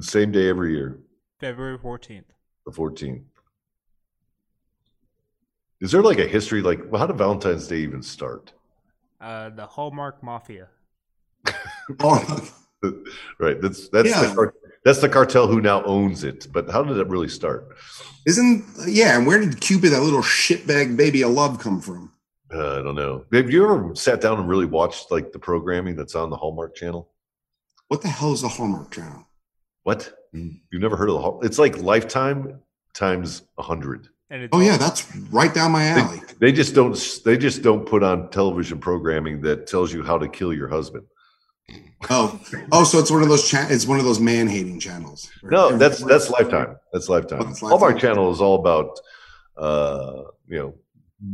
Same 0.00 0.32
day 0.32 0.48
every 0.48 0.72
year. 0.72 1.00
February 1.40 1.78
fourteenth. 1.78 2.26
The 2.66 2.72
fourteenth. 2.72 3.24
Is 5.80 5.92
there 5.92 6.02
like 6.02 6.18
a 6.18 6.26
history? 6.26 6.62
Like, 6.62 6.80
well, 6.90 7.00
how 7.00 7.06
did 7.06 7.18
Valentine's 7.18 7.66
Day 7.66 7.78
even 7.78 8.02
start? 8.02 8.52
Uh, 9.20 9.50
the 9.50 9.66
Hallmark 9.66 10.22
Mafia. 10.22 10.68
oh. 12.00 12.50
right. 13.38 13.60
That's 13.60 13.88
that's 13.88 14.08
yeah. 14.08 14.22
the 14.22 14.52
that's 14.84 15.00
the 15.00 15.08
cartel 15.08 15.46
who 15.46 15.60
now 15.60 15.82
owns 15.84 16.24
it. 16.24 16.46
But 16.52 16.70
how 16.70 16.82
did 16.82 16.96
it 16.96 17.08
really 17.08 17.28
start? 17.28 17.68
Isn't 18.26 18.64
yeah? 18.86 19.16
And 19.16 19.26
where 19.26 19.40
did 19.40 19.60
Cupid, 19.60 19.92
that 19.92 20.02
little 20.02 20.22
shitbag 20.22 20.96
baby 20.96 21.22
of 21.22 21.32
love, 21.32 21.58
come 21.58 21.80
from? 21.80 22.12
Uh, 22.52 22.80
I 22.80 22.82
don't 22.82 22.94
know. 22.94 23.24
Have 23.32 23.50
you 23.50 23.64
ever 23.64 23.94
sat 23.94 24.20
down 24.20 24.38
and 24.38 24.48
really 24.48 24.66
watched 24.66 25.10
like 25.10 25.32
the 25.32 25.38
programming 25.38 25.96
that's 25.96 26.14
on 26.14 26.30
the 26.30 26.36
Hallmark 26.36 26.74
Channel? 26.74 27.10
What 27.88 28.02
the 28.02 28.08
hell 28.08 28.32
is 28.32 28.42
the 28.42 28.48
Hallmark 28.48 28.90
Channel? 28.90 29.26
What? 29.84 30.12
You've 30.32 30.82
never 30.82 30.96
heard 30.96 31.08
of 31.08 31.14
the 31.14 31.20
Hallmark? 31.20 31.44
It's 31.44 31.58
like 31.58 31.78
Lifetime 31.78 32.60
times 32.92 33.42
a 33.56 33.62
hundred. 33.62 34.08
oh 34.52 34.60
yeah, 34.60 34.76
that's 34.76 35.14
right 35.30 35.54
down 35.54 35.70
my 35.70 35.84
alley. 35.86 36.18
They, 36.40 36.46
they 36.46 36.52
just 36.52 36.74
don't. 36.74 36.98
They 37.24 37.38
just 37.38 37.62
don't 37.62 37.86
put 37.86 38.02
on 38.02 38.30
television 38.30 38.78
programming 38.78 39.40
that 39.42 39.66
tells 39.68 39.92
you 39.92 40.02
how 40.02 40.18
to 40.18 40.26
kill 40.28 40.52
your 40.52 40.68
husband. 40.68 41.06
Oh, 42.10 42.38
oh, 42.72 42.84
so 42.84 42.98
it's 42.98 43.10
one 43.10 43.22
of 43.22 43.28
those 43.28 43.48
cha- 43.48 43.66
it's 43.70 43.86
one 43.86 43.98
of 43.98 44.04
those 44.04 44.20
man 44.20 44.48
hating 44.48 44.80
channels. 44.80 45.30
No, 45.42 45.76
that's 45.76 46.02
that's 46.04 46.28
Lifetime. 46.30 46.76
That's 46.92 47.08
Lifetime. 47.08 47.40
Oh, 47.42 47.44
that's 47.44 47.62
Lifetime. 47.62 47.78
Hallmark 47.78 47.98
Channel 48.00 48.32
is 48.32 48.40
all 48.40 48.56
about, 48.56 48.98
uh, 49.56 50.24
you 50.46 50.58
know, 50.58 50.74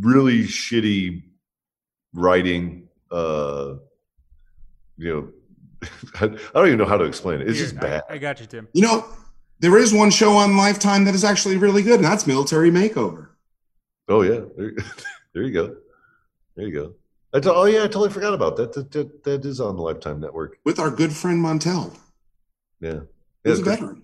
really 0.01 0.43
shitty 0.43 1.23
writing. 2.15 2.89
Uh, 3.11 3.77
you 4.97 5.13
know, 5.13 5.29
I 6.21 6.27
don't 6.27 6.67
even 6.67 6.79
know 6.79 6.85
how 6.85 6.97
to 6.97 7.05
explain 7.05 7.41
it. 7.41 7.49
It's 7.49 7.59
Here, 7.59 7.67
just 7.67 7.81
bad. 7.81 8.03
I, 8.09 8.15
I 8.15 8.19
got 8.19 8.41
you, 8.41 8.47
Tim. 8.47 8.69
You 8.73 8.83
know, 8.83 9.05
there 9.61 9.77
is 9.79 9.93
one 9.93 10.11
show 10.11 10.33
on 10.33 10.57
Lifetime 10.57 11.05
that 11.05 11.15
is 11.15 11.25
actually 11.25 11.57
really 11.57 11.83
good, 11.83 11.97
and 11.97 12.05
that's 12.05 12.27
Military 12.27 12.71
Makeover. 12.71 13.29
Oh 14.09 14.23
yeah, 14.23 14.41
there, 14.57 14.73
there 15.35 15.43
you 15.43 15.53
go. 15.53 15.77
There 16.57 16.67
you 16.67 16.73
go. 16.73 17.41
T- 17.41 17.49
oh 17.49 17.65
yeah, 17.65 17.85
I 17.85 17.87
totally 17.87 18.11
forgot 18.11 18.35
about 18.35 18.57
that. 18.57 18.73
That, 18.73 18.91
that. 18.91 19.25
that 19.25 19.45
is 19.45 19.61
on 19.61 19.77
the 19.77 19.83
Lifetime 19.83 20.21
Network 20.21 20.59
with 20.65 20.79
our 20.79 20.91
good 20.91 21.13
friend 21.13 21.43
Montel. 21.45 21.97
Yeah, 22.81 23.01
he's 23.45 23.61
a 23.61 23.63
veteran. 23.63 24.03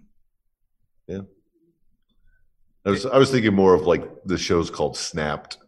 Yeah, 1.09 1.23
I 2.85 2.91
was 2.91 3.05
I 3.05 3.19
was 3.19 3.31
thinking 3.31 3.55
more 3.55 3.75
of 3.75 3.83
like 3.83 4.25
the 4.25 4.39
shows 4.39 4.71
called 4.71 4.97
Snapped, 4.97 5.59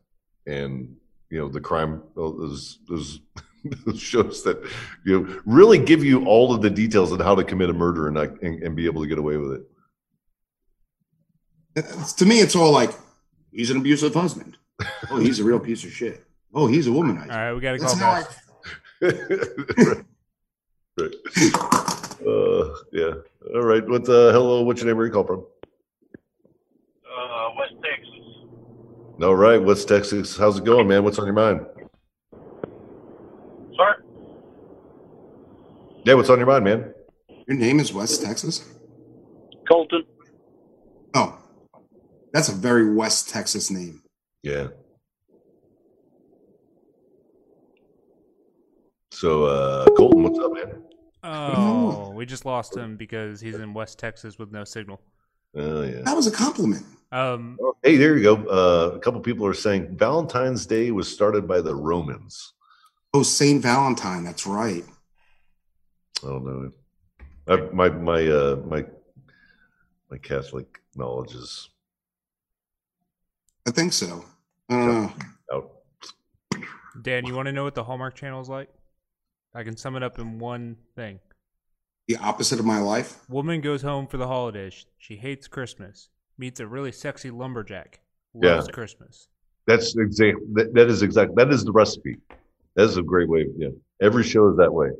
and 0.46 0.96
you 1.30 1.38
know 1.38 1.48
the 1.48 1.60
crime 1.60 2.02
oh, 2.16 2.38
those 2.38 2.78
those, 2.88 3.20
those 3.34 3.44
shows 3.96 4.42
that 4.44 4.62
you 5.04 5.20
know 5.20 5.40
really 5.44 5.78
give 5.78 6.04
you 6.04 6.24
all 6.26 6.54
of 6.54 6.62
the 6.62 6.70
details 6.70 7.12
on 7.12 7.20
how 7.20 7.34
to 7.34 7.44
commit 7.44 7.70
a 7.70 7.72
murder 7.72 8.08
and, 8.08 8.16
and 8.18 8.62
and 8.62 8.76
be 8.76 8.86
able 8.86 9.02
to 9.02 9.08
get 9.08 9.18
away 9.18 9.36
with 9.36 9.52
it. 9.52 9.62
To 12.16 12.26
me, 12.26 12.40
it's 12.40 12.56
all 12.56 12.72
like 12.72 12.90
he's 13.52 13.70
an 13.70 13.76
abusive 13.78 14.14
husband. 14.14 14.56
Oh, 15.10 15.18
he's 15.18 15.40
a 15.40 15.44
real 15.44 15.60
piece 15.60 15.84
of 15.84 15.90
shit. 15.92 16.24
Oh, 16.54 16.66
he's 16.66 16.86
a 16.86 16.90
womanizer. 16.90 17.30
All 17.30 17.36
right, 17.36 17.52
we 17.52 17.60
got 17.60 17.72
to 17.72 17.78
call 17.78 17.96
back. 17.96 18.26
right. 19.00 19.14
right. 20.96 21.14
Uh, 22.26 22.74
yeah. 22.92 23.12
All 23.54 23.62
right. 23.62 23.86
What 23.86 24.04
the 24.04 24.30
hello? 24.32 24.62
What's 24.62 24.80
your 24.80 24.88
name? 24.88 24.96
Where 24.96 25.06
you 25.06 25.12
call 25.12 25.24
from? 25.24 25.44
Uh, 27.06 27.48
West 27.56 27.74
Texas. 27.82 28.18
All 29.22 29.36
right, 29.36 29.62
West 29.62 29.88
Texas. 29.88 30.36
How's 30.36 30.58
it 30.58 30.64
going, 30.64 30.88
man? 30.88 31.04
What's 31.04 31.18
on 31.18 31.26
your 31.26 31.34
mind? 31.34 31.66
Sorry. 33.76 33.96
Yeah, 36.08 36.14
what's 36.14 36.30
on 36.30 36.38
your 36.38 36.46
mind, 36.46 36.64
man? 36.64 36.94
Your 37.46 37.58
name 37.58 37.80
is 37.80 37.92
West 37.92 38.24
Texas. 38.24 38.64
Colton. 39.68 40.04
Oh, 41.12 41.38
that's 42.32 42.48
a 42.48 42.52
very 42.52 42.94
West 42.94 43.28
Texas 43.28 43.70
name. 43.70 44.00
Yeah. 44.42 44.68
So, 49.12 49.44
uh, 49.44 49.84
Colton, 49.98 50.22
what's 50.22 50.38
up, 50.38 50.54
man? 50.54 50.82
Oh, 51.22 52.12
we 52.14 52.24
just 52.24 52.46
lost 52.46 52.74
him 52.74 52.96
because 52.96 53.38
he's 53.38 53.56
in 53.56 53.74
West 53.74 53.98
Texas 53.98 54.38
with 54.38 54.50
no 54.50 54.64
signal. 54.64 55.02
Oh 55.54 55.82
yeah, 55.82 56.00
that 56.06 56.16
was 56.16 56.26
a 56.26 56.30
compliment. 56.30 56.86
Um, 57.12 57.58
oh, 57.60 57.76
hey, 57.82 57.98
there 57.98 58.16
you 58.16 58.22
go. 58.22 58.36
Uh, 58.46 58.96
a 58.96 58.98
couple 58.98 59.20
people 59.20 59.44
are 59.44 59.52
saying 59.52 59.94
Valentine's 59.98 60.64
Day 60.64 60.90
was 60.90 61.12
started 61.12 61.46
by 61.46 61.60
the 61.60 61.74
Romans. 61.74 62.54
Oh, 63.12 63.22
Saint 63.22 63.62
Valentine. 63.62 64.24
That's 64.24 64.46
right. 64.46 64.84
I 66.24 66.26
don't 66.28 66.44
know. 66.44 66.72
I, 67.46 67.56
my 67.72 67.88
my 67.88 68.26
uh, 68.26 68.56
my 68.66 68.84
my 70.10 70.18
Catholic 70.18 70.80
knowledge 70.96 71.34
is. 71.34 71.68
I 73.66 73.70
think 73.70 73.92
so. 73.92 74.24
I. 74.70 75.12
Out. 75.52 75.70
Dan, 77.02 77.26
you 77.26 77.34
want 77.34 77.46
to 77.46 77.52
know 77.52 77.64
what 77.64 77.74
the 77.74 77.84
Hallmark 77.84 78.14
Channel 78.14 78.40
is 78.40 78.48
like? 78.48 78.68
I 79.54 79.62
can 79.62 79.76
sum 79.76 79.96
it 79.96 80.02
up 80.02 80.18
in 80.18 80.38
one 80.38 80.76
thing. 80.96 81.20
The 82.06 82.16
opposite 82.16 82.58
of 82.58 82.64
my 82.64 82.78
life. 82.78 83.18
Woman 83.28 83.60
goes 83.60 83.82
home 83.82 84.06
for 84.06 84.16
the 84.16 84.26
holidays. 84.26 84.86
She 84.98 85.16
hates 85.16 85.46
Christmas. 85.46 86.08
Meets 86.38 86.60
a 86.60 86.66
really 86.66 86.92
sexy 86.92 87.30
lumberjack. 87.30 88.00
Loves 88.34 88.66
yeah. 88.66 88.72
Christmas. 88.72 89.28
That's 89.66 89.96
exact. 89.96 90.38
That, 90.54 90.74
that 90.74 90.88
is 90.88 91.02
exact. 91.02 91.34
That 91.36 91.50
is 91.50 91.64
the 91.64 91.72
recipe. 91.72 92.16
That 92.74 92.84
is 92.84 92.96
a 92.96 93.02
great 93.02 93.28
way. 93.28 93.46
Yeah, 93.56 93.68
every 94.00 94.24
show 94.24 94.48
is 94.48 94.56
that 94.56 94.72
way. 94.72 94.90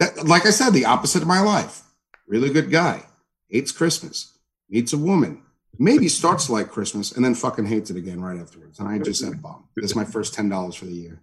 That, 0.00 0.26
like 0.26 0.46
I 0.46 0.50
said, 0.50 0.70
the 0.70 0.86
opposite 0.86 1.22
of 1.22 1.28
my 1.28 1.40
life. 1.40 1.82
Really 2.26 2.50
good 2.50 2.70
guy. 2.70 3.04
Hates 3.48 3.72
Christmas. 3.72 4.38
Meets 4.68 4.92
a 4.92 4.98
woman. 4.98 5.42
Maybe 5.78 6.08
starts 6.08 6.48
like 6.48 6.70
Christmas 6.70 7.12
and 7.12 7.24
then 7.24 7.34
fucking 7.34 7.66
hates 7.66 7.90
it 7.90 7.96
again 7.96 8.20
right 8.20 8.40
afterwards. 8.40 8.78
And 8.78 8.88
I 8.88 8.98
just 8.98 9.20
said, 9.20 9.42
"Bomb." 9.42 9.64
That's 9.76 9.96
my 9.96 10.04
first 10.04 10.32
ten 10.34 10.48
dollars 10.48 10.76
for 10.76 10.84
the 10.84 10.92
year. 10.92 11.20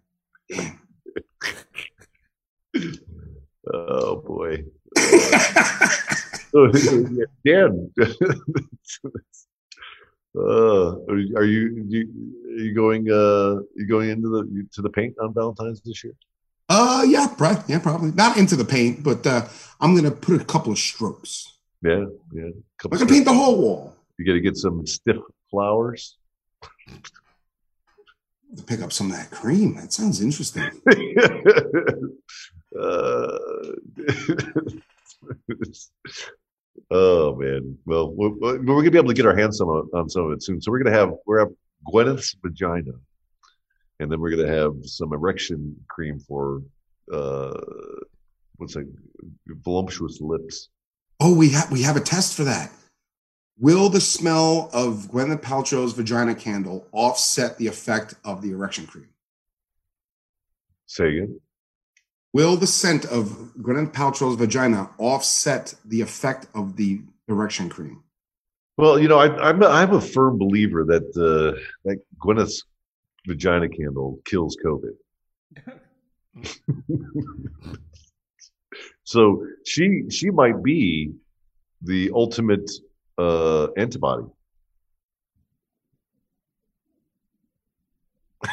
Damn. 0.49 0.81
oh 3.73 4.17
boy. 4.17 4.65
Dan, 7.45 7.89
uh, 10.37 10.95
are 11.07 11.17
you, 11.17 11.85
you 11.87 12.09
are 12.45 12.59
you 12.59 12.73
going 12.75 13.09
uh 13.09 13.61
you 13.75 13.87
going 13.87 14.09
into 14.09 14.27
the 14.27 14.67
to 14.73 14.81
the 14.81 14.89
paint 14.89 15.15
on 15.21 15.33
Valentine's 15.33 15.79
this 15.81 16.03
year? 16.03 16.13
Uh 16.73 17.03
yeah, 17.05 17.27
probably 17.37 17.63
yeah, 17.67 17.79
probably 17.79 18.11
not 18.11 18.37
into 18.37 18.55
the 18.55 18.63
paint, 18.63 19.03
but 19.03 19.27
uh 19.27 19.45
I'm 19.81 19.93
gonna 19.93 20.11
put 20.11 20.41
a 20.41 20.45
couple 20.45 20.71
of 20.71 20.79
strokes. 20.79 21.51
Yeah, 21.83 22.05
yeah. 22.31 22.49
I 22.91 22.97
can 22.97 23.07
paint 23.07 23.25
the 23.25 23.33
whole 23.33 23.59
wall. 23.61 23.95
You 24.17 24.25
got 24.25 24.33
to 24.33 24.39
get 24.39 24.55
some 24.55 24.85
stiff 24.85 25.17
flowers. 25.49 26.17
To 28.55 28.63
pick 28.67 28.81
up 28.81 28.93
some 28.93 29.09
of 29.09 29.17
that 29.17 29.31
cream. 29.31 29.75
That 29.75 29.91
sounds 29.91 30.21
interesting. 30.21 30.69
Uh, 32.73 33.37
oh 36.89 37.35
man. 37.35 37.77
Well, 37.85 38.11
we're, 38.11 38.29
we're, 38.29 38.59
gonna 38.63 38.91
be 38.91 38.97
able 38.97 39.09
to 39.09 39.13
get 39.13 39.25
our 39.25 39.35
hands 39.35 39.57
some 39.57 39.67
on 39.67 40.09
some 40.09 40.27
of 40.27 40.31
it 40.31 40.41
soon. 40.41 40.61
So 40.61 40.71
we're 40.71 40.81
gonna 40.81 40.95
have 40.95 41.11
we're 41.25 41.39
have 41.39 41.51
Gwyneth's 41.91 42.33
vagina, 42.41 42.93
and 44.01 44.11
then 44.11 44.19
we're 44.19 44.31
gonna 44.35 44.47
have 44.47 44.73
some 44.83 45.13
erection 45.13 45.75
cream 45.87 46.19
for 46.19 46.63
uh, 47.13 47.53
what's 48.57 48.73
that? 48.73 48.91
Voluptuous 49.47 50.19
lips. 50.19 50.69
Oh, 51.19 51.35
we 51.35 51.49
have 51.49 51.71
we 51.71 51.83
have 51.83 51.97
a 51.97 52.01
test 52.01 52.35
for 52.35 52.43
that. 52.43 52.71
Will 53.59 53.89
the 53.89 54.01
smell 54.01 54.71
of 54.73 55.09
Gwyneth 55.11 55.41
Paltrow's 55.41 55.93
vagina 55.93 56.33
candle 56.33 56.87
offset 56.91 57.59
the 57.59 57.67
effect 57.67 58.15
of 58.25 58.41
the 58.41 58.51
erection 58.51 58.87
cream? 58.87 59.09
Say 60.87 61.09
again. 61.09 61.39
Will 62.33 62.57
the 62.57 62.65
scent 62.65 63.05
of 63.05 63.53
Gwyneth 63.61 63.93
Paltrow's 63.93 64.35
vagina 64.35 64.89
offset 64.97 65.75
the 65.85 66.01
effect 66.01 66.47
of 66.55 66.75
the 66.75 67.01
erection 67.27 67.69
cream? 67.69 68.03
Well, 68.77 68.97
you 68.97 69.07
know, 69.07 69.19
I, 69.19 69.49
I'm 69.49 69.61
a, 69.61 69.67
I'm 69.67 69.93
a 69.93 70.01
firm 70.01 70.39
believer 70.39 70.83
that 70.85 71.03
uh, 71.15 71.59
that 71.85 71.99
Gwyneth's 72.19 72.63
vagina 73.25 73.69
candle 73.69 74.19
kills 74.25 74.57
COVID. 74.63 74.95
so 79.03 79.45
she 79.65 80.09
she 80.09 80.29
might 80.29 80.63
be 80.63 81.11
the 81.81 82.11
ultimate 82.13 82.69
uh, 83.17 83.67
antibody. 83.77 84.23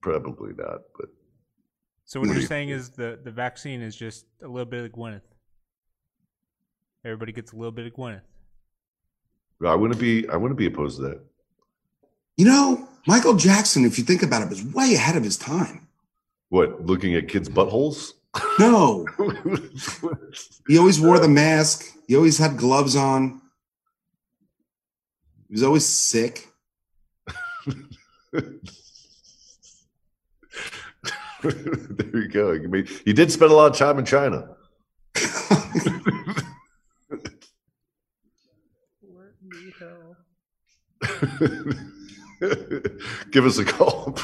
Probably 0.00 0.52
not, 0.56 0.80
but. 0.96 1.08
So 2.04 2.20
what 2.20 2.30
you're 2.30 2.40
saying 2.40 2.70
is 2.70 2.90
the 2.90 3.18
the 3.22 3.30
vaccine 3.30 3.82
is 3.82 3.94
just 3.94 4.24
a 4.42 4.48
little 4.48 4.64
bit 4.64 4.84
of 4.84 4.92
Gwyneth. 4.92 5.20
Everybody 7.04 7.32
gets 7.32 7.52
a 7.52 7.56
little 7.56 7.72
bit 7.72 7.86
of 7.86 7.92
Gwyneth. 7.92 8.22
I 9.64 9.74
wouldn't 9.74 10.00
be 10.00 10.28
I 10.28 10.36
wouldn't 10.36 10.58
be 10.58 10.66
opposed 10.66 10.96
to 10.98 11.02
that. 11.02 11.20
You 12.36 12.44
know, 12.44 12.88
Michael 13.06 13.34
Jackson, 13.34 13.84
if 13.84 13.98
you 13.98 14.04
think 14.04 14.22
about 14.22 14.42
it, 14.42 14.48
was 14.48 14.62
way 14.62 14.94
ahead 14.94 15.16
of 15.16 15.24
his 15.24 15.36
time. 15.36 15.88
What, 16.50 16.86
looking 16.86 17.14
at 17.14 17.28
kids' 17.28 17.48
buttholes? 17.48 18.12
No. 18.58 19.06
he 20.68 20.78
always 20.78 21.00
wore 21.00 21.18
the 21.18 21.28
mask. 21.28 21.84
He 22.06 22.16
always 22.16 22.38
had 22.38 22.56
gloves 22.56 22.94
on. 22.96 23.40
He 25.48 25.54
was 25.54 25.62
always 25.62 25.84
sick. 25.84 26.48
there 31.42 32.16
you 32.16 32.28
go. 32.28 32.52
I 32.52 32.58
mean, 32.58 32.86
he 33.04 33.12
did 33.12 33.32
spend 33.32 33.50
a 33.50 33.54
lot 33.54 33.70
of 33.72 33.76
time 33.78 33.98
in 33.98 34.04
China. 34.04 34.56
Give 43.30 43.46
us 43.46 43.58
a 43.58 43.64
call. 43.64 44.12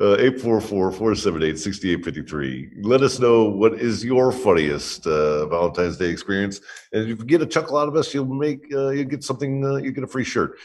844-478-6853. 0.00 2.70
Let 2.82 3.02
us 3.02 3.18
know 3.18 3.44
what 3.44 3.74
is 3.74 4.04
your 4.04 4.32
funniest 4.32 5.06
uh, 5.06 5.46
Valentine's 5.46 5.96
Day 5.96 6.08
experience. 6.08 6.60
And 6.92 7.10
if 7.10 7.18
you 7.18 7.24
get 7.24 7.42
a 7.42 7.46
chuckle 7.46 7.76
out 7.76 7.88
of 7.88 7.96
us, 7.96 8.14
you'll 8.14 8.26
make 8.26 8.64
uh, 8.72 8.90
you 8.90 9.04
get 9.04 9.24
something 9.24 9.64
uh, 9.64 9.76
you 9.76 9.92
get 9.92 10.04
a 10.04 10.06
free 10.06 10.24
shirt. 10.24 10.58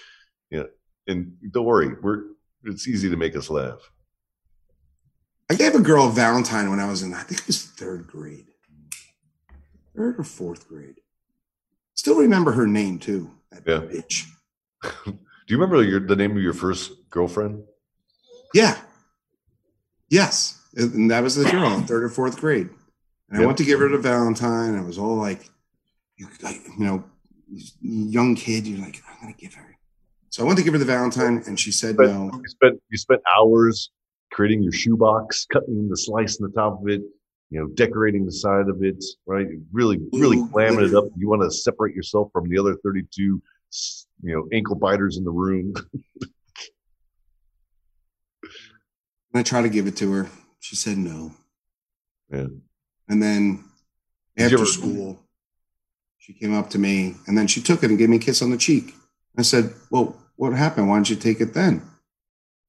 Yeah. 0.49 0.63
And 1.07 1.33
don't 1.51 1.65
worry, 1.65 1.95
we're 2.01 2.23
it's 2.63 2.87
easy 2.87 3.09
to 3.09 3.17
make 3.17 3.35
us 3.35 3.49
laugh. 3.49 3.91
I 5.49 5.55
gave 5.55 5.75
a 5.75 5.79
girl 5.79 6.07
a 6.07 6.11
Valentine 6.11 6.69
when 6.69 6.79
I 6.79 6.89
was 6.89 7.03
in, 7.03 7.13
I 7.13 7.21
think 7.21 7.41
it 7.41 7.47
was 7.47 7.63
third 7.63 8.07
grade, 8.07 8.47
third 9.95 10.19
or 10.19 10.23
fourth 10.23 10.67
grade. 10.67 10.95
Still 11.93 12.17
remember 12.17 12.53
her 12.53 12.65
name 12.65 12.97
too. 12.99 13.31
That 13.63 13.67
yeah. 13.67 13.79
bitch. 14.01 14.25
Do 15.03 15.53
you 15.53 15.57
remember 15.57 15.83
your, 15.83 15.99
the 15.99 16.15
name 16.15 16.31
of 16.31 16.41
your 16.41 16.53
first 16.53 16.91
girlfriend? 17.09 17.63
Yeah. 18.53 18.77
Yes. 20.09 20.61
And 20.75 21.09
that 21.11 21.23
was 21.23 21.35
the 21.35 21.49
girl 21.49 21.71
in 21.73 21.83
third 21.83 22.03
or 22.03 22.09
fourth 22.09 22.37
grade. 22.37 22.69
And 23.29 23.39
yep. 23.39 23.41
I 23.41 23.45
went 23.45 23.57
to 23.59 23.63
give 23.63 23.79
her 23.79 23.89
the 23.89 23.97
Valentine. 23.97 24.75
I 24.75 24.81
was 24.81 24.97
all 24.97 25.15
like, 25.15 25.49
you, 26.17 26.27
like, 26.41 26.61
you 26.77 26.85
know, 26.85 27.03
young 27.81 28.35
kid, 28.35 28.67
you're 28.67 28.79
like, 28.79 29.01
I'm 29.07 29.21
going 29.21 29.33
to 29.33 29.39
give 29.39 29.53
her. 29.53 29.77
So 30.29 30.43
I 30.43 30.47
went 30.47 30.57
to 30.59 30.65
give 30.65 30.73
her 30.73 30.79
the 30.79 30.85
Valentine 30.85 31.43
and 31.47 31.59
she 31.59 31.71
said 31.71 31.95
but 31.95 32.07
no. 32.07 32.31
You 32.33 32.47
spent, 32.47 32.81
you 32.89 32.97
spent 32.97 33.21
hours 33.37 33.91
creating 34.31 34.63
your 34.63 34.73
shoebox, 34.73 35.45
cutting 35.45 35.87
the 35.87 35.97
slice 35.97 36.39
in 36.39 36.45
the 36.45 36.51
top 36.51 36.81
of 36.81 36.89
it, 36.89 37.01
you 37.55 37.61
know, 37.61 37.67
decorating 37.67 38.25
the 38.25 38.33
side 38.33 38.67
of 38.67 38.83
it, 38.83 39.01
right? 39.25 39.47
Really, 39.71 39.97
really 40.11 40.35
mm-hmm. 40.35 40.51
clamming 40.51 40.89
it 40.89 40.93
up. 40.93 41.05
Mm-hmm. 41.05 41.21
You 41.21 41.29
want 41.29 41.41
to 41.43 41.49
separate 41.49 41.95
yourself 41.95 42.29
from 42.33 42.49
the 42.49 42.59
other 42.59 42.75
32, 42.83 43.21
you 43.21 43.41
know, 44.23 44.45
ankle 44.51 44.75
biters 44.75 45.15
in 45.15 45.23
the 45.23 45.31
room. 45.31 45.73
I 49.33 49.41
tried 49.41 49.61
to 49.61 49.69
give 49.69 49.87
it 49.87 49.95
to 49.97 50.11
her. 50.11 50.29
She 50.59 50.75
said 50.75 50.97
no. 50.97 51.31
Yeah. 52.29 52.47
And 53.07 53.23
then 53.23 53.63
after 54.37 54.55
ever- 54.55 54.65
school, 54.65 55.21
she 56.17 56.33
came 56.33 56.53
up 56.53 56.69
to 56.71 56.77
me 56.77 57.15
and 57.25 57.37
then 57.37 57.47
she 57.47 57.61
took 57.61 57.85
it 57.85 57.89
and 57.89 57.97
gave 57.97 58.09
me 58.09 58.17
a 58.17 58.19
kiss 58.19 58.41
on 58.41 58.51
the 58.51 58.57
cheek. 58.57 58.93
I 59.37 59.43
said, 59.43 59.73
Well, 59.89 60.17
what 60.35 60.51
happened? 60.51 60.89
Why 60.89 60.97
didn't 60.97 61.11
you 61.11 61.15
take 61.15 61.39
it 61.39 61.53
then? 61.53 61.83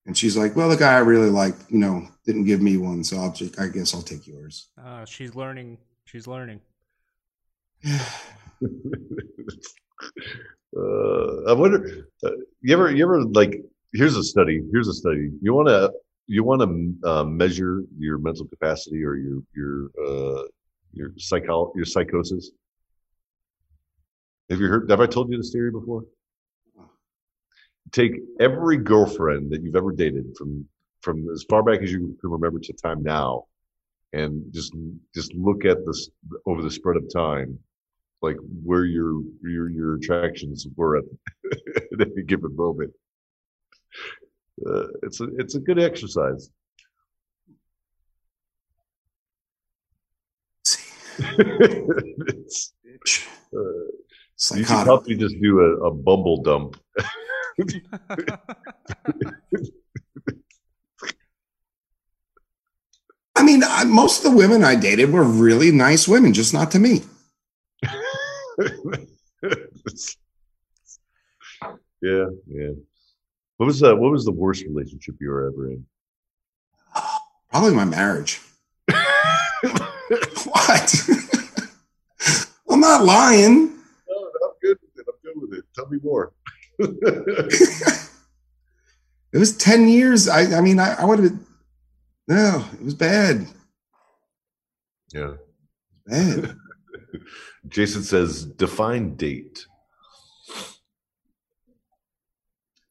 And 0.06 0.16
she's 0.16 0.36
like, 0.36 0.54
Well, 0.56 0.68
the 0.68 0.76
guy 0.76 0.94
I 0.94 1.00
really 1.00 1.30
liked, 1.30 1.70
you 1.70 1.78
know, 1.78 2.06
didn't 2.24 2.44
give 2.44 2.62
me 2.62 2.76
one. 2.76 3.02
So 3.04 3.18
I'll 3.18 3.32
just, 3.32 3.58
I 3.58 3.68
guess 3.68 3.94
I'll 3.94 4.02
take 4.02 4.26
yours. 4.26 4.68
Uh, 4.82 5.04
she's 5.04 5.34
learning. 5.34 5.78
She's 6.04 6.26
learning. 6.26 6.60
uh, 7.84 7.98
I 11.46 11.52
wonder, 11.52 12.08
uh, 12.24 12.30
you 12.62 12.72
ever, 12.72 12.90
you 12.90 13.04
ever 13.04 13.22
like, 13.24 13.60
here's 13.92 14.16
a 14.16 14.22
study, 14.22 14.62
here's 14.72 14.88
a 14.88 14.94
study. 14.94 15.30
You 15.42 15.54
want 15.54 15.68
to, 15.68 15.92
you 16.26 16.42
want 16.44 16.62
to 16.62 17.08
uh, 17.08 17.24
measure 17.24 17.82
your 17.98 18.18
mental 18.18 18.46
capacity 18.46 19.04
or 19.04 19.14
your 19.16 19.42
your 19.54 19.90
uh, 20.04 20.42
your 20.92 21.10
psycho 21.18 21.72
your 21.76 21.84
psychosis. 21.84 22.50
Have 24.50 24.60
you 24.60 24.66
heard? 24.66 24.90
Have 24.90 25.00
I 25.00 25.06
told 25.06 25.30
you 25.30 25.36
this 25.36 25.52
theory 25.52 25.70
before? 25.70 26.04
Take 27.92 28.14
every 28.40 28.76
girlfriend 28.76 29.50
that 29.52 29.62
you've 29.62 29.76
ever 29.76 29.92
dated 29.92 30.36
from 30.36 30.66
from 31.02 31.28
as 31.30 31.44
far 31.48 31.62
back 31.62 31.82
as 31.82 31.92
you 31.92 32.16
can 32.20 32.30
remember 32.30 32.58
to 32.58 32.72
time 32.72 33.02
now, 33.02 33.44
and 34.12 34.44
just 34.52 34.74
just 35.14 35.32
look 35.34 35.64
at 35.64 35.78
this 35.86 36.10
over 36.46 36.62
the 36.62 36.70
spread 36.70 36.96
of 36.96 37.12
time, 37.12 37.58
like 38.22 38.36
where 38.62 38.84
your 38.84 39.20
your 39.42 39.70
your 39.70 39.94
attractions 39.96 40.66
were 40.76 40.98
at, 40.98 41.04
at 41.92 42.00
any 42.00 42.22
given 42.22 42.54
moment 42.56 42.92
uh, 44.64 44.86
it's 45.02 45.20
a 45.20 45.28
it's 45.38 45.54
a 45.54 45.60
good 45.60 45.78
exercise. 45.78 46.50
it's, 51.38 52.74
uh, 53.54 54.54
you 54.54 54.64
should 54.64 54.84
probably 54.84 55.16
just 55.16 55.34
do 55.40 55.60
a, 55.60 55.86
a 55.86 55.90
bumble 55.90 56.42
dump. 56.42 56.78
I 63.36 63.42
mean, 63.42 63.62
I, 63.64 63.84
most 63.84 64.24
of 64.24 64.30
the 64.30 64.36
women 64.36 64.64
I 64.64 64.76
dated 64.76 65.12
were 65.12 65.22
really 65.22 65.70
nice 65.70 66.08
women, 66.08 66.32
just 66.32 66.54
not 66.54 66.70
to 66.72 66.78
me. 66.78 67.02
yeah, 72.02 72.26
yeah. 72.46 72.70
What 73.56 73.66
was 73.66 73.80
the 73.80 73.96
what 73.96 74.12
was 74.12 74.24
the 74.24 74.32
worst 74.32 74.64
relationship 74.64 75.16
you 75.20 75.30
were 75.30 75.46
ever 75.46 75.70
in? 75.70 75.86
Probably 77.50 77.74
my 77.74 77.84
marriage. 77.84 78.40
what? 78.88 80.94
I'm 82.68 82.80
not 82.80 83.04
lying. 83.04 83.68
No, 84.08 84.30
I'm 84.44 84.52
good 84.60 84.78
with 84.82 84.90
it. 84.96 85.06
I'm 85.08 85.14
good 85.22 85.40
with 85.40 85.54
it. 85.58 85.64
Tell 85.74 85.88
me 85.88 85.98
more. 86.02 86.32
it 86.78 88.08
was 89.32 89.56
10 89.56 89.88
years. 89.88 90.28
I 90.28 90.56
I 90.56 90.60
mean 90.60 90.78
I, 90.78 90.94
I 90.94 91.04
would 91.04 91.18
have 91.18 91.30
been 91.30 91.46
no, 92.28 92.64
it 92.72 92.82
was 92.82 92.94
bad. 92.94 93.46
Yeah. 95.12 95.34
Bad. 96.06 96.56
Jason 97.68 98.02
says 98.02 98.44
define 98.44 99.14
date. 99.16 99.66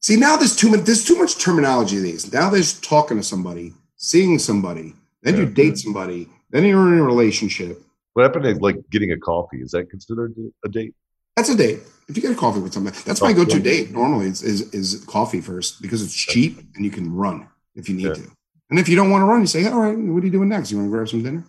See, 0.00 0.16
now 0.16 0.36
there's 0.36 0.54
too 0.54 0.70
much. 0.70 0.80
There's 0.80 1.04
too 1.04 1.18
much 1.18 1.38
terminology. 1.38 1.98
These 1.98 2.32
now 2.32 2.48
there's 2.48 2.80
talking 2.80 3.16
to 3.16 3.22
somebody, 3.22 3.72
seeing 3.96 4.38
somebody, 4.38 4.94
then 5.22 5.34
yeah. 5.34 5.40
you 5.40 5.46
date 5.46 5.78
somebody, 5.78 6.28
then 6.50 6.64
you're 6.64 6.92
in 6.92 7.00
a 7.00 7.02
relationship. 7.02 7.82
What 8.12 8.22
happened 8.22 8.44
to 8.44 8.54
like 8.62 8.76
getting 8.90 9.12
a 9.12 9.18
coffee? 9.18 9.60
Is 9.60 9.72
that 9.72 9.90
considered 9.90 10.34
a 10.64 10.68
date? 10.68 10.94
That's 11.36 11.50
a 11.50 11.56
date. 11.56 11.80
If 12.08 12.16
you 12.16 12.22
get 12.22 12.32
a 12.32 12.34
coffee 12.34 12.60
with 12.60 12.72
somebody, 12.72 12.96
that's 13.04 13.20
my 13.20 13.30
oh, 13.30 13.34
go-to 13.34 13.58
date. 13.58 13.90
Normally, 13.90 14.26
is, 14.26 14.42
is 14.42 14.72
is 14.72 15.04
coffee 15.06 15.40
first 15.40 15.82
because 15.82 16.02
it's 16.02 16.14
cheap 16.14 16.58
and 16.74 16.84
you 16.84 16.90
can 16.90 17.14
run 17.14 17.48
if 17.74 17.88
you 17.88 17.96
need 17.96 18.06
yeah. 18.06 18.14
to. 18.14 18.30
And 18.70 18.78
if 18.78 18.88
you 18.88 18.96
don't 18.96 19.10
want 19.10 19.22
to 19.22 19.26
run, 19.26 19.40
you 19.40 19.46
say, 19.46 19.66
"All 19.66 19.80
right, 19.80 19.98
what 19.98 20.22
are 20.22 20.26
you 20.26 20.32
doing 20.32 20.48
next? 20.48 20.70
You 20.70 20.78
want 20.78 20.88
to 20.88 20.90
grab 20.90 21.08
some 21.08 21.22
dinner?" 21.22 21.44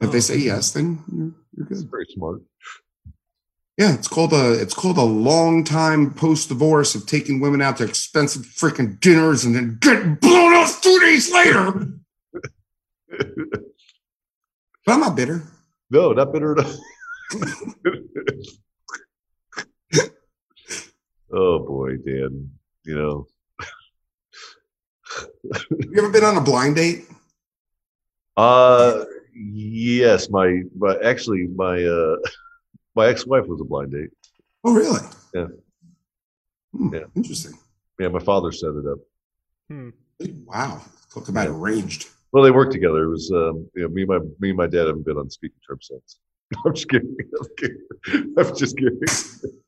If 0.00 0.08
oh, 0.08 0.12
they 0.12 0.20
say 0.20 0.36
yes, 0.36 0.72
then 0.72 1.02
you're, 1.10 1.32
you're 1.56 1.66
good. 1.66 1.90
Very 1.90 2.06
smart. 2.10 2.42
Yeah, 3.78 3.94
it's 3.94 4.08
called 4.08 4.32
a 4.32 4.52
it's 4.60 4.74
called 4.74 4.98
a 4.98 5.02
long 5.02 5.62
time 5.62 6.12
post 6.12 6.48
divorce 6.48 6.94
of 6.94 7.06
taking 7.06 7.40
women 7.40 7.62
out 7.62 7.76
to 7.78 7.84
expensive 7.84 8.42
freaking 8.42 8.98
dinners 9.00 9.44
and 9.44 9.54
then 9.54 9.78
getting 9.80 10.16
blown 10.16 10.54
off 10.54 10.82
two 10.82 10.98
days 11.00 11.32
later. 11.32 11.72
but 13.08 13.20
I'm 14.88 15.00
not 15.00 15.14
bitter. 15.14 15.42
No, 15.90 16.12
not 16.12 16.32
bitter 16.32 16.58
at 16.58 16.66
all. 16.66 16.74
oh 21.56 21.66
boy, 21.66 21.96
Dan. 21.96 22.50
You 22.84 22.94
know. 22.94 23.26
you 25.90 25.98
ever 25.98 26.10
been 26.10 26.24
on 26.24 26.36
a 26.36 26.40
blind 26.40 26.76
date? 26.76 27.06
Uh 28.36 29.04
yes, 29.34 30.28
my 30.30 30.62
but 30.74 31.04
actually 31.04 31.46
my 31.54 31.82
uh 31.82 32.16
my 32.94 33.06
ex-wife 33.08 33.46
was 33.46 33.60
a 33.60 33.64
blind 33.64 33.92
date. 33.92 34.10
Oh 34.64 34.74
really? 34.74 35.00
Yeah. 35.34 35.46
Hmm, 36.72 36.94
Yeah. 36.94 37.04
Interesting. 37.14 37.58
Yeah, 37.98 38.08
my 38.08 38.18
father 38.20 38.52
set 38.52 38.70
it 38.70 38.86
up. 38.86 38.98
Hmm. 39.68 39.90
Wow. 40.44 40.82
Talk 41.12 41.28
about 41.28 41.48
Yeah. 41.48 41.54
arranged. 41.54 42.08
Well, 42.32 42.44
they 42.44 42.50
worked 42.50 42.72
together. 42.72 43.04
It 43.04 43.08
was 43.10 43.30
um, 43.30 43.68
you 43.74 43.82
know, 43.82 43.88
me 43.88 44.02
and 44.02 44.08
my 44.10 44.18
me 44.40 44.48
and 44.50 44.58
my 44.58 44.66
dad 44.66 44.86
haven't 44.86 45.06
been 45.06 45.16
on 45.16 45.30
speaking 45.30 45.58
terms 45.66 45.88
since. 45.90 46.18
I'm 46.66 46.74
just 46.74 46.88
kidding. 46.90 47.16
I'm 47.40 47.48
kidding. 47.56 48.34
I'm 48.36 48.56
just 48.56 48.76
kidding. 48.76 49.00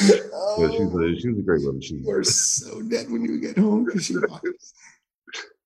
Yeah, 0.00 0.70
she's 0.70 0.94
a, 0.94 1.14
she's 1.16 1.38
a 1.38 1.42
great 1.42 1.62
woman. 1.64 1.80
She's, 1.80 2.00
You 2.00 2.10
are 2.10 2.24
so 2.24 2.82
dead 2.82 3.10
when 3.10 3.24
you 3.24 3.40
get 3.40 3.56
home 3.58 3.84
because 3.84 4.04
she 4.04 4.16
watches. 4.16 4.74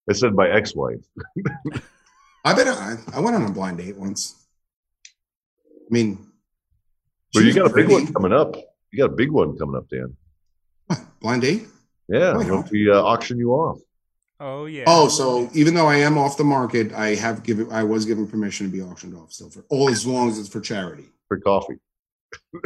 I 0.08 0.12
said 0.12 0.34
my 0.34 0.48
ex-wife. 0.48 1.00
I 2.44 2.54
bet 2.54 2.68
I, 2.68 2.96
I 3.12 3.20
went 3.20 3.36
on 3.36 3.44
a 3.44 3.50
blind 3.50 3.78
date 3.78 3.96
once. 3.96 4.46
I 5.06 5.88
mean, 5.90 6.26
But 7.34 7.44
you 7.44 7.52
got 7.54 7.70
a 7.70 7.74
big 7.74 7.88
one 7.90 8.12
coming 8.12 8.32
up. 8.32 8.56
You 8.90 8.98
got 8.98 9.12
a 9.12 9.16
big 9.16 9.30
one 9.30 9.56
coming 9.58 9.76
up, 9.76 9.88
Dan. 9.88 10.16
What, 10.86 11.00
blind 11.20 11.42
date? 11.42 11.66
Yeah, 12.08 12.32
Oh, 12.36 12.40
yeah. 12.40 12.50
once 12.52 12.70
we 12.70 12.90
uh, 12.90 13.02
auction 13.02 13.38
you 13.38 13.52
off 13.52 13.78
Oh 14.40 14.66
yeah. 14.66 14.84
Oh, 14.86 15.08
so 15.08 15.50
even 15.52 15.74
though 15.74 15.86
I 15.88 15.96
am 15.96 16.16
off 16.16 16.36
the 16.36 16.44
market, 16.44 16.92
I 16.92 17.16
have 17.16 17.42
given 17.42 17.70
I 17.72 17.82
was 17.82 18.04
given 18.06 18.26
permission 18.26 18.66
to 18.66 18.72
be 18.72 18.80
auctioned 18.80 19.14
off 19.16 19.32
still 19.32 19.50
for 19.50 19.64
all 19.68 19.90
as 19.90 20.06
long 20.06 20.28
as 20.28 20.38
it's 20.38 20.48
for 20.48 20.60
charity. 20.60 21.06
for 21.26 21.38
coffee. 21.40 21.74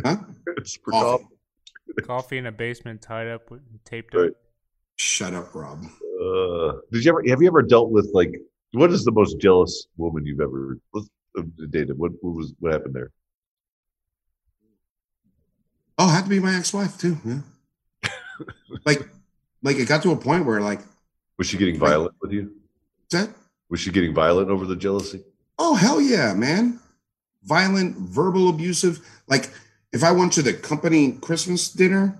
Huh? 0.04 0.16
it's 0.58 0.76
for 0.76 0.90
Coffee. 0.90 1.24
coffee. 1.24 1.34
Coffee 2.00 2.38
in 2.38 2.46
a 2.46 2.52
basement, 2.52 3.02
tied 3.02 3.28
up, 3.28 3.50
with, 3.50 3.60
taped 3.84 4.14
Right. 4.14 4.28
up. 4.28 4.34
Shut 4.96 5.34
up, 5.34 5.54
Rob. 5.54 5.84
Uh, 5.84 6.72
did 6.92 7.04
you 7.04 7.10
ever 7.10 7.22
have 7.28 7.42
you 7.42 7.48
ever 7.48 7.62
dealt 7.62 7.90
with 7.90 8.08
like 8.14 8.32
what 8.72 8.90
is 8.92 9.04
the 9.04 9.10
most 9.10 9.38
jealous 9.40 9.86
woman 9.96 10.24
you've 10.24 10.40
ever 10.40 10.78
uh, 10.94 11.42
dated? 11.70 11.98
What, 11.98 12.12
what 12.20 12.34
was 12.34 12.54
what 12.60 12.72
happened 12.72 12.94
there? 12.94 13.10
Oh, 15.98 16.08
it 16.08 16.12
had 16.12 16.24
to 16.24 16.30
be 16.30 16.40
my 16.40 16.56
ex-wife 16.56 16.98
too. 16.98 17.16
Yeah. 17.24 17.40
like, 18.86 19.02
like 19.62 19.76
it 19.76 19.88
got 19.88 20.02
to 20.02 20.12
a 20.12 20.16
point 20.16 20.46
where 20.46 20.60
like 20.60 20.80
Was 21.38 21.46
she 21.48 21.56
getting 21.58 21.78
violent 21.78 22.14
with 22.20 22.32
you? 22.32 22.52
that. 23.10 23.28
Was 23.68 23.80
she 23.80 23.90
getting 23.90 24.14
violent 24.14 24.50
over 24.50 24.66
the 24.66 24.76
jealousy? 24.76 25.22
Oh 25.58 25.74
hell 25.74 26.00
yeah, 26.00 26.34
man! 26.34 26.78
Violent, 27.44 27.96
verbal, 27.96 28.48
abusive. 28.48 29.00
Like 29.28 29.50
if 29.92 30.02
I 30.02 30.10
went 30.12 30.32
to 30.34 30.42
the 30.42 30.54
company 30.54 31.12
Christmas 31.12 31.70
dinner, 31.70 32.18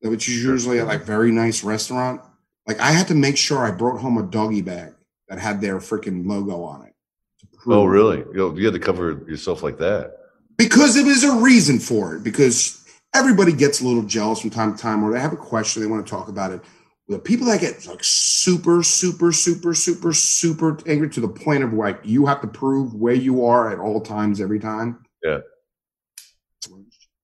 which 0.00 0.28
is 0.28 0.42
usually 0.42 0.80
at 0.80 0.86
like 0.86 1.02
very 1.02 1.30
nice 1.30 1.62
restaurant, 1.62 2.20
like 2.66 2.80
I 2.80 2.90
had 2.92 3.08
to 3.08 3.14
make 3.14 3.36
sure 3.36 3.58
I 3.58 3.70
brought 3.70 4.00
home 4.00 4.18
a 4.18 4.22
doggy 4.22 4.62
bag 4.62 4.94
that 5.28 5.38
had 5.38 5.60
their 5.60 5.78
freaking 5.78 6.26
logo 6.26 6.62
on 6.62 6.86
it. 6.86 6.94
to 7.40 7.46
prove- 7.58 7.78
Oh, 7.78 7.84
really? 7.84 8.18
You, 8.34 8.56
you 8.56 8.64
had 8.64 8.74
to 8.74 8.80
cover 8.80 9.22
yourself 9.28 9.62
like 9.62 9.78
that. 9.78 10.16
Because 10.58 10.96
it 10.96 11.06
was 11.06 11.24
a 11.24 11.36
reason 11.40 11.78
for 11.78 12.16
it. 12.16 12.24
Because 12.24 12.84
everybody 13.14 13.52
gets 13.52 13.80
a 13.80 13.86
little 13.86 14.02
jealous 14.02 14.40
from 14.40 14.50
time 14.50 14.74
to 14.74 14.80
time, 14.80 15.02
or 15.02 15.12
they 15.12 15.20
have 15.20 15.32
a 15.32 15.36
question, 15.36 15.82
they 15.82 15.88
want 15.88 16.04
to 16.06 16.10
talk 16.10 16.28
about 16.28 16.52
it. 16.52 16.60
The 17.08 17.18
people 17.18 17.46
that 17.48 17.60
get 17.60 17.86
like 17.86 17.98
super, 18.02 18.82
super, 18.82 19.32
super, 19.32 19.74
super, 19.74 20.12
super 20.12 20.78
angry 20.86 21.10
to 21.10 21.20
the 21.20 21.28
point 21.28 21.62
of 21.64 21.72
like 21.72 22.00
you 22.04 22.26
have 22.26 22.40
to 22.40 22.46
prove 22.46 22.94
where 22.94 23.14
you 23.14 23.44
are 23.44 23.70
at 23.70 23.78
all 23.78 24.00
times, 24.00 24.40
every 24.40 24.60
time. 24.60 25.04
Yeah. 25.22 25.38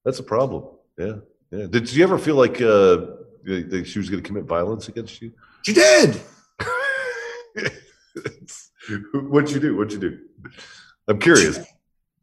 That's 0.08 0.20
a 0.20 0.22
problem. 0.22 0.64
Yeah, 0.96 1.16
yeah. 1.50 1.66
Did 1.66 1.92
you 1.92 2.02
ever 2.02 2.16
feel 2.16 2.36
like 2.36 2.62
uh, 2.62 2.96
she 3.84 3.98
was 3.98 4.08
going 4.08 4.22
to 4.22 4.26
commit 4.26 4.44
violence 4.44 4.88
against 4.88 5.20
you? 5.20 5.32
She 5.66 5.74
did. 5.74 6.18
What'd 9.12 9.50
you 9.50 9.60
do? 9.60 9.76
What'd 9.76 9.92
you 9.92 9.98
do? 9.98 10.18
I'm 11.08 11.18
curious. 11.18 11.58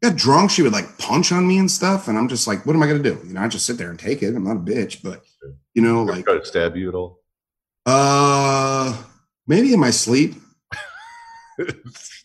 Got 0.02 0.16
drunk. 0.16 0.50
She 0.50 0.62
would 0.62 0.72
like 0.72 0.98
punch 0.98 1.30
on 1.30 1.46
me 1.46 1.58
and 1.58 1.70
stuff, 1.70 2.08
and 2.08 2.18
I'm 2.18 2.26
just 2.26 2.48
like, 2.48 2.66
what 2.66 2.74
am 2.74 2.82
I 2.82 2.88
gonna 2.88 2.98
do? 3.04 3.20
You 3.24 3.34
know, 3.34 3.40
I 3.42 3.46
just 3.46 3.66
sit 3.66 3.78
there 3.78 3.90
and 3.90 4.00
take 4.00 4.20
it. 4.20 4.34
I'm 4.34 4.42
not 4.42 4.56
a 4.56 4.58
bitch, 4.58 5.00
but 5.00 5.22
you 5.74 5.80
know, 5.82 6.02
like, 6.02 6.24
try 6.24 6.38
to 6.38 6.44
stab 6.44 6.74
you 6.74 6.88
at 6.88 6.96
all? 6.96 7.20
uh, 7.86 9.00
maybe 9.46 9.72
in 9.72 9.78
my 9.78 9.90
sleep. 9.90 10.34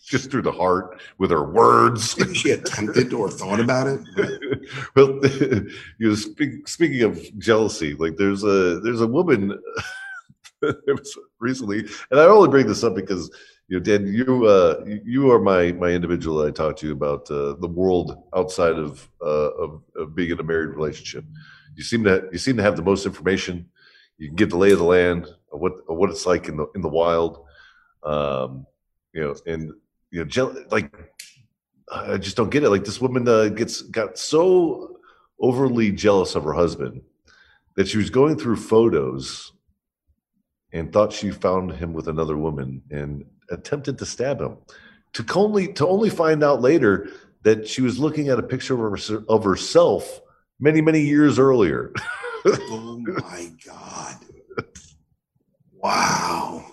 Just 0.03 0.29
through 0.29 0.41
the 0.41 0.51
heart 0.51 0.99
with 1.19 1.31
her 1.31 1.49
words. 1.49 2.17
Maybe 2.17 2.33
she 2.33 2.51
attempted 2.51 3.13
or 3.13 3.29
thought 3.29 3.61
about 3.61 3.87
it. 3.87 4.01
but- 4.17 4.29
well, 4.95 5.19
you 5.25 5.69
know, 5.99 6.15
speak, 6.15 6.67
speaking 6.67 7.03
of 7.03 7.19
jealousy, 7.39 7.93
like 7.95 8.17
there's 8.17 8.43
a 8.43 8.79
there's 8.81 9.01
a 9.01 9.07
woman 9.07 9.59
recently, 11.39 11.79
and 12.11 12.19
I 12.19 12.25
only 12.25 12.49
bring 12.49 12.67
this 12.67 12.83
up 12.83 12.95
because 12.95 13.29
you 13.67 13.77
know, 13.77 13.83
Dan, 13.83 14.07
you 14.07 14.45
uh, 14.45 14.83
you- 15.05 15.31
are 15.31 15.39
my 15.39 15.71
my 15.73 15.89
individual. 15.89 16.45
I 16.45 16.51
talk 16.51 16.77
to 16.77 16.91
about 16.91 17.29
uh, 17.31 17.55
the 17.59 17.67
world 17.67 18.15
outside 18.35 18.73
of, 18.75 19.07
uh, 19.21 19.51
of 19.55 19.81
of 19.95 20.15
being 20.15 20.31
in 20.31 20.39
a 20.39 20.43
married 20.43 20.75
relationship. 20.75 21.25
You 21.75 21.83
seem 21.83 22.03
to 22.03 22.27
you 22.31 22.37
seem 22.37 22.57
to 22.57 22.63
have 22.63 22.75
the 22.75 22.81
most 22.83 23.05
information. 23.05 23.69
You 24.17 24.27
can 24.27 24.35
get 24.35 24.49
the 24.49 24.57
lay 24.57 24.71
of 24.71 24.79
the 24.79 24.83
land 24.85 25.25
of 25.51 25.59
what 25.59 25.73
of 25.87 25.97
what 25.97 26.09
it's 26.09 26.25
like 26.25 26.47
in 26.47 26.57
the 26.57 26.67
in 26.75 26.81
the 26.81 26.89
wild. 26.89 27.45
Um, 28.03 28.65
you 29.13 29.21
know, 29.21 29.35
and 29.45 29.71
you 30.11 30.19
know, 30.19 30.25
jeal- 30.25 30.55
like 30.71 30.91
I 31.91 32.17
just 32.17 32.37
don't 32.37 32.49
get 32.49 32.63
it. 32.63 32.69
Like 32.69 32.85
this 32.85 33.01
woman 33.01 33.27
uh, 33.27 33.49
gets 33.49 33.81
got 33.81 34.17
so 34.17 34.97
overly 35.39 35.91
jealous 35.91 36.35
of 36.35 36.43
her 36.45 36.53
husband 36.53 37.01
that 37.75 37.87
she 37.87 37.97
was 37.97 38.09
going 38.09 38.37
through 38.37 38.55
photos 38.55 39.51
and 40.71 40.91
thought 40.91 41.11
she 41.11 41.31
found 41.31 41.73
him 41.73 41.93
with 41.93 42.07
another 42.07 42.37
woman 42.37 42.81
and 42.91 43.25
attempted 43.49 43.97
to 43.97 44.05
stab 44.05 44.39
him. 44.39 44.57
To 45.13 45.25
only 45.35 45.73
to 45.73 45.85
only 45.85 46.09
find 46.09 46.41
out 46.43 46.61
later 46.61 47.09
that 47.43 47.67
she 47.67 47.81
was 47.81 47.99
looking 47.99 48.29
at 48.29 48.39
a 48.39 48.43
picture 48.43 48.73
of, 48.73 49.07
her, 49.07 49.23
of 49.27 49.43
herself 49.43 50.21
many 50.59 50.79
many 50.79 51.01
years 51.01 51.37
earlier. 51.37 51.91
oh 52.45 53.03
my 53.05 53.51
god! 53.65 54.15
Wow. 55.73 56.65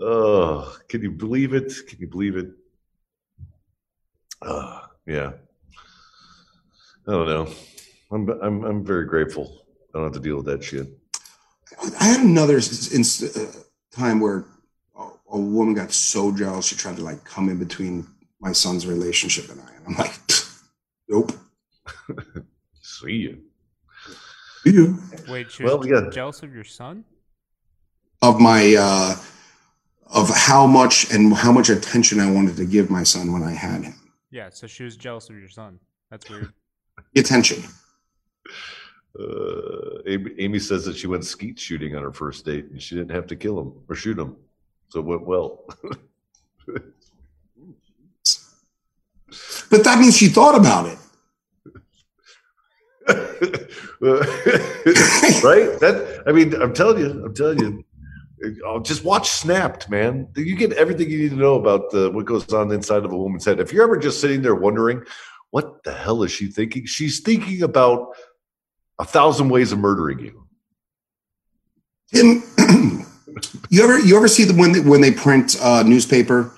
oh, 0.00 0.78
can 0.88 1.02
you 1.02 1.10
believe 1.10 1.52
it? 1.52 1.72
Can 1.86 1.98
you 1.98 2.06
believe 2.06 2.36
it? 2.36 2.50
Uh, 4.44 4.80
yeah. 5.06 5.32
I 7.06 7.12
don't 7.12 7.26
know. 7.28 7.48
I'm 8.10 8.28
I'm 8.42 8.64
I'm 8.64 8.84
very 8.84 9.04
grateful. 9.06 9.66
I 9.94 9.98
don't 9.98 10.04
have 10.04 10.12
to 10.14 10.20
deal 10.20 10.36
with 10.36 10.46
that 10.46 10.62
shit. 10.64 10.88
I 12.00 12.04
had 12.04 12.20
another 12.24 12.56
inst- 12.56 13.36
uh, 13.36 13.46
time 13.90 14.20
where 14.20 14.44
a, 14.98 15.08
a 15.32 15.38
woman 15.38 15.74
got 15.74 15.92
so 15.92 16.32
jealous 16.34 16.66
she 16.66 16.76
tried 16.76 16.96
to 16.96 17.02
like 17.02 17.24
come 17.24 17.48
in 17.48 17.58
between 17.58 18.06
my 18.40 18.52
son's 18.52 18.86
relationship 18.86 19.50
and 19.50 19.60
I. 19.60 19.74
And 19.76 19.86
I'm 19.88 19.94
like, 19.96 20.12
nope. 21.08 21.32
See 22.82 23.12
you. 23.12 23.42
See 24.62 24.70
You 24.72 24.98
Wait, 25.28 25.50
she 25.50 25.64
Well, 25.64 25.78
we 25.78 25.88
got- 25.90 26.12
jealous 26.12 26.42
of 26.42 26.54
your 26.54 26.64
son? 26.64 27.04
of 28.22 28.40
my 28.40 28.74
uh, 28.78 29.16
of 30.06 30.30
how 30.30 30.66
much 30.66 31.12
and 31.12 31.34
how 31.34 31.52
much 31.52 31.68
attention 31.68 32.20
I 32.20 32.30
wanted 32.30 32.56
to 32.56 32.64
give 32.64 32.88
my 32.88 33.02
son 33.02 33.32
when 33.32 33.42
I 33.42 33.52
had 33.52 33.82
him. 33.84 33.94
Yeah, 34.34 34.50
so 34.50 34.66
she 34.66 34.82
was 34.82 34.96
jealous 34.96 35.30
of 35.30 35.38
your 35.38 35.48
son. 35.48 35.78
That's 36.10 36.28
weird. 36.28 36.52
The 37.14 37.20
attention. 37.20 37.62
Uh, 39.16 40.02
Amy, 40.08 40.32
Amy 40.38 40.58
says 40.58 40.84
that 40.86 40.96
she 40.96 41.06
went 41.06 41.24
skeet 41.24 41.56
shooting 41.56 41.94
on 41.94 42.02
her 42.02 42.12
first 42.12 42.44
date 42.44 42.64
and 42.64 42.82
she 42.82 42.96
didn't 42.96 43.12
have 43.12 43.28
to 43.28 43.36
kill 43.36 43.60
him 43.60 43.72
or 43.88 43.94
shoot 43.94 44.18
him, 44.18 44.34
so 44.88 44.98
it 44.98 45.06
went 45.06 45.24
well. 45.24 45.64
But 49.68 49.82
that 49.82 49.98
means 49.98 50.16
she 50.16 50.28
thought 50.28 50.54
about 50.54 50.86
it. 50.86 50.98
right? 55.42 55.80
That 55.80 56.22
I 56.26 56.32
mean, 56.32 56.54
I'm 56.62 56.72
telling 56.72 56.98
you, 56.98 57.24
I'm 57.24 57.34
telling 57.34 57.58
you. 57.58 57.84
Oh, 58.64 58.80
just 58.80 59.04
watch 59.04 59.28
Snapped, 59.30 59.88
man. 59.88 60.28
You 60.36 60.56
get 60.56 60.72
everything 60.72 61.10
you 61.10 61.18
need 61.18 61.30
to 61.30 61.36
know 61.36 61.54
about 61.54 61.90
the, 61.90 62.10
what 62.10 62.26
goes 62.26 62.52
on 62.52 62.72
inside 62.72 63.04
of 63.04 63.12
a 63.12 63.16
woman's 63.16 63.44
head. 63.44 63.60
If 63.60 63.72
you're 63.72 63.84
ever 63.84 63.96
just 63.96 64.20
sitting 64.20 64.42
there 64.42 64.54
wondering, 64.54 65.04
what 65.50 65.84
the 65.84 65.92
hell 65.92 66.22
is 66.24 66.32
she 66.32 66.46
thinking? 66.46 66.84
She's 66.84 67.20
thinking 67.20 67.62
about 67.62 68.08
a 68.98 69.04
thousand 69.04 69.48
ways 69.48 69.72
of 69.72 69.78
murdering 69.78 70.18
you. 70.18 70.46
Tim, 72.12 72.42
you 73.70 73.82
ever 73.82 73.98
you 73.98 74.16
ever 74.16 74.28
see 74.28 74.44
the 74.44 74.54
when 74.54 74.72
they, 74.72 74.80
when 74.80 75.00
they 75.00 75.12
print 75.12 75.56
uh, 75.60 75.82
newspaper 75.84 76.52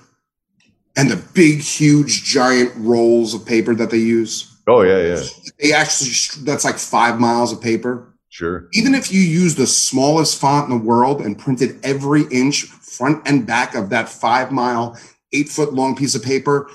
and 0.95 1.09
the 1.09 1.23
big, 1.33 1.59
huge, 1.59 2.23
giant 2.23 2.73
rolls 2.75 3.33
of 3.33 3.45
paper 3.45 3.75
that 3.75 3.91
they 3.91 3.97
use? 3.97 4.57
Oh 4.67 4.81
yeah, 4.81 4.97
yeah. 4.97 5.23
They 5.59 5.73
actually 5.73 6.43
that's 6.43 6.65
like 6.65 6.77
five 6.77 7.19
miles 7.19 7.53
of 7.53 7.61
paper. 7.61 8.16
Sure. 8.29 8.67
Even 8.73 8.93
if 8.93 9.11
you 9.11 9.21
use 9.21 9.55
the 9.55 9.67
smallest 9.67 10.39
font 10.39 10.69
in 10.69 10.77
the 10.77 10.83
world 10.83 11.21
and 11.21 11.39
printed 11.39 11.79
every 11.83 12.23
inch 12.31 12.63
front 12.63 13.27
and 13.27 13.47
back 13.47 13.73
of 13.73 13.89
that 13.89 14.09
five 14.09 14.51
mile, 14.51 14.97
eight 15.33 15.49
foot 15.49 15.73
long 15.73 15.95
piece 15.95 16.13
of 16.13 16.23
paper, 16.23 16.69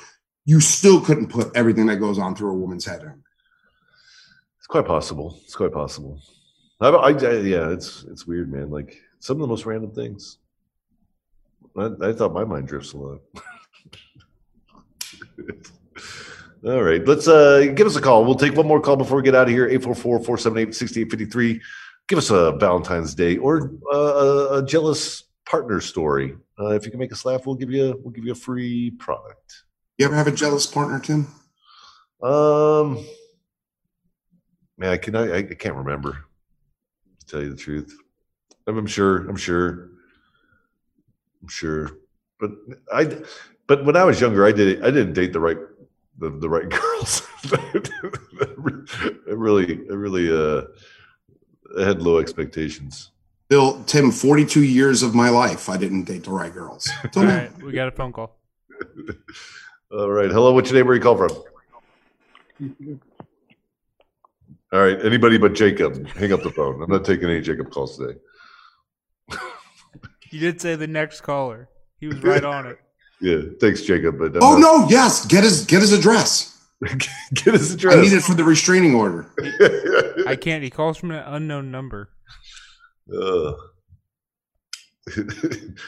you 0.45 0.61
still 0.61 1.01
couldn't 1.01 1.29
put 1.29 1.55
everything 1.55 1.87
that 1.87 1.97
goes 1.97 2.19
on 2.19 2.35
through 2.35 2.51
a 2.51 2.59
woman's 2.59 2.85
head 2.85 3.03
in. 3.03 3.23
It's 4.59 4.67
quite 4.67 4.87
possible. 4.87 5.39
It's 5.45 5.55
quite 5.55 5.73
possible. 5.73 6.21
I, 6.81 6.89
I, 6.89 7.11
I, 7.11 7.33
yeah, 7.41 7.71
it's 7.71 8.05
it's 8.05 8.27
weird, 8.27 8.51
man. 8.53 8.71
Like 8.71 9.01
some 9.21 9.37
of 9.37 9.41
the 9.43 9.47
most 9.47 9.67
random 9.67 9.93
things. 9.93 10.39
I, 11.77 11.91
I 12.03 12.13
thought 12.13 12.33
my 12.33 12.45
mind 12.45 12.67
drifts 12.67 12.93
a 12.93 12.99
lot. 12.99 13.21
All 16.65 16.83
right, 16.83 17.05
let's 17.09 17.27
uh 17.27 17.73
give 17.75 17.89
us 17.89 17.97
a 17.97 18.01
call. 18.01 18.25
We'll 18.25 18.37
take 18.37 18.57
one 18.57 18.69
more 18.69 18.81
call 18.81 18.95
before 18.97 19.17
we 19.17 19.25
get 19.25 19.35
out 19.35 19.49
of 19.49 19.51
here. 19.51 19.69
844-478-6853. 19.69 21.61
Give 22.07 22.19
us 22.19 22.31
a 22.31 22.53
Valentine's 22.53 23.17
Day 23.17 23.37
or 23.37 23.73
uh, 23.93 24.61
a, 24.61 24.65
jealous 24.65 25.25
partner 25.45 25.81
story. 25.81 26.37
Uh, 26.61 26.69
if 26.69 26.85
you 26.85 26.93
can 26.93 27.01
make 27.01 27.11
us 27.11 27.25
laugh, 27.25 27.47
we'll 27.47 27.57
give 27.57 27.71
you 27.71 27.91
a, 27.91 27.97
we'll 27.97 28.13
give 28.13 28.25
you 28.25 28.31
a 28.31 28.37
free 28.37 28.93
product. 28.93 29.65
You 29.99 30.07
ever 30.07 30.15
have 30.15 30.29
a 30.29 30.33
jealous 30.33 30.67
partner, 30.67 31.01
Tim? 31.01 31.27
Um, 32.23 33.05
man, 34.79 34.91
I 34.91 34.99
can 34.99 35.17
I, 35.17 35.39
I 35.39 35.43
can't 35.43 35.75
remember. 35.75 36.25
To 37.21 37.27
tell 37.27 37.43
you 37.43 37.51
the 37.51 37.57
truth, 37.57 37.97
I'm 38.69 38.87
sure. 38.87 39.29
I'm 39.29 39.37
sure. 39.37 39.91
I'm 41.43 41.49
sure. 41.49 41.91
But 42.39 42.53
I, 42.93 43.19
but 43.67 43.85
when 43.85 43.97
I 43.97 44.05
was 44.05 44.21
younger, 44.21 44.47
I 44.47 44.53
did. 44.53 44.81
I 44.85 44.93
didn't 44.93 45.15
date 45.15 45.33
the 45.33 45.41
right, 45.41 45.59
the, 46.19 46.31
the 46.31 46.49
right 46.49 46.69
girls. 46.69 47.23
I 49.29 49.33
really, 49.33 49.81
I 49.91 49.95
really, 49.95 50.31
uh, 50.31 50.63
I 51.79 51.85
had 51.85 52.03
low 52.03 52.19
expectations. 52.19 53.11
Bill, 53.49 53.83
Tim, 53.85 54.11
42 54.11 54.63
years 54.63 55.03
of 55.03 55.15
my 55.15 55.29
life, 55.29 55.69
I 55.69 55.77
didn't 55.77 56.05
date 56.05 56.25
the 56.25 56.31
right 56.31 56.53
girls. 56.53 56.89
All 57.17 57.25
right, 57.25 57.51
we 57.63 57.73
got 57.73 57.89
a 57.89 57.91
phone 57.91 58.13
call. 58.13 58.39
All 59.93 60.11
right. 60.11 60.31
Hello. 60.31 60.55
What's 60.55 60.71
your 60.71 60.79
name? 60.79 60.87
Where 60.87 60.97
you 60.97 61.03
call 61.03 61.17
from? 61.19 61.31
All 64.73 64.81
right. 64.81 65.05
Anybody 65.05 65.37
but 65.37 65.53
Jacob. 65.53 66.07
Hang 66.09 66.33
up 66.33 66.43
the 66.43 66.51
phone. 66.51 66.83
I'm 66.83 66.91
not 66.91 67.05
taking 67.05 67.29
any 67.29 67.43
Jacob 67.43 67.71
calls 67.71 67.99
today. 67.99 68.19
You 70.31 70.41
did 70.41 70.63
say 70.63 70.77
the 70.77 70.87
next 70.87 71.21
caller. 71.21 71.69
He 72.01 72.07
was 72.07 72.23
right 72.23 72.43
on 72.43 72.67
it. 72.67 72.79
Yeah. 73.23 73.39
Thanks, 73.61 73.83
Jacob. 73.83 74.19
But 74.19 74.37
I'm 74.37 74.43
Oh 74.43 74.57
not- 74.57 74.61
no, 74.61 74.89
yes, 74.91 75.25
get 75.27 75.45
his 75.45 75.65
get 75.65 75.81
his 75.81 75.93
address. 75.93 76.51
Get 77.35 77.55
his 77.55 77.75
address. 77.75 77.95
I 77.97 78.01
need 78.01 78.13
it 78.13 78.23
for 78.25 78.35
the 78.35 78.43
restraining 78.43 78.97
order. 78.97 79.31
I 80.27 80.35
can't. 80.35 80.65
He 80.65 80.71
calls 80.71 80.97
from 80.99 81.13
an 81.13 81.23
unknown 81.25 81.71
number. 81.71 82.11
Uh. 83.09 83.17
All 83.55 83.55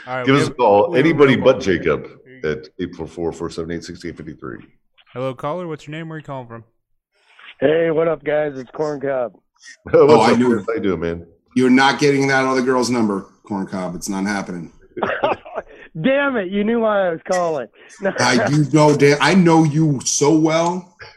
right, 0.06 0.24
Give 0.24 0.36
we 0.36 0.40
us 0.42 0.48
a 0.48 0.54
call. 0.54 0.90
we 0.90 0.98
have 0.98 1.04
a 1.04 1.08
Anybody 1.08 1.34
but 1.36 1.52
call. 1.54 1.60
Jacob 1.60 2.06
There 2.24 2.34
you 2.36 2.40
go. 2.42 2.52
at 2.52 2.68
844-478-6853. 2.78 4.66
Hello, 5.12 5.34
caller. 5.34 5.66
What's 5.66 5.86
your 5.88 5.96
name? 5.96 6.08
Where 6.08 6.16
are 6.16 6.20
you 6.20 6.24
calling 6.24 6.46
from? 6.46 6.62
Hey, 7.60 7.90
what 7.90 8.06
up, 8.06 8.22
guys? 8.24 8.52
It's 8.56 8.70
Corn 8.70 9.00
Cob. 9.00 9.32
What's 9.84 9.96
Oh, 9.96 10.20
I 10.20 10.32
up, 10.32 10.38
knew 10.38 10.56
it. 10.58 10.64
How 10.66 10.74
you 10.74 10.80
doing, 10.80 11.00
man? 11.00 11.26
You're 11.56 11.70
not 11.70 11.98
getting 11.98 12.26
that 12.28 12.44
other 12.44 12.62
girl's 12.62 12.90
number, 12.90 13.22
corn 13.44 13.66
cob. 13.66 13.94
It's 13.96 14.08
not 14.08 14.24
happening. 14.26 14.72
Damn 16.00 16.36
it! 16.36 16.50
You 16.50 16.64
knew 16.64 16.80
why 16.80 17.06
I 17.06 17.10
was 17.10 17.20
calling. 17.30 17.68
I 18.18 18.48
you 18.48 18.64
know, 18.72 18.96
Dan, 18.96 19.16
I 19.20 19.34
know 19.34 19.62
you 19.62 20.00
so 20.04 20.36
well. 20.36 20.96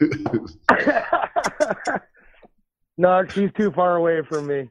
no, 2.96 3.26
she's 3.26 3.50
too 3.56 3.72
far 3.72 3.96
away 3.96 4.22
from 4.28 4.46
me. 4.46 4.70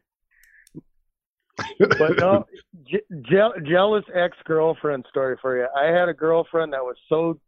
But 1.80 2.18
no, 2.20 2.46
je- 2.86 3.02
je- 3.22 3.62
jealous 3.70 4.06
ex 4.14 4.38
girlfriend 4.46 5.06
story 5.10 5.36
for 5.42 5.58
you. 5.58 5.68
I 5.76 5.88
had 5.88 6.08
a 6.08 6.14
girlfriend 6.14 6.72
that 6.72 6.84
was 6.84 6.96
so 7.10 7.40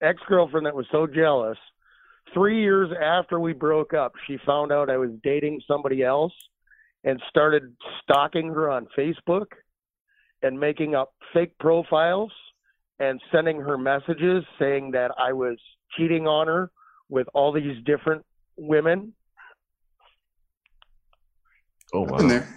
ex 0.00 0.20
girlfriend 0.28 0.66
that 0.66 0.76
was 0.76 0.86
so 0.92 1.08
jealous. 1.08 1.58
Three 2.32 2.60
years 2.60 2.90
after 3.02 3.40
we 3.40 3.52
broke 3.52 3.94
up, 3.94 4.12
she 4.26 4.38
found 4.46 4.70
out 4.70 4.90
I 4.90 4.96
was 4.96 5.10
dating 5.24 5.60
somebody 5.66 6.04
else 6.04 6.32
and 7.02 7.20
started 7.28 7.74
stalking 8.02 8.48
her 8.48 8.70
on 8.70 8.86
Facebook 8.96 9.46
and 10.42 10.58
making 10.58 10.94
up 10.94 11.12
fake 11.32 11.56
profiles 11.58 12.32
and 12.98 13.20
sending 13.32 13.60
her 13.60 13.76
messages 13.76 14.44
saying 14.58 14.92
that 14.92 15.10
I 15.18 15.32
was 15.32 15.58
cheating 15.96 16.26
on 16.26 16.46
her 16.46 16.70
with 17.08 17.26
all 17.34 17.52
these 17.52 17.82
different 17.84 18.24
women. 18.56 19.12
Oh, 21.92 22.02
I've 22.02 22.08
been 22.08 22.16
wow. 22.16 22.28
there. 22.28 22.54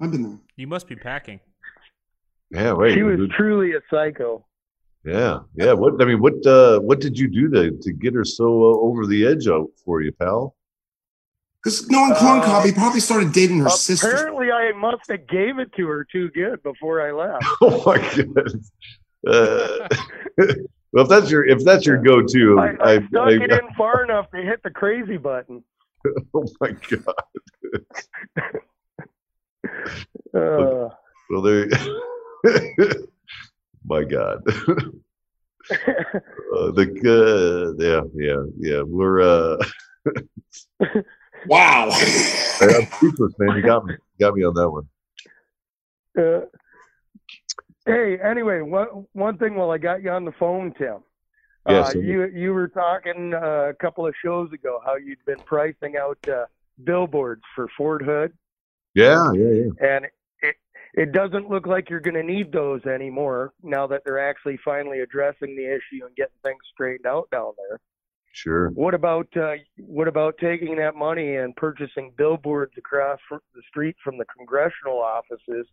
I've 0.00 0.10
been 0.10 0.22
there. 0.22 0.38
You 0.56 0.66
must 0.66 0.88
be 0.88 0.96
packing. 0.96 1.40
Yeah, 2.50 2.72
wait. 2.72 2.94
she 2.94 3.02
was 3.02 3.16
dude. 3.16 3.30
truly 3.30 3.72
a 3.74 3.80
psycho. 3.90 4.44
Yeah, 5.04 5.40
yeah. 5.54 5.72
What 5.72 6.02
I 6.02 6.04
mean, 6.04 6.20
what 6.20 6.44
uh, 6.44 6.80
what 6.80 7.00
did 7.00 7.18
you 7.18 7.28
do 7.28 7.48
to 7.50 7.70
to 7.70 7.92
get 7.92 8.12
her 8.14 8.24
so 8.24 8.44
uh, 8.44 8.76
over 8.78 9.06
the 9.06 9.26
edge 9.26 9.48
out 9.48 9.68
for 9.84 10.02
you, 10.02 10.12
pal? 10.12 10.54
Because 11.62 11.90
knowing 11.90 12.14
corn 12.14 12.38
Uh, 12.40 12.44
cob, 12.44 12.64
he 12.64 12.72
probably 12.72 13.00
started 13.00 13.32
dating 13.32 13.58
her 13.60 13.68
sister. 13.68 14.08
Apparently, 14.10 14.50
I 14.50 14.72
must 14.72 15.10
have 15.10 15.26
gave 15.28 15.58
it 15.58 15.70
to 15.76 15.86
her 15.88 16.06
too 16.10 16.30
good 16.30 16.62
before 16.62 17.02
I 17.06 17.12
left. 17.12 17.44
Oh 17.60 17.82
my 17.84 17.98
goodness. 18.14 18.70
Uh, 19.26 19.86
well, 20.92 21.04
if 21.04 21.08
that's 21.08 21.30
your 21.30 21.44
if 21.44 21.62
that's 21.62 21.84
your 21.84 21.98
go-to, 21.98 22.58
I, 22.58 22.68
I 22.82 22.92
I, 22.94 23.06
stuck 23.08 23.28
I- 23.28 23.32
it 23.32 23.50
in 23.52 23.74
far 23.76 24.02
enough 24.04 24.30
to 24.30 24.38
hit 24.42 24.62
the 24.62 24.70
crazy 24.70 25.18
button. 25.18 25.62
oh 26.34 26.46
my 26.60 26.70
god. 26.88 27.14
Uh, 30.34 30.88
Well, 31.28 31.42
there. 31.42 31.66
my 33.84 34.02
god. 34.04 34.42
Uh, 35.70 36.70
the 36.72 36.86
uh, 37.06 37.82
yeah 37.82 38.00
yeah 38.14 38.42
yeah 38.58 38.82
we're 38.82 39.20
uh 39.20 39.56
Wow. 41.46 41.90
I'm 41.90 42.86
speechless 42.86 43.34
man 43.38 43.56
you 43.56 43.62
got 43.62 43.84
me 43.84 43.94
You 43.94 44.26
got 44.26 44.34
me 44.34 44.44
on 44.44 44.54
that 44.54 44.68
one 44.70 44.88
uh, 46.18 46.40
hey, 47.86 48.18
anyway, 48.20 48.60
one 48.60 49.06
one 49.12 49.38
thing 49.38 49.54
while 49.54 49.70
I 49.70 49.78
got 49.78 50.02
you 50.02 50.10
on 50.10 50.24
the 50.24 50.32
phone, 50.32 50.72
Tim. 50.76 50.98
Yeah, 51.68 51.80
uh, 51.80 51.92
you 51.94 52.26
you 52.26 52.52
were 52.52 52.68
talking 52.68 53.34
uh, 53.34 53.68
a 53.68 53.74
couple 53.74 54.06
of 54.06 54.14
shows 54.24 54.52
ago 54.52 54.80
how 54.84 54.96
you'd 54.96 55.24
been 55.26 55.40
pricing 55.46 55.96
out 55.96 56.18
uh, 56.28 56.46
billboards 56.84 57.42
for 57.54 57.68
Fort 57.76 58.02
Hood, 58.02 58.32
yeah 58.94 59.30
yeah 59.34 59.50
yeah 59.50 59.88
and 59.88 60.06
it 60.42 60.56
it 60.94 61.12
doesn't 61.12 61.48
look 61.48 61.66
like 61.66 61.90
you're 61.90 62.00
going 62.00 62.14
to 62.14 62.22
need 62.22 62.50
those 62.50 62.84
anymore 62.86 63.52
now 63.62 63.86
that 63.86 64.02
they're 64.04 64.28
actually 64.28 64.58
finally 64.64 65.00
addressing 65.00 65.54
the 65.54 65.64
issue 65.64 66.04
and 66.04 66.16
getting 66.16 66.32
things 66.42 66.58
straightened 66.72 67.06
out 67.06 67.28
down 67.30 67.52
there. 67.56 67.78
Sure 68.32 68.70
What 68.70 68.94
about 68.94 69.28
uh, 69.36 69.54
what 69.78 70.08
about 70.08 70.36
taking 70.38 70.76
that 70.76 70.94
money 70.94 71.36
and 71.36 71.54
purchasing 71.56 72.12
billboards 72.16 72.72
across 72.76 73.18
the 73.30 73.62
street 73.68 73.96
from 74.02 74.18
the 74.18 74.24
congressional 74.36 74.98
offices 74.98 75.66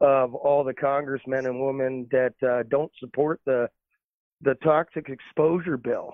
of 0.00 0.34
all 0.34 0.64
the 0.64 0.74
congressmen 0.74 1.46
and 1.46 1.60
women 1.64 2.06
that 2.10 2.34
uh, 2.46 2.64
don't 2.68 2.92
support 2.98 3.40
the 3.46 3.68
the 4.42 4.54
toxic 4.56 5.08
exposure 5.08 5.76
bill? 5.76 6.12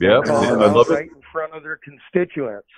yeah, 0.00 0.20
yeah 0.24 0.32
I 0.32 0.66
love 0.66 0.90
it 0.90 0.94
right 0.94 1.08
in 1.08 1.22
front 1.32 1.54
of 1.54 1.62
their 1.62 1.78
constituents. 1.78 2.68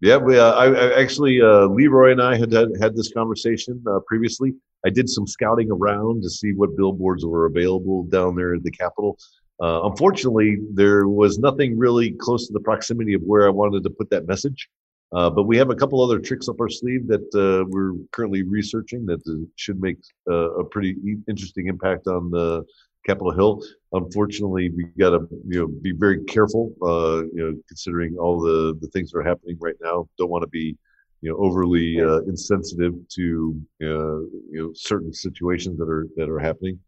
Yeah, 0.00 0.16
we, 0.16 0.38
uh, 0.38 0.52
I, 0.52 0.66
I 0.66 1.00
actually 1.00 1.42
uh, 1.42 1.66
Leroy 1.66 2.12
and 2.12 2.22
I 2.22 2.36
had 2.36 2.52
had, 2.52 2.68
had 2.80 2.96
this 2.96 3.12
conversation 3.12 3.82
uh, 3.86 4.00
previously. 4.06 4.54
I 4.84 4.88
did 4.88 5.10
some 5.10 5.26
scouting 5.26 5.70
around 5.70 6.22
to 6.22 6.30
see 6.30 6.52
what 6.52 6.74
billboards 6.74 7.24
were 7.26 7.46
available 7.46 8.04
down 8.04 8.34
there 8.34 8.54
at 8.54 8.62
the 8.62 8.70
Capitol. 8.70 9.18
Uh, 9.60 9.82
unfortunately, 9.84 10.58
there 10.72 11.06
was 11.08 11.38
nothing 11.38 11.78
really 11.78 12.12
close 12.12 12.46
to 12.46 12.52
the 12.52 12.60
proximity 12.60 13.14
of 13.14 13.22
where 13.22 13.46
I 13.46 13.50
wanted 13.50 13.82
to 13.84 13.90
put 13.90 14.10
that 14.10 14.26
message. 14.26 14.68
Uh, 15.12 15.28
but 15.28 15.42
we 15.42 15.56
have 15.56 15.70
a 15.70 15.74
couple 15.74 16.00
other 16.00 16.20
tricks 16.20 16.48
up 16.48 16.60
our 16.60 16.68
sleeve 16.68 17.06
that 17.08 17.26
uh, 17.34 17.66
we're 17.68 17.94
currently 18.12 18.42
researching 18.42 19.04
that 19.06 19.20
uh, 19.28 19.44
should 19.56 19.80
make 19.80 19.98
uh, 20.30 20.52
a 20.52 20.64
pretty 20.64 20.90
e- 21.04 21.18
interesting 21.28 21.66
impact 21.66 22.06
on 22.06 22.30
the 22.30 22.64
Capitol 23.04 23.32
Hill. 23.32 23.62
Unfortunately, 23.92 24.70
we 24.70 24.84
got 24.98 25.10
to 25.10 25.26
you 25.48 25.60
know 25.60 25.66
be 25.66 25.92
very 25.92 26.22
careful. 26.24 26.72
Uh, 26.80 27.24
you 27.34 27.42
know, 27.42 27.54
considering 27.66 28.16
all 28.18 28.40
the 28.40 28.76
the 28.80 28.88
things 28.88 29.10
that 29.10 29.18
are 29.18 29.24
happening 29.24 29.56
right 29.60 29.74
now, 29.82 30.08
don't 30.16 30.30
want 30.30 30.42
to 30.42 30.48
be 30.48 30.76
you 31.22 31.30
know 31.30 31.36
overly 31.38 32.00
uh, 32.00 32.20
insensitive 32.20 32.94
to 33.08 33.60
uh, 33.82 34.20
you 34.20 34.60
know 34.60 34.70
certain 34.74 35.12
situations 35.12 35.78
that 35.78 35.88
are 35.88 36.06
that 36.16 36.28
are 36.28 36.38
happening. 36.38 36.78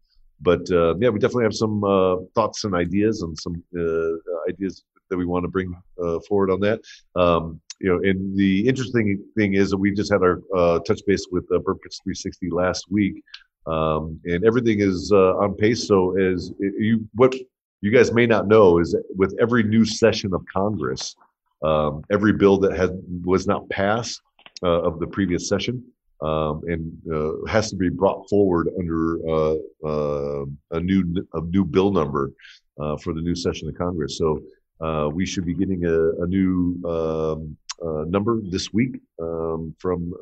But 0.41 0.69
uh, 0.71 0.95
yeah, 0.97 1.09
we 1.09 1.19
definitely 1.19 1.45
have 1.45 1.53
some 1.53 1.83
uh, 1.83 2.17
thoughts 2.35 2.63
and 2.63 2.75
ideas 2.75 3.21
and 3.21 3.37
some 3.37 3.63
uh, 3.77 4.49
ideas 4.49 4.83
that 5.09 5.17
we 5.17 5.25
want 5.25 5.43
to 5.43 5.49
bring 5.49 5.73
uh, 6.03 6.19
forward 6.27 6.51
on 6.51 6.59
that. 6.61 6.81
Um, 7.15 7.61
you 7.79 7.89
know, 7.89 7.97
and 8.09 8.37
the 8.37 8.67
interesting 8.67 9.23
thing 9.37 9.53
is 9.53 9.71
that 9.71 9.77
we 9.77 9.91
just 9.91 10.11
had 10.11 10.21
our 10.21 10.41
uh, 10.55 10.79
touch 10.79 11.01
base 11.05 11.27
with 11.31 11.43
uh, 11.53 11.59
Burn 11.59 11.77
Pits 11.79 11.99
360 12.03 12.49
last 12.49 12.85
week, 12.89 13.21
um, 13.67 14.19
and 14.25 14.45
everything 14.45 14.79
is 14.79 15.11
uh, 15.11 15.37
on 15.37 15.55
pace. 15.55 15.87
So, 15.87 16.17
as 16.17 16.51
you 16.59 17.07
what 17.13 17.35
you 17.81 17.91
guys 17.91 18.13
may 18.13 18.25
not 18.25 18.47
know 18.47 18.79
is 18.79 18.95
with 19.15 19.35
every 19.39 19.63
new 19.63 19.85
session 19.85 20.33
of 20.33 20.45
Congress, 20.51 21.15
um, 21.63 22.03
every 22.11 22.33
bill 22.33 22.57
that 22.59 22.75
had 22.75 22.91
was 23.23 23.47
not 23.47 23.69
passed 23.69 24.21
uh, 24.63 24.81
of 24.81 24.99
the 24.99 25.07
previous 25.07 25.47
session 25.47 25.83
um, 26.21 26.61
and 26.67 26.91
uh, 27.13 27.45
has 27.47 27.69
to 27.69 27.75
be 27.75 27.89
brought 27.89 28.29
forward 28.29 28.69
under 28.79 29.17
uh, 29.27 29.55
uh, 29.85 30.45
a 30.71 30.79
new 30.79 31.27
a 31.33 31.41
new 31.41 31.65
bill 31.65 31.91
number 31.91 32.31
uh, 32.79 32.97
for 32.97 33.13
the 33.13 33.21
new 33.21 33.35
session 33.35 33.67
of 33.67 33.75
Congress. 33.75 34.17
So 34.17 34.41
uh, 34.81 35.09
we 35.09 35.25
should 35.25 35.45
be 35.45 35.53
getting 35.53 35.85
a, 35.85 36.23
a 36.23 36.27
new 36.27 36.81
um, 36.85 37.57
uh, 37.85 38.03
number 38.05 38.39
this 38.43 38.71
week 38.71 38.99
um, 39.21 39.75
from 39.79 40.13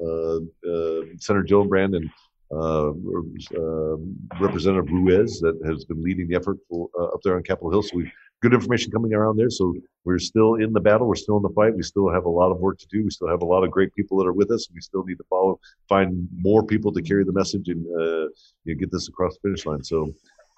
Senator 1.20 1.44
Gillibrand 1.44 1.96
and 1.96 2.10
uh, 2.54 2.90
uh, 2.90 3.96
Representative 4.42 4.92
Ruiz 4.92 5.40
that 5.40 5.58
has 5.66 5.86
been 5.86 6.04
leading 6.04 6.28
the 6.28 6.36
effort 6.36 6.58
for, 6.70 6.90
uh, 7.00 7.06
up 7.06 7.22
there 7.24 7.36
on 7.38 7.44
Capitol 7.44 7.72
Hill. 7.72 7.82
So 7.82 7.96
we 7.96 8.12
good 8.42 8.54
information 8.54 8.92
coming 8.92 9.14
around 9.14 9.38
there. 9.38 9.50
So 9.50 9.74
we're 10.04 10.20
still 10.20 10.56
in 10.56 10.74
the 10.74 10.80
battle. 10.80 11.08
We're 11.08 11.16
still 11.16 11.38
in 11.38 11.44
the 11.44 11.50
fight. 11.50 11.76
We 11.76 11.84
still 11.84 12.10
have 12.10 12.26
a 12.26 12.30
lot 12.30 12.52
of 12.52 12.60
work 12.60 12.80
to 12.80 12.88
do. 12.88 13.04
We 13.04 13.10
still 13.12 13.28
have 13.28 13.42
a 13.42 13.46
lot 13.46 13.64
of 13.64 13.72
great 13.72 13.94
people 13.96 14.18
that 14.18 14.26
are 14.28 14.34
with 14.34 14.52
us. 14.52 14.68
We 14.74 14.82
still 14.82 15.04
need 15.04 15.18
to 15.20 15.24
follow, 15.30 15.60
find 15.88 16.28
more 16.36 16.64
people 16.66 16.92
to 16.94 17.02
carry 17.02 17.24
the 17.24 17.32
message 17.34 17.68
and 17.70 17.86
uh, 17.86 18.28
you 18.66 18.74
know, 18.74 18.76
get 18.76 18.92
this 18.92 19.08
across 19.08 19.36
the 19.36 19.50
finish 19.50 19.66
line. 19.66 19.84
So 19.84 20.12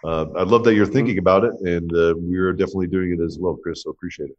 uh, 0.03 0.27
I 0.35 0.43
love 0.43 0.63
that 0.65 0.75
you're 0.75 0.85
thinking 0.85 1.17
about 1.17 1.43
it, 1.43 1.53
and 1.61 1.91
uh, 1.95 2.13
we're 2.17 2.53
definitely 2.53 2.87
doing 2.87 3.17
it 3.19 3.23
as 3.23 3.37
well, 3.39 3.57
Chris. 3.61 3.83
So 3.83 3.89
appreciate 3.89 4.29
it. 4.29 4.37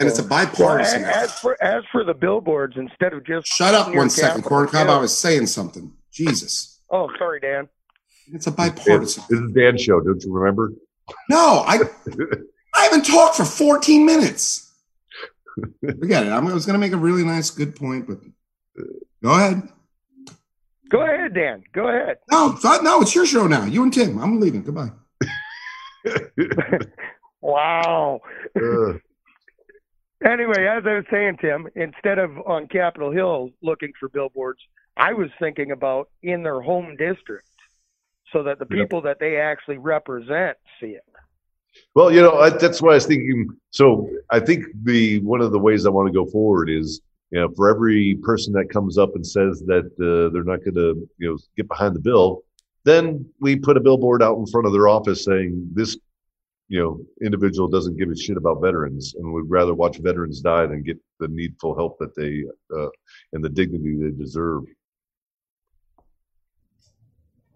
And 0.00 0.08
it's 0.08 0.18
a 0.18 0.22
bipartisan. 0.24 1.02
Well, 1.02 1.10
as 1.24 1.38
for 1.38 1.62
as 1.62 1.82
for 1.90 2.04
the 2.04 2.14
billboards, 2.14 2.74
instead 2.76 3.12
of 3.14 3.24
just 3.24 3.46
shut 3.46 3.74
up 3.74 3.94
one 3.94 4.10
second, 4.10 4.42
Corn 4.42 4.66
Cob. 4.68 4.88
Yeah. 4.88 4.96
I 4.96 5.00
was 5.00 5.16
saying 5.16 5.46
something. 5.46 5.92
Jesus, 6.12 6.80
Oh, 6.90 7.08
sorry, 7.18 7.40
Dan. 7.40 7.68
it's 8.32 8.46
a 8.46 8.50
bipartisan. 8.52 9.24
This 9.30 9.40
is 9.40 9.52
Dan's 9.52 9.80
show. 9.80 10.00
Don't 10.00 10.22
you 10.22 10.32
remember? 10.32 10.72
No, 11.30 11.64
I 11.66 11.78
I 12.82 12.86
haven't 12.86 13.06
talked 13.06 13.36
for 13.36 13.44
14 13.44 14.04
minutes. 14.04 14.72
Forget 15.80 16.26
it. 16.26 16.30
I 16.32 16.40
was 16.40 16.66
going 16.66 16.74
to 16.74 16.80
make 16.80 16.92
a 16.92 16.96
really 16.96 17.24
nice, 17.24 17.48
good 17.50 17.76
point, 17.76 18.08
but 18.08 18.18
go 19.22 19.30
ahead. 19.30 19.68
Go 20.88 21.02
ahead, 21.02 21.32
Dan. 21.32 21.62
Go 21.72 21.86
ahead. 21.86 22.16
No, 22.30 22.58
no, 22.82 23.00
it's 23.00 23.14
your 23.14 23.24
show 23.24 23.46
now. 23.46 23.64
You 23.66 23.84
and 23.84 23.92
Tim. 23.92 24.18
I'm 24.18 24.40
leaving. 24.40 24.62
Goodbye. 24.62 24.90
Wow. 27.44 28.20
Uh, 28.56 28.92
Anyway, 30.24 30.64
as 30.68 30.84
I 30.86 30.94
was 30.94 31.04
saying, 31.10 31.38
Tim, 31.40 31.66
instead 31.74 32.20
of 32.20 32.30
on 32.46 32.68
Capitol 32.68 33.10
Hill 33.10 33.50
looking 33.60 33.90
for 33.98 34.08
billboards, 34.08 34.60
I 34.96 35.12
was 35.14 35.28
thinking 35.40 35.72
about 35.72 36.10
in 36.22 36.44
their 36.44 36.60
home 36.60 36.94
district 36.96 37.48
so 38.32 38.44
that 38.44 38.60
the 38.60 38.66
Yep. 38.70 38.78
people 38.78 39.00
that 39.02 39.18
they 39.18 39.38
actually 39.38 39.78
represent 39.78 40.56
see 40.78 40.90
it. 40.90 41.02
Well, 41.94 42.10
you 42.12 42.22
know, 42.22 42.38
I, 42.38 42.50
that's 42.50 42.80
why 42.80 42.92
I 42.92 42.94
was 42.94 43.06
thinking. 43.06 43.48
So 43.70 44.08
I 44.30 44.40
think 44.40 44.66
the 44.82 45.20
one 45.20 45.40
of 45.40 45.52
the 45.52 45.58
ways 45.58 45.86
I 45.86 45.90
want 45.90 46.08
to 46.08 46.12
go 46.12 46.26
forward 46.26 46.70
is, 46.70 47.00
you 47.30 47.40
know, 47.40 47.48
for 47.56 47.68
every 47.68 48.16
person 48.22 48.52
that 48.54 48.70
comes 48.70 48.98
up 48.98 49.14
and 49.14 49.26
says 49.26 49.60
that 49.66 49.86
uh, 50.00 50.32
they're 50.32 50.44
not 50.44 50.64
going 50.64 50.74
to, 50.74 51.08
you 51.18 51.30
know, 51.30 51.38
get 51.56 51.68
behind 51.68 51.94
the 51.94 52.00
bill, 52.00 52.42
then 52.84 53.24
we 53.40 53.56
put 53.56 53.76
a 53.76 53.80
billboard 53.80 54.22
out 54.22 54.38
in 54.38 54.46
front 54.46 54.66
of 54.66 54.72
their 54.72 54.88
office 54.88 55.24
saying 55.24 55.68
this, 55.72 55.96
you 56.68 56.82
know, 56.82 57.00
individual 57.24 57.68
doesn't 57.68 57.98
give 57.98 58.10
a 58.10 58.16
shit 58.16 58.36
about 58.36 58.62
veterans 58.62 59.14
and 59.14 59.32
would 59.32 59.48
rather 59.50 59.74
watch 59.74 59.98
veterans 59.98 60.40
die 60.40 60.66
than 60.66 60.82
get 60.82 60.98
the 61.20 61.28
needful 61.28 61.74
help 61.74 61.98
that 61.98 62.14
they 62.14 62.44
uh, 62.74 62.88
and 63.32 63.44
the 63.44 63.48
dignity 63.48 63.96
they 63.96 64.10
deserve. 64.10 64.64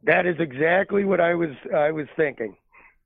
That 0.04 0.26
is 0.26 0.36
exactly 0.38 1.04
what 1.04 1.20
I 1.20 1.34
was 1.34 1.50
I 1.74 1.90
was 1.90 2.06
thinking. 2.16 2.56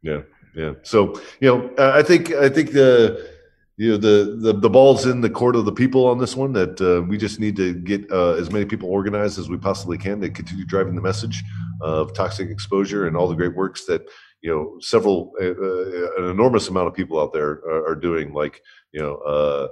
Yeah, 0.02 0.20
yeah. 0.54 0.74
So 0.82 1.20
you 1.40 1.48
know, 1.48 1.70
uh, 1.78 1.92
I 1.94 2.02
think 2.02 2.32
I 2.32 2.48
think 2.48 2.72
the 2.72 3.30
you 3.76 3.92
know 3.92 3.96
the 3.96 4.36
the 4.40 4.52
the 4.52 4.70
ball's 4.70 5.06
in 5.06 5.20
the 5.20 5.30
court 5.30 5.56
of 5.56 5.64
the 5.64 5.72
people 5.72 6.06
on 6.06 6.18
this 6.18 6.36
one. 6.36 6.52
That 6.52 6.80
uh, 6.80 7.02
we 7.02 7.16
just 7.16 7.40
need 7.40 7.56
to 7.56 7.74
get 7.74 8.10
uh, 8.10 8.32
as 8.32 8.50
many 8.50 8.64
people 8.64 8.90
organized 8.90 9.38
as 9.38 9.48
we 9.48 9.56
possibly 9.56 9.98
can 9.98 10.20
to 10.20 10.30
continue 10.30 10.64
driving 10.64 10.94
the 10.94 11.02
message 11.02 11.42
of 11.80 12.12
toxic 12.12 12.50
exposure 12.50 13.06
and 13.06 13.16
all 13.16 13.28
the 13.28 13.34
great 13.34 13.54
works 13.54 13.86
that 13.86 14.02
you 14.42 14.50
know 14.50 14.78
several 14.80 15.32
uh, 15.40 15.46
uh, 15.46 16.24
an 16.24 16.30
enormous 16.30 16.68
amount 16.68 16.88
of 16.88 16.94
people 16.94 17.20
out 17.20 17.32
there 17.32 17.62
are, 17.64 17.88
are 17.88 17.96
doing. 17.96 18.32
Like 18.32 18.62
you 18.92 19.00
know. 19.00 19.16
Uh, 19.16 19.68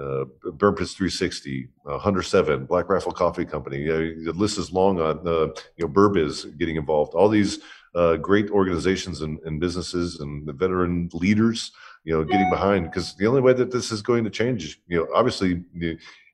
uh, 0.00 0.24
Burn 0.52 0.76
Pits 0.76 0.94
360, 0.94 1.68
uh, 1.84 1.98
Hunter 1.98 2.22
Seven, 2.22 2.64
Black 2.64 2.88
Rifle 2.88 3.12
Coffee 3.12 3.44
Company. 3.44 3.90
Uh, 3.90 4.24
the 4.24 4.32
list 4.34 4.56
is 4.56 4.72
long 4.72 5.00
on. 5.00 5.26
Uh, 5.26 5.48
you 5.76 5.80
know, 5.84 5.88
Burb 5.88 6.16
is 6.16 6.44
getting 6.44 6.76
involved. 6.76 7.12
All 7.14 7.28
these 7.28 7.58
uh, 7.94 8.16
great 8.16 8.50
organizations 8.50 9.20
and, 9.20 9.38
and 9.44 9.60
businesses 9.60 10.20
and 10.20 10.46
the 10.46 10.52
veteran 10.52 11.08
leaders, 11.12 11.72
you 12.04 12.12
know, 12.12 12.24
getting 12.24 12.48
behind 12.50 12.84
because 12.84 13.14
the 13.16 13.26
only 13.26 13.40
way 13.40 13.52
that 13.52 13.70
this 13.70 13.90
is 13.90 14.02
going 14.02 14.24
to 14.24 14.30
change, 14.30 14.80
you 14.86 14.98
know, 14.98 15.08
obviously, 15.14 15.62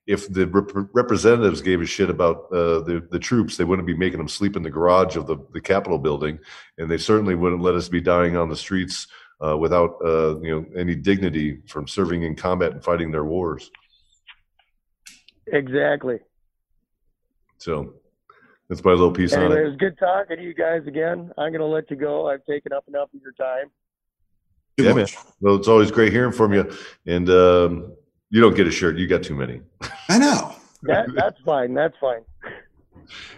if 0.06 0.32
the 0.32 0.46
rep- 0.46 0.88
representatives 0.92 1.60
gave 1.60 1.80
a 1.80 1.86
shit 1.86 2.10
about 2.10 2.46
uh, 2.52 2.80
the 2.80 3.06
the 3.10 3.18
troops, 3.18 3.56
they 3.56 3.64
wouldn't 3.64 3.86
be 3.86 3.96
making 3.96 4.18
them 4.18 4.28
sleep 4.28 4.56
in 4.56 4.62
the 4.62 4.70
garage 4.70 5.16
of 5.16 5.26
the 5.26 5.36
the 5.52 5.60
Capitol 5.60 5.98
building, 5.98 6.38
and 6.78 6.90
they 6.90 6.98
certainly 6.98 7.34
wouldn't 7.34 7.62
let 7.62 7.74
us 7.74 7.88
be 7.88 8.00
dying 8.00 8.36
on 8.36 8.48
the 8.48 8.56
streets 8.56 9.08
uh, 9.44 9.56
without 9.56 9.96
uh, 10.04 10.38
you 10.40 10.54
know 10.54 10.66
any 10.76 10.94
dignity 10.94 11.58
from 11.66 11.88
serving 11.88 12.22
in 12.22 12.34
combat 12.36 12.72
and 12.72 12.84
fighting 12.84 13.10
their 13.10 13.24
wars. 13.24 13.70
Exactly. 15.48 16.18
So 17.58 17.94
that's 18.68 18.84
my 18.84 18.90
little 18.92 19.10
piece 19.12 19.32
Anyway, 19.32 19.52
on 19.52 19.58
it 19.58 19.62
it. 19.62 19.68
was 19.68 19.76
good 19.76 19.98
talking 19.98 20.36
to 20.38 20.42
you 20.42 20.54
guys 20.54 20.82
again. 20.86 21.30
I'm 21.38 21.50
going 21.50 21.60
to 21.60 21.66
let 21.66 21.90
you 21.90 21.96
go. 21.96 22.28
I've 22.28 22.44
taken 22.44 22.72
up 22.72 22.84
enough 22.88 23.08
of 23.14 23.20
your 23.20 23.32
time. 23.32 23.66
Too 24.76 24.84
Yeah, 24.84 24.92
much. 24.92 25.16
Well, 25.40 25.54
it's 25.56 25.68
always 25.68 25.90
great 25.90 26.12
hearing 26.12 26.32
from 26.32 26.52
you, 26.52 26.70
and 27.06 27.28
um, 27.30 27.92
you 28.30 28.40
don't 28.40 28.54
get 28.54 28.66
a 28.66 28.70
shirt. 28.70 28.96
You 28.96 29.06
got 29.06 29.22
too 29.22 29.34
many. 29.34 29.60
I 30.08 30.18
know. 30.18 30.54
That, 30.82 31.06
that's 31.14 31.40
fine. 31.44 31.74
That's 31.74 31.94
fine. 32.00 32.20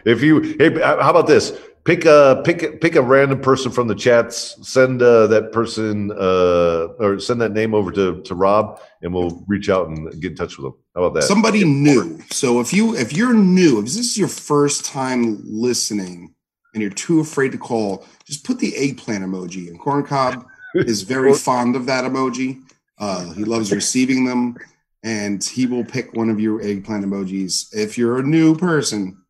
If 0.04 0.22
you, 0.22 0.56
hey, 0.58 0.72
how 0.80 1.10
about 1.10 1.26
this? 1.26 1.58
Pick 1.88 2.04
a 2.04 2.42
pick 2.44 2.82
pick 2.82 2.96
a 2.96 3.00
random 3.00 3.40
person 3.40 3.72
from 3.72 3.88
the 3.88 3.94
chats. 3.94 4.58
Send 4.60 5.00
uh, 5.00 5.26
that 5.28 5.52
person 5.52 6.10
uh, 6.10 6.88
or 6.98 7.18
send 7.18 7.40
that 7.40 7.52
name 7.52 7.72
over 7.72 7.90
to 7.92 8.20
to 8.20 8.34
Rob, 8.34 8.82
and 9.00 9.14
we'll 9.14 9.42
reach 9.48 9.70
out 9.70 9.88
and 9.88 10.20
get 10.20 10.32
in 10.32 10.36
touch 10.36 10.58
with 10.58 10.66
them. 10.66 10.74
How 10.94 11.04
about 11.04 11.14
that? 11.14 11.26
Somebody 11.26 11.64
new. 11.64 12.20
So 12.30 12.60
if 12.60 12.74
you 12.74 12.94
if 12.94 13.14
you're 13.14 13.32
new, 13.32 13.78
if 13.78 13.86
this 13.86 13.96
is 13.96 14.18
your 14.18 14.28
first 14.28 14.84
time 14.84 15.40
listening 15.46 16.34
and 16.74 16.82
you're 16.82 16.90
too 16.90 17.20
afraid 17.20 17.52
to 17.52 17.58
call, 17.58 18.04
just 18.26 18.44
put 18.44 18.58
the 18.58 18.76
eggplant 18.76 19.24
emoji. 19.24 19.68
And 19.68 19.80
Corn 19.80 20.04
Cob 20.04 20.44
is 20.74 21.00
very 21.00 21.32
fond 21.32 21.74
of 21.74 21.86
that 21.86 22.04
emoji. 22.04 22.60
Uh, 22.98 23.32
he 23.32 23.44
loves 23.44 23.72
receiving 23.72 24.26
them, 24.26 24.58
and 25.02 25.42
he 25.42 25.64
will 25.64 25.86
pick 25.86 26.12
one 26.12 26.28
of 26.28 26.38
your 26.38 26.60
eggplant 26.60 27.06
emojis 27.06 27.74
if 27.74 27.96
you're 27.96 28.18
a 28.18 28.22
new 28.22 28.54
person 28.54 29.24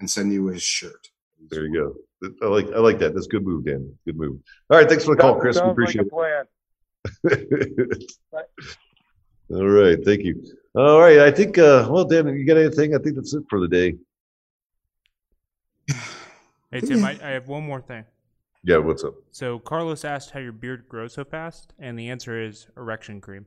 and 0.00 0.10
send 0.10 0.32
you 0.32 0.46
his 0.46 0.60
shirt. 0.60 0.99
There 1.50 1.66
you 1.66 1.74
go. 1.74 1.94
I 2.42 2.46
like 2.46 2.70
I 2.72 2.78
like 2.78 2.98
that. 2.98 3.14
That's 3.14 3.26
a 3.26 3.28
good 3.28 3.44
move, 3.44 3.64
Dan. 3.64 3.92
Good 4.04 4.16
move. 4.16 4.40
All 4.68 4.78
right, 4.78 4.88
thanks 4.88 5.04
for 5.04 5.16
the 5.16 5.20
call, 5.20 5.40
Chris. 5.40 5.60
We 5.60 5.68
appreciate 5.68 6.02
like 6.02 6.06
a 6.06 6.10
plan. 6.10 6.44
it. 7.24 8.12
All 9.50 9.68
right, 9.68 9.98
thank 10.04 10.22
you. 10.22 10.42
All 10.74 11.00
right, 11.00 11.18
I 11.20 11.30
think. 11.30 11.58
Uh, 11.58 11.88
well, 11.90 12.04
Dan, 12.04 12.28
you 12.28 12.44
got 12.44 12.56
anything? 12.56 12.94
I 12.94 12.98
think 12.98 13.16
that's 13.16 13.34
it 13.34 13.44
for 13.48 13.60
the 13.60 13.68
day. 13.68 13.94
Hey 16.72 16.80
Tim, 16.82 17.04
I, 17.04 17.18
I 17.20 17.30
have 17.30 17.48
one 17.48 17.64
more 17.64 17.80
thing. 17.80 18.04
Yeah, 18.62 18.76
what's 18.76 19.02
up? 19.02 19.14
So 19.32 19.58
Carlos 19.58 20.04
asked 20.04 20.30
how 20.30 20.38
your 20.38 20.52
beard 20.52 20.88
grows 20.88 21.14
so 21.14 21.24
fast, 21.24 21.72
and 21.80 21.98
the 21.98 22.10
answer 22.10 22.40
is 22.40 22.68
erection 22.76 23.20
cream. 23.20 23.46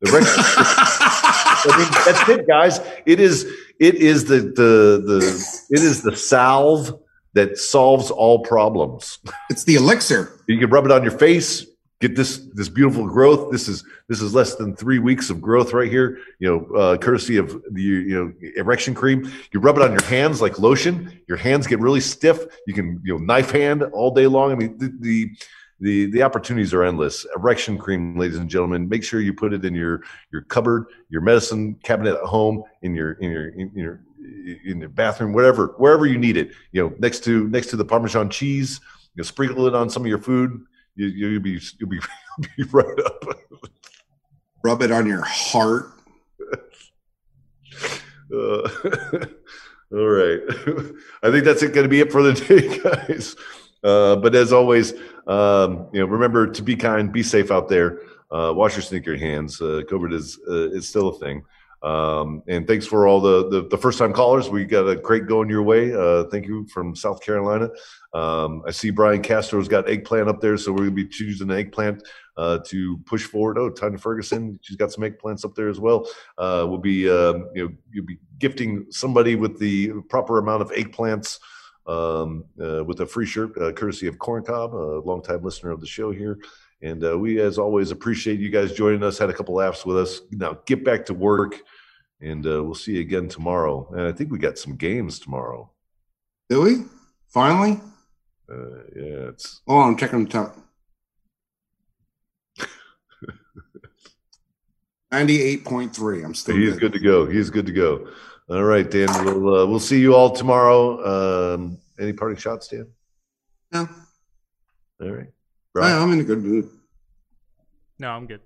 The 0.00 0.12
rec- 0.12 0.22
I 0.26 1.78
mean, 1.78 1.88
that's 2.06 2.28
it, 2.28 2.46
guys. 2.46 2.80
It 3.04 3.20
is 3.20 3.44
it 3.80 3.96
is 3.96 4.24
the 4.24 4.40
the 4.40 5.02
the 5.04 5.66
it 5.70 5.82
is 5.82 6.00
the 6.00 6.16
salve 6.16 7.00
that 7.34 7.58
solves 7.58 8.10
all 8.10 8.40
problems. 8.40 9.18
It's 9.50 9.64
the 9.64 9.74
elixir. 9.74 10.40
You 10.46 10.58
can 10.58 10.70
rub 10.70 10.86
it 10.86 10.92
on 10.92 11.02
your 11.02 11.16
face, 11.16 11.66
get 12.00 12.16
this 12.16 12.38
this 12.54 12.68
beautiful 12.68 13.06
growth. 13.06 13.50
This 13.52 13.68
is 13.68 13.84
this 14.08 14.20
is 14.20 14.34
less 14.34 14.54
than 14.56 14.74
three 14.74 14.98
weeks 14.98 15.30
of 15.30 15.40
growth 15.40 15.72
right 15.72 15.90
here. 15.90 16.18
You 16.38 16.48
know, 16.48 16.76
uh, 16.76 16.96
courtesy 16.96 17.36
of 17.36 17.62
the 17.70 17.82
you 17.82 18.14
know 18.14 18.50
erection 18.56 18.94
cream. 18.94 19.30
You 19.52 19.60
rub 19.60 19.76
it 19.76 19.82
on 19.82 19.90
your 19.90 20.04
hands 20.04 20.40
like 20.40 20.58
lotion. 20.58 21.20
Your 21.28 21.36
hands 21.36 21.66
get 21.66 21.80
really 21.80 22.00
stiff. 22.00 22.44
You 22.66 22.74
can 22.74 23.00
you 23.04 23.16
know 23.16 23.24
knife 23.24 23.50
hand 23.50 23.82
all 23.82 24.10
day 24.12 24.26
long. 24.26 24.52
I 24.52 24.54
mean 24.54 24.78
the 24.78 24.92
the 25.00 25.30
the, 25.80 26.06
the 26.06 26.22
opportunities 26.22 26.72
are 26.72 26.84
endless. 26.84 27.26
Erection 27.36 27.76
cream, 27.76 28.16
ladies 28.16 28.38
and 28.38 28.48
gentlemen. 28.48 28.88
Make 28.88 29.02
sure 29.02 29.20
you 29.20 29.34
put 29.34 29.52
it 29.52 29.64
in 29.64 29.74
your 29.74 30.02
your 30.32 30.42
cupboard, 30.42 30.86
your 31.08 31.20
medicine 31.20 31.74
cabinet 31.82 32.14
at 32.14 32.24
home, 32.24 32.62
in 32.82 32.94
your 32.94 33.12
in 33.14 33.30
your 33.30 33.48
in 33.48 33.70
your 33.74 34.00
in 34.64 34.80
your 34.80 34.88
bathroom, 34.88 35.32
whatever, 35.32 35.74
wherever 35.78 36.06
you 36.06 36.18
need 36.18 36.36
it. 36.36 36.50
You 36.72 36.82
know, 36.82 36.94
next 36.98 37.24
to 37.24 37.48
next 37.48 37.68
to 37.68 37.76
the 37.76 37.84
Parmesan 37.84 38.30
cheese. 38.30 38.80
You 39.14 39.20
know, 39.20 39.24
sprinkle 39.24 39.66
it 39.66 39.74
on 39.74 39.90
some 39.90 40.02
of 40.02 40.08
your 40.08 40.18
food. 40.18 40.64
You, 40.96 41.06
you'll 41.06 41.40
be 41.42 41.60
you'll 41.78 41.90
be, 41.90 42.00
you'll 42.56 42.66
be 42.66 42.72
right 42.72 42.98
up. 43.06 43.24
Rub 44.64 44.82
it 44.82 44.90
on 44.90 45.06
your 45.06 45.22
heart. 45.22 45.90
Uh, 48.32 48.68
all 49.92 50.08
right. 50.08 50.40
I 51.22 51.30
think 51.30 51.44
that's 51.44 51.60
going 51.62 51.84
to 51.84 51.88
be 51.88 52.00
it 52.00 52.10
for 52.10 52.22
the 52.22 52.32
day, 52.32 52.78
guys. 52.78 53.36
Uh, 53.84 54.16
but 54.16 54.34
as 54.34 54.52
always, 54.52 54.94
um, 55.28 55.88
you 55.92 56.00
know, 56.00 56.06
remember 56.06 56.46
to 56.48 56.62
be 56.62 56.74
kind, 56.74 57.12
be 57.12 57.22
safe 57.22 57.50
out 57.52 57.68
there. 57.68 58.00
uh, 58.34 58.52
wash 58.52 58.74
your 58.74 58.82
sneaker 58.82 59.16
hands. 59.16 59.60
Uh, 59.60 59.82
COVID 59.88 60.12
is 60.12 60.38
uh, 60.48 60.70
is 60.70 60.88
still 60.88 61.08
a 61.08 61.18
thing. 61.18 61.44
Um, 61.84 62.42
and 62.48 62.66
thanks 62.66 62.86
for 62.86 63.06
all 63.06 63.20
the, 63.20 63.48
the, 63.50 63.68
the 63.68 63.76
first 63.76 63.98
time 63.98 64.14
callers. 64.14 64.48
We 64.48 64.64
got 64.64 64.88
a 64.88 64.98
crate 64.98 65.26
going 65.26 65.50
your 65.50 65.62
way. 65.62 65.92
Uh, 65.92 66.24
thank 66.24 66.46
you 66.46 66.66
from 66.68 66.96
South 66.96 67.22
Carolina. 67.22 67.68
Um, 68.14 68.62
I 68.66 68.70
see 68.70 68.88
Brian 68.88 69.20
Castro's 69.20 69.68
got 69.68 69.88
eggplant 69.88 70.28
up 70.28 70.40
there, 70.40 70.56
so 70.56 70.72
we're 70.72 70.78
gonna 70.78 70.92
be 70.92 71.06
choosing 71.06 71.50
an 71.50 71.58
eggplant 71.58 72.02
uh, 72.38 72.60
to 72.66 72.96
push 73.04 73.24
forward. 73.24 73.58
Oh, 73.58 73.68
Tanya 73.68 73.98
Ferguson, 73.98 74.58
she's 74.62 74.76
got 74.76 74.92
some 74.92 75.04
eggplants 75.04 75.44
up 75.44 75.54
there 75.54 75.68
as 75.68 75.78
well. 75.78 76.08
Uh, 76.38 76.64
we'll 76.66 76.78
be 76.78 77.08
um, 77.10 77.50
you 77.54 77.68
know 77.68 77.74
you'll 77.92 78.06
be 78.06 78.18
gifting 78.38 78.86
somebody 78.90 79.36
with 79.36 79.58
the 79.58 79.92
proper 80.08 80.38
amount 80.38 80.62
of 80.62 80.70
eggplants 80.70 81.38
um, 81.86 82.44
uh, 82.62 82.82
with 82.82 83.00
a 83.00 83.06
free 83.06 83.26
shirt, 83.26 83.56
uh, 83.60 83.72
courtesy 83.72 84.06
of 84.06 84.18
Corn 84.18 84.42
Cob, 84.42 84.74
a 84.74 85.00
longtime 85.04 85.42
listener 85.42 85.70
of 85.70 85.80
the 85.80 85.86
show 85.86 86.10
here. 86.10 86.38
And 86.82 87.04
uh, 87.04 87.18
we, 87.18 87.40
as 87.40 87.58
always, 87.58 87.90
appreciate 87.90 88.40
you 88.40 88.50
guys 88.50 88.72
joining 88.72 89.02
us. 89.02 89.18
Had 89.18 89.30
a 89.30 89.34
couple 89.34 89.54
laughs 89.54 89.86
with 89.86 89.96
us. 89.96 90.20
Now 90.30 90.58
get 90.66 90.84
back 90.84 91.06
to 91.06 91.14
work, 91.14 91.62
and 92.20 92.46
uh, 92.46 92.62
we'll 92.62 92.74
see 92.74 92.92
you 92.94 93.00
again 93.00 93.28
tomorrow. 93.28 93.88
And 93.92 94.02
I 94.02 94.12
think 94.12 94.30
we 94.30 94.38
got 94.38 94.58
some 94.58 94.76
games 94.76 95.18
tomorrow. 95.18 95.70
Do 96.48 96.62
we? 96.62 96.84
Finally? 97.28 97.80
Uh, 98.50 98.82
yeah, 98.94 99.28
it's. 99.30 99.62
Oh, 99.66 99.80
I'm 99.80 99.96
checking 99.96 100.24
the 100.24 100.30
top. 100.30 100.56
98.3. 105.12 106.24
I'm 106.24 106.34
still 106.34 106.56
He's 106.56 106.72
good. 106.72 106.80
good 106.80 106.92
to 106.92 106.98
go. 107.00 107.26
He's 107.26 107.50
good 107.50 107.66
to 107.66 107.72
go. 107.72 108.08
All 108.50 108.64
right, 108.64 108.90
Dan. 108.90 109.08
We'll 109.24 109.62
uh, 109.62 109.66
we'll 109.66 109.80
see 109.80 109.98
you 110.00 110.14
all 110.14 110.30
tomorrow. 110.30 111.54
Um, 111.54 111.78
any 111.98 112.12
parting 112.12 112.36
shots, 112.36 112.68
Dan? 112.68 112.88
No. 113.72 113.88
All 115.00 115.10
right. 115.10 115.28
Yeah, 115.76 116.00
I'm 116.02 116.12
in 116.12 116.20
a 116.20 116.24
good 116.24 116.42
mood. 116.42 116.68
No, 117.98 118.10
I'm 118.10 118.26
good. 118.26 118.40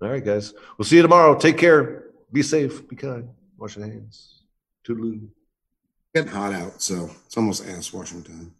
All 0.00 0.08
right, 0.08 0.24
guys. 0.24 0.54
We'll 0.78 0.86
see 0.86 0.96
you 0.96 1.02
tomorrow. 1.02 1.36
Take 1.38 1.58
care. 1.58 2.05
Be 2.32 2.42
safe. 2.42 2.88
Be 2.88 2.96
kind. 2.96 3.28
Wash 3.56 3.76
your 3.76 3.86
hands. 3.86 4.42
Toodaloo. 4.86 5.28
Getting 6.14 6.30
hot 6.32 6.52
out, 6.52 6.80
so 6.82 7.10
it's 7.26 7.36
almost 7.36 7.66
ass 7.66 7.92
washing 7.92 8.22
time. 8.22 8.54